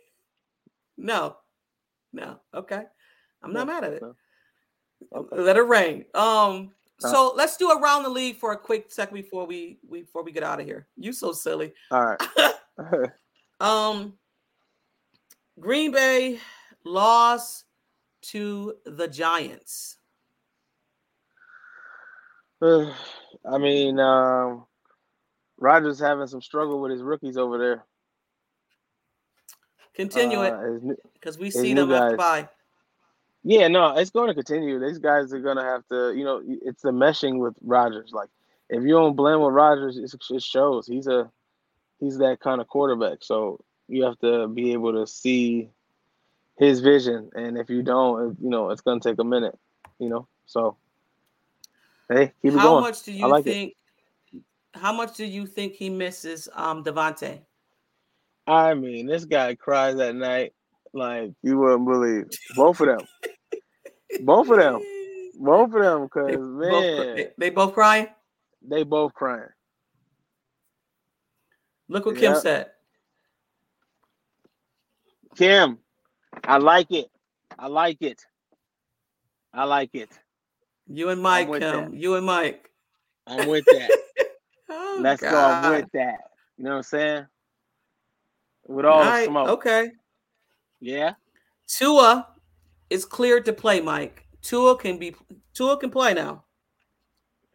no, 0.96 1.36
no. 2.12 2.40
Okay, 2.54 2.82
I'm 3.42 3.52
not 3.52 3.66
mad 3.68 3.84
at 3.84 3.92
it. 3.92 4.02
Okay. 5.14 5.36
Let 5.40 5.56
it 5.56 5.62
rain. 5.62 6.04
Um, 6.14 6.72
so 6.98 7.32
let's 7.36 7.56
do 7.58 7.70
around 7.70 8.02
the 8.02 8.08
league 8.08 8.38
for 8.38 8.52
a 8.52 8.56
quick 8.58 8.90
second 8.90 9.14
before 9.14 9.46
we, 9.46 9.78
we 9.86 10.02
before 10.02 10.24
we 10.24 10.32
get 10.32 10.42
out 10.42 10.58
of 10.58 10.66
here. 10.66 10.88
You 10.96 11.12
so 11.12 11.32
silly. 11.32 11.74
All 11.90 12.04
right. 12.04 12.20
um, 13.60 14.14
Green 15.58 15.90
Bay 15.90 16.38
lost 16.84 17.64
to 18.22 18.74
the 18.84 19.08
Giants. 19.08 19.96
I 22.62 23.58
mean, 23.58 23.98
um, 24.00 24.66
Rodgers 25.58 26.00
having 26.00 26.26
some 26.26 26.42
struggle 26.42 26.80
with 26.80 26.92
his 26.92 27.02
rookies 27.02 27.36
over 27.36 27.58
there. 27.58 27.84
Continue 29.94 30.40
Uh, 30.40 30.90
it 30.90 30.98
because 31.14 31.38
we 31.38 31.50
see 31.50 31.72
them 31.72 31.90
after 31.90 32.16
bye. 32.16 32.48
Yeah, 33.42 33.68
no, 33.68 33.96
it's 33.96 34.10
going 34.10 34.28
to 34.28 34.34
continue. 34.34 34.78
These 34.78 34.98
guys 34.98 35.32
are 35.32 35.40
going 35.40 35.56
to 35.56 35.62
have 35.62 35.86
to, 35.90 36.12
you 36.14 36.24
know, 36.24 36.42
it's 36.44 36.82
the 36.82 36.90
meshing 36.90 37.38
with 37.38 37.54
Rodgers. 37.62 38.10
Like, 38.12 38.28
if 38.68 38.82
you 38.82 38.90
don't 38.90 39.14
blend 39.14 39.40
with 39.40 39.54
Rodgers, 39.54 39.96
it 39.96 40.42
shows. 40.42 40.86
He's 40.86 41.06
a, 41.06 41.30
he's 42.00 42.18
that 42.18 42.40
kind 42.40 42.60
of 42.60 42.66
quarterback. 42.66 43.18
So 43.22 43.64
you 43.88 44.04
have 44.04 44.18
to 44.20 44.48
be 44.48 44.72
able 44.72 44.92
to 44.92 45.06
see 45.06 45.70
his 46.58 46.80
vision, 46.80 47.30
and 47.34 47.58
if 47.58 47.68
you 47.68 47.82
don't, 47.82 48.36
you 48.40 48.48
know, 48.48 48.70
it's 48.70 48.80
going 48.80 49.00
to 49.00 49.08
take 49.08 49.18
a 49.18 49.24
minute. 49.24 49.58
You 49.98 50.08
know, 50.08 50.28
so 50.46 50.76
hey, 52.10 52.32
keep 52.42 52.52
it 52.52 52.58
How 52.58 52.80
much 52.80 53.02
do 53.02 53.12
you 53.12 53.26
like 53.28 53.46
it. 53.46 53.50
think? 53.50 53.74
How 54.74 54.92
much 54.92 55.16
do 55.16 55.24
you 55.24 55.46
think 55.46 55.74
he 55.74 55.88
misses 55.90 56.48
um 56.54 56.84
Davante? 56.84 57.40
I 58.46 58.74
mean, 58.74 59.06
this 59.06 59.24
guy 59.24 59.54
cries 59.54 59.98
at 59.98 60.14
night 60.14 60.52
like 60.92 61.32
you 61.42 61.58
wouldn't 61.58 61.86
believe. 61.86 62.26
Both 62.54 62.80
of 62.80 62.86
them, 62.86 63.00
both 64.22 64.48
of 64.50 64.56
them, 64.58 64.80
both 65.38 65.74
of 65.74 65.82
them, 65.82 66.04
because 66.04 66.30
They 66.30 66.36
both, 66.36 66.58
man, 66.60 67.16
they, 67.16 67.28
they 67.38 67.50
both 67.50 67.74
crying. 67.74 68.08
they 68.62 68.82
both 68.82 69.14
crying. 69.14 69.48
Look 71.88 72.06
what 72.06 72.16
Kim 72.16 72.34
said. 72.34 72.70
Kim, 75.36 75.78
I 76.44 76.56
like 76.58 76.90
it. 76.90 77.10
I 77.58 77.66
like 77.68 77.98
it. 78.00 78.24
I 79.52 79.64
like 79.64 79.94
it. 79.94 80.08
You 80.88 81.10
and 81.10 81.22
Mike, 81.22 81.48
Kim. 81.48 81.60
that. 81.60 81.94
You 81.94 82.14
and 82.14 82.26
Mike. 82.26 82.70
I'm 83.26 83.46
with 83.46 83.64
that. 83.66 83.90
Oh, 84.68 84.98
Let's 85.00 85.22
go. 85.22 85.28
I'm 85.28 85.70
with 85.76 85.92
that. 85.92 86.18
You 86.56 86.64
know 86.64 86.70
what 86.70 86.76
I'm 86.78 86.82
saying? 86.82 87.26
With 88.66 88.84
all 88.84 89.04
the 89.04 89.24
smoke. 89.24 89.48
Okay. 89.50 89.92
Yeah. 90.80 91.12
Tua 91.68 92.26
is 92.90 93.04
cleared 93.04 93.44
to 93.44 93.52
play, 93.52 93.80
Mike. 93.80 94.26
Tua 94.42 94.76
can 94.76 94.98
be 94.98 95.14
Tua 95.54 95.76
can 95.76 95.90
play 95.90 96.14
now. 96.14 96.44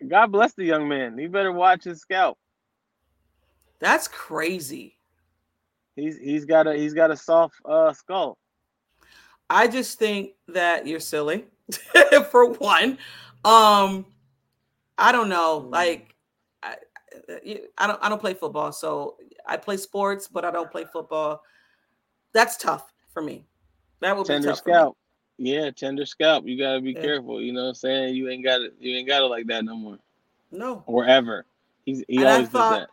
God 0.08 0.28
bless 0.28 0.54
the 0.54 0.64
young 0.64 0.88
man. 0.88 1.18
He 1.18 1.28
better 1.28 1.52
watch 1.52 1.84
his 1.84 2.00
scalp. 2.00 2.38
That's 3.80 4.08
crazy. 4.08 4.98
He's 6.02 6.18
he's 6.18 6.46
got 6.46 6.66
a 6.66 6.74
he's 6.76 6.94
got 6.96 7.12
a 7.12 7.16
soft 7.18 7.56
uh 7.64 7.94
skull. 7.94 8.38
I 9.52 9.68
just 9.68 10.00
think 10.00 10.32
that 10.48 10.88
you're 10.88 11.00
silly 11.00 11.46
for 12.32 12.50
one. 12.54 12.98
Um, 13.46 14.06
I 14.98 15.12
don't 15.12 15.30
know. 15.30 15.68
Like, 15.70 16.16
I, 16.64 16.76
I 17.78 17.86
don't 17.88 18.00
I 18.02 18.10
don't 18.10 18.20
play 18.20 18.34
football, 18.34 18.72
so 18.72 19.18
I 19.46 19.58
play 19.58 19.78
sports, 19.78 20.28
but 20.28 20.44
I 20.44 20.50
don't 20.52 20.72
play 20.72 20.86
football. 20.92 21.44
That's 22.34 22.58
tough 22.58 22.92
for 23.14 23.22
me. 23.22 23.46
That 24.00 24.18
would 24.18 24.24
be 24.24 24.34
Tender 24.34 24.50
tough. 24.50 24.64
for 24.64 24.70
me. 24.70 24.74
scalp. 24.74 24.98
Yeah, 25.38 25.70
tender 25.72 26.06
scalp. 26.08 26.48
You 26.48 26.58
gotta 26.58 26.82
be 26.82 26.94
Yeah. 26.94 27.02
careful. 27.02 27.42
You 27.42 27.54
know 27.54 27.62
what 27.64 27.70
I'm 27.70 27.76
saying? 27.76 28.16
You 28.16 28.30
ain't 28.30 28.44
got 28.44 28.62
it. 28.62 28.74
You 28.80 28.96
ain't 28.98 29.08
got 29.08 29.22
it 29.22 29.28
like 29.28 29.46
that 29.48 29.66
no 29.66 29.76
more. 29.76 30.00
No, 30.52 30.84
Or 30.88 31.06
ever. 31.06 31.46
He's 31.86 32.04
he 32.08 32.18
And 32.18 32.28
I 32.28 32.34
always 32.34 32.50
thought- 32.50 32.70
does 32.72 32.80
that. 32.80 32.90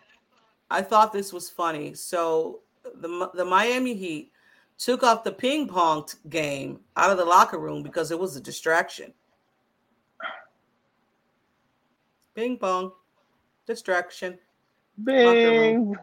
I 0.71 0.83
thought 0.83 1.13
this 1.15 1.33
was 1.33 1.49
funny. 1.49 1.95
So 1.95 2.61
the 2.95 3.31
the 3.35 3.45
Miami 3.45 3.95
Heat 3.95 4.33
took 4.79 5.03
off 5.03 5.25
the 5.25 5.33
ping 5.33 5.67
pong 5.69 6.07
game 6.29 6.81
out 6.97 7.11
of 7.11 7.19
the 7.19 7.25
locker 7.25 7.59
room 7.59 7.83
because 7.83 8.11
it 8.11 8.19
was 8.19 8.37
a 8.37 8.41
distraction. 8.41 9.13
Ping 12.35 12.57
pong, 12.57 12.93
distraction. 13.67 14.39
Bing. 15.03 15.97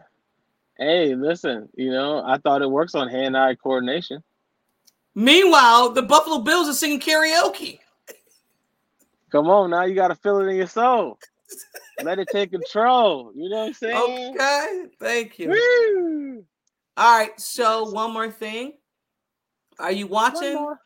Hey, 0.78 1.14
listen, 1.14 1.70
you 1.74 1.90
know, 1.90 2.22
I 2.24 2.36
thought 2.36 2.60
it 2.60 2.70
works 2.70 2.94
on 2.94 3.08
hand-eye 3.08 3.54
coordination. 3.54 4.22
Meanwhile, 5.14 5.92
the 5.92 6.02
Buffalo 6.02 6.40
Bills 6.40 6.68
are 6.68 6.74
singing 6.74 7.00
karaoke. 7.00 7.78
Come 9.32 9.48
on 9.48 9.70
now, 9.70 9.84
you 9.84 9.94
gotta 9.94 10.14
feel 10.14 10.40
it 10.40 10.48
in 10.48 10.56
your 10.56 10.66
soul. 10.66 11.18
Let 12.02 12.18
it 12.18 12.28
take 12.30 12.50
control. 12.50 13.32
You 13.34 13.48
know 13.48 13.56
what 13.56 13.66
I'm 13.68 13.72
saying? 13.72 14.34
Okay, 14.34 14.84
thank 15.00 15.38
you. 15.38 15.48
Woo! 15.48 16.44
All 16.96 17.18
right, 17.18 17.38
so 17.38 17.90
one 17.90 18.12
more 18.12 18.30
thing. 18.30 18.74
Are 19.78 19.92
you 19.92 20.06
watching. 20.06 20.76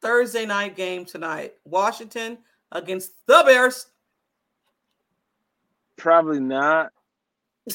Thursday 0.00 0.46
night 0.46 0.76
game 0.76 1.04
tonight? 1.04 1.54
Washington 1.64 2.38
against 2.72 3.12
the 3.26 3.42
Bears. 3.44 3.86
Probably 5.96 6.40
not. 6.40 6.90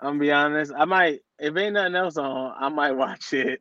I'm 0.00 0.18
gonna 0.18 0.18
be 0.18 0.32
honest. 0.32 0.72
I 0.76 0.84
might 0.84 1.20
if 1.38 1.56
ain't 1.56 1.74
nothing 1.74 1.96
else 1.96 2.16
on, 2.16 2.54
I 2.58 2.68
might 2.68 2.92
watch 2.92 3.32
it. 3.32 3.60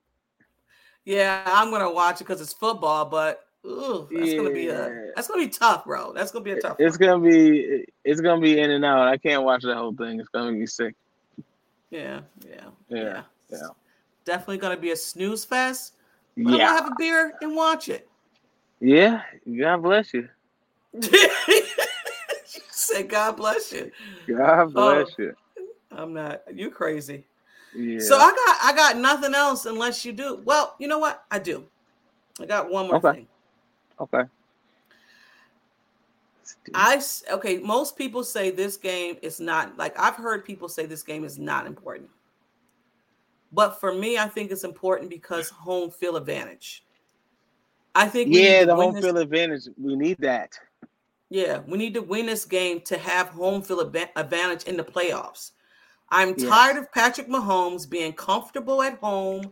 Yeah, 1.05 1.41
I'm 1.45 1.71
gonna 1.71 1.91
watch 1.91 2.21
it 2.21 2.25
because 2.25 2.41
it's 2.41 2.53
football, 2.53 3.05
but 3.05 3.43
ooh, 3.65 4.07
that's 4.13 4.33
gonna 4.33 4.49
be 4.51 4.67
a 4.67 5.11
that's 5.15 5.27
gonna 5.27 5.43
be 5.43 5.49
tough, 5.49 5.85
bro. 5.85 6.13
That's 6.13 6.31
gonna 6.31 6.43
be 6.45 6.51
a 6.51 6.59
tough. 6.61 6.77
It's 6.79 6.97
one. 6.97 7.07
gonna 7.09 7.29
be 7.29 7.85
it's 8.03 8.21
gonna 8.21 8.41
be 8.41 8.59
in 8.59 8.71
and 8.71 8.85
out. 8.85 9.07
I 9.07 9.17
can't 9.17 9.43
watch 9.43 9.63
the 9.63 9.75
whole 9.75 9.95
thing. 9.95 10.19
It's 10.19 10.29
gonna 10.29 10.53
be 10.53 10.65
sick. 10.67 10.95
Yeah, 11.89 12.21
yeah, 12.47 12.69
Yeah, 12.89 13.03
yeah. 13.03 13.23
yeah. 13.49 13.67
Definitely 14.25 14.57
gonna 14.59 14.77
be 14.77 14.91
a 14.91 14.95
snooze 14.95 15.43
fest. 15.45 15.93
But 16.37 16.53
I'm 16.53 16.59
Yeah. 16.59 16.67
gonna 16.67 16.81
have 16.81 16.91
a 16.91 16.95
beer 16.97 17.33
and 17.41 17.55
watch 17.55 17.89
it. 17.89 18.07
Yeah. 18.79 19.21
God 19.59 19.83
bless 19.83 20.13
you. 20.13 20.29
Say 22.45 23.03
God 23.03 23.37
bless 23.37 23.71
you. 23.71 23.91
God 24.27 24.59
oh, 24.59 24.71
bless 24.71 25.07
Oh. 25.09 25.23
you. 25.23 25.33
I'm 25.91 26.13
not. 26.13 26.41
You 26.53 26.69
crazy. 26.71 27.25
Yeah. 27.73 27.99
So 27.99 28.17
I 28.17 28.31
got 28.31 28.57
I 28.63 28.73
got 28.75 28.97
nothing 28.97 29.35
else 29.35 29.65
unless 29.65 30.05
you 30.05 30.13
do. 30.13 30.41
Well, 30.45 30.75
you 30.79 30.87
know 30.87 30.99
what? 30.99 31.23
I 31.29 31.39
do. 31.39 31.65
I 32.39 32.45
got 32.45 32.69
one 32.71 32.87
more 32.87 32.97
Okay. 32.97 33.13
thing. 33.13 33.27
Okay. 34.01 34.23
I 36.73 37.01
okay. 37.31 37.57
Most 37.59 37.95
people 37.97 38.23
say 38.23 38.51
this 38.51 38.77
game 38.77 39.17
is 39.21 39.39
not 39.39 39.77
like 39.77 39.97
I've 39.99 40.15
heard 40.15 40.45
people 40.45 40.69
say 40.69 40.85
this 40.85 41.03
game 41.03 41.23
is 41.23 41.39
not 41.39 41.65
important, 41.65 42.09
but 43.51 43.79
for 43.79 43.93
me, 43.93 44.17
I 44.17 44.27
think 44.27 44.51
it's 44.51 44.63
important 44.63 45.09
because 45.09 45.49
home 45.49 45.89
field 45.91 46.17
advantage. 46.17 46.85
I 47.95 48.07
think 48.07 48.29
we 48.29 48.41
Yeah, 48.43 48.65
the 48.65 48.75
home 48.75 48.93
this- 48.93 49.03
field 49.03 49.17
advantage. 49.17 49.63
We 49.77 49.95
need 49.95 50.17
that. 50.19 50.57
Yeah, 51.29 51.59
we 51.65 51.77
need 51.77 51.93
to 51.93 52.01
win 52.01 52.25
this 52.25 52.45
game 52.45 52.81
to 52.81 52.97
have 52.97 53.29
home 53.29 53.61
field 53.61 53.93
adva- 53.93 54.09
advantage 54.15 54.63
in 54.65 54.75
the 54.77 54.83
playoffs. 54.83 55.51
I'm 56.09 56.35
Yes. 56.37 56.49
tired 56.49 56.77
of 56.77 56.91
Patrick 56.91 57.27
Mahomes 57.29 57.89
being 57.89 58.11
comfortable 58.13 58.81
at 58.81 58.99
home, 58.99 59.51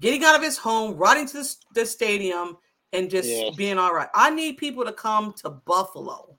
getting 0.00 0.24
out 0.24 0.34
of 0.34 0.42
his 0.42 0.58
home, 0.58 0.96
riding 0.96 1.26
to 1.28 1.34
the, 1.34 1.56
the 1.74 1.86
stadium, 1.86 2.58
and 2.92 3.10
just 3.10 3.56
being 3.56 3.78
all 3.78 3.94
right. 3.94 4.08
I 4.14 4.30
need 4.30 4.58
people 4.58 4.84
to 4.84 4.92
come 4.92 5.32
to 5.42 5.50
Buffalo. 5.50 6.36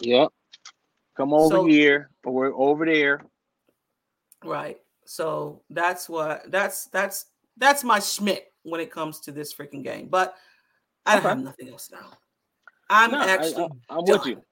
Yep. 0.00 0.28
Come 1.16 1.32
over 1.32 1.54
So- 1.56 1.66
here 1.66 2.10
or 2.24 2.32
we're 2.32 2.54
over 2.54 2.84
there. 2.84 3.24
Right. 4.44 4.78
So 5.04 5.62
that's 5.70 6.08
what 6.08 6.50
that's 6.50 6.86
that's 6.86 7.26
that's 7.56 7.84
my 7.84 8.00
schmidt 8.00 8.52
when 8.64 8.80
it 8.80 8.90
comes 8.90 9.20
to 9.20 9.32
this 9.32 9.54
freaking 9.54 9.82
game. 9.82 10.08
But 10.08 10.36
I 11.06 11.12
don't 11.14 11.20
Okay. 11.20 11.28
have 11.28 11.38
nothing 11.38 11.68
else 11.70 11.90
now. 11.90 12.10
I'm 12.90 13.12
No, 13.12 13.20
actually 13.20 13.68
I, 13.88 13.96
am 13.98 14.04
with 14.04 14.26
you. 14.26 14.42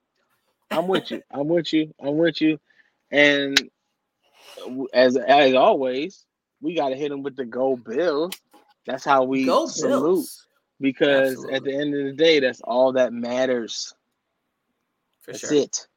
I'm 0.71 0.87
with 0.87 1.11
you. 1.11 1.21
I'm 1.31 1.47
with 1.47 1.73
you. 1.73 1.93
I'm 2.01 2.17
with 2.17 2.41
you. 2.41 2.59
And 3.11 3.69
as 4.93 5.15
as 5.17 5.53
always, 5.53 6.25
we 6.61 6.73
got 6.73 6.89
to 6.89 6.95
hit 6.95 7.09
them 7.09 7.21
with 7.21 7.35
the 7.35 7.45
go 7.45 7.75
Bills. 7.75 8.33
That's 8.85 9.05
how 9.05 9.23
we 9.23 9.45
go 9.45 9.67
salute 9.67 10.01
Bills 10.01 10.47
because 10.79 11.45
at 11.51 11.63
the 11.63 11.73
end 11.73 11.95
of 11.95 12.05
the 12.05 12.13
day, 12.13 12.39
that's 12.39 12.61
all 12.61 12.93
that 12.93 13.13
matters. 13.13 13.93
for 15.21 15.31
That's 15.31 15.47
sure. 15.47 15.57
it. 15.57 15.87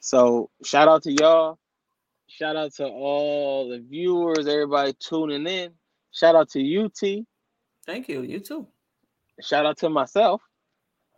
So 0.00 0.50
shout 0.64 0.88
out 0.88 1.02
to 1.04 1.12
y'all. 1.12 1.58
Shout 2.26 2.56
out 2.56 2.72
to 2.74 2.86
all 2.86 3.68
the 3.68 3.78
viewers, 3.78 4.46
everybody 4.46 4.94
tuning 4.98 5.46
in. 5.46 5.72
Shout 6.12 6.34
out 6.34 6.50
to 6.50 6.84
UT. 6.84 7.24
Thank 7.86 8.08
you. 8.08 8.22
You 8.22 8.40
too. 8.40 8.66
Shout 9.40 9.66
out 9.66 9.78
to 9.78 9.88
myself. 9.88 10.42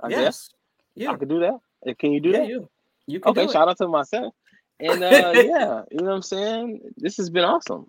I 0.01 0.09
guess 0.09 0.19
yes. 0.19 0.51
You. 0.95 1.11
I 1.11 1.17
could 1.17 1.29
do 1.29 1.41
that. 1.41 1.59
Uh, 1.87 1.95
Can 1.99 2.13
you 2.13 2.21
do 2.21 2.31
yeah, 2.31 2.39
that? 2.39 2.49
you. 2.49 2.69
You 3.07 3.21
can 3.21 3.31
Okay, 3.31 3.53
shout 3.53 3.69
out 3.69 3.77
to 3.79 3.89
myself. 3.89 4.35
And 4.81 5.03
uh 5.03 5.09
yeah, 5.35 5.83
you 5.91 5.99
know 5.99 6.07
what 6.07 6.15
I'm 6.15 6.23
saying? 6.23 6.81
This 6.97 7.17
has 7.19 7.31
been 7.31 7.45
awesome. 7.45 7.89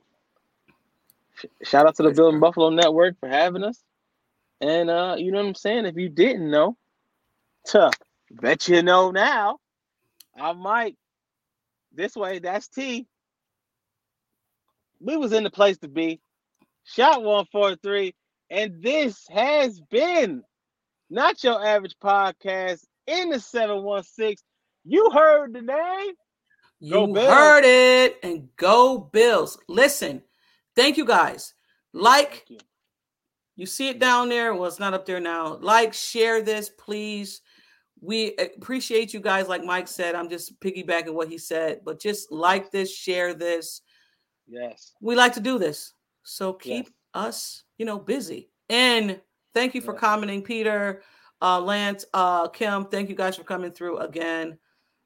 Shout 1.63 1.87
out 1.87 1.95
to 1.95 2.03
the 2.03 2.11
Building. 2.11 2.39
Buffalo 2.39 2.69
Network 2.69 3.19
for 3.19 3.27
having 3.27 3.63
us. 3.63 3.83
And 4.65 4.89
uh, 4.89 5.15
you 5.19 5.31
know 5.31 5.37
what 5.37 5.49
I'm 5.49 5.53
saying? 5.53 5.85
If 5.85 5.95
you 5.95 6.09
didn't 6.09 6.49
know, 6.49 6.75
Tuh. 7.67 7.91
Bet 8.31 8.67
you 8.67 8.81
know 8.81 9.11
now. 9.11 9.59
I'm 10.35 10.57
Mike. 10.57 10.95
This 11.93 12.15
way, 12.15 12.39
that's 12.39 12.67
T. 12.67 13.05
We 14.99 15.17
was 15.17 15.33
in 15.33 15.43
the 15.43 15.51
place 15.51 15.77
to 15.79 15.87
be. 15.87 16.19
Shot 16.83 17.21
143. 17.21 18.15
And 18.49 18.81
this 18.81 19.27
has 19.31 19.79
been 19.91 20.41
not 21.11 21.43
your 21.43 21.63
average 21.63 21.95
podcast 22.03 22.85
in 23.05 23.29
the 23.29 23.39
716. 23.39 24.35
You 24.83 25.11
heard 25.11 25.53
the 25.53 25.61
name. 25.61 26.13
You 26.79 27.13
heard 27.13 27.65
it. 27.65 28.17
And 28.23 28.49
go 28.57 28.97
Bills. 28.97 29.59
Listen, 29.67 30.23
thank 30.75 30.97
you 30.97 31.05
guys. 31.05 31.53
Like. 31.93 32.47
You 33.55 33.65
see 33.65 33.89
it 33.89 33.99
down 33.99 34.29
there. 34.29 34.53
Well, 34.53 34.65
it's 34.65 34.79
not 34.79 34.93
up 34.93 35.05
there 35.05 35.19
now. 35.19 35.57
Like, 35.57 35.93
share 35.93 36.41
this, 36.41 36.69
please. 36.69 37.41
We 38.01 38.35
appreciate 38.35 39.13
you 39.13 39.19
guys. 39.19 39.47
Like 39.47 39.63
Mike 39.63 39.87
said, 39.87 40.15
I'm 40.15 40.29
just 40.29 40.59
piggybacking 40.59 41.13
what 41.13 41.29
he 41.29 41.37
said, 41.37 41.81
but 41.85 41.99
just 41.99 42.31
like 42.31 42.69
this, 42.69 42.93
share 42.93 43.33
this. 43.33 43.81
Yes. 44.47 44.93
We 45.01 45.15
like 45.15 45.33
to 45.33 45.39
do 45.39 45.57
this. 45.57 45.93
So 46.23 46.53
keep 46.53 46.85
yes. 46.85 46.93
us, 47.13 47.63
you 47.77 47.85
know, 47.85 47.97
busy. 47.97 48.49
And 48.69 49.19
thank 49.53 49.73
you 49.73 49.81
for 49.81 49.93
yes. 49.93 50.01
commenting, 50.01 50.41
Peter, 50.41 51.01
uh, 51.41 51.59
Lance, 51.61 52.05
uh, 52.13 52.49
Kim. 52.49 52.85
Thank 52.85 53.09
you 53.09 53.15
guys 53.15 53.37
for 53.37 53.43
coming 53.43 53.71
through 53.71 53.99
again. 53.99 54.57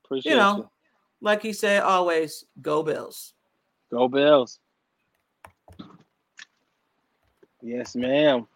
Appreciate 0.06 0.32
you 0.32 0.38
know, 0.38 0.58
you. 0.58 0.70
like 1.22 1.42
he 1.42 1.54
said, 1.54 1.84
always 1.84 2.46
go 2.62 2.82
Bills. 2.84 3.34
Go 3.92 4.08
Bills. 4.08 4.60
Yes, 7.62 7.96
ma'am. 7.96 8.48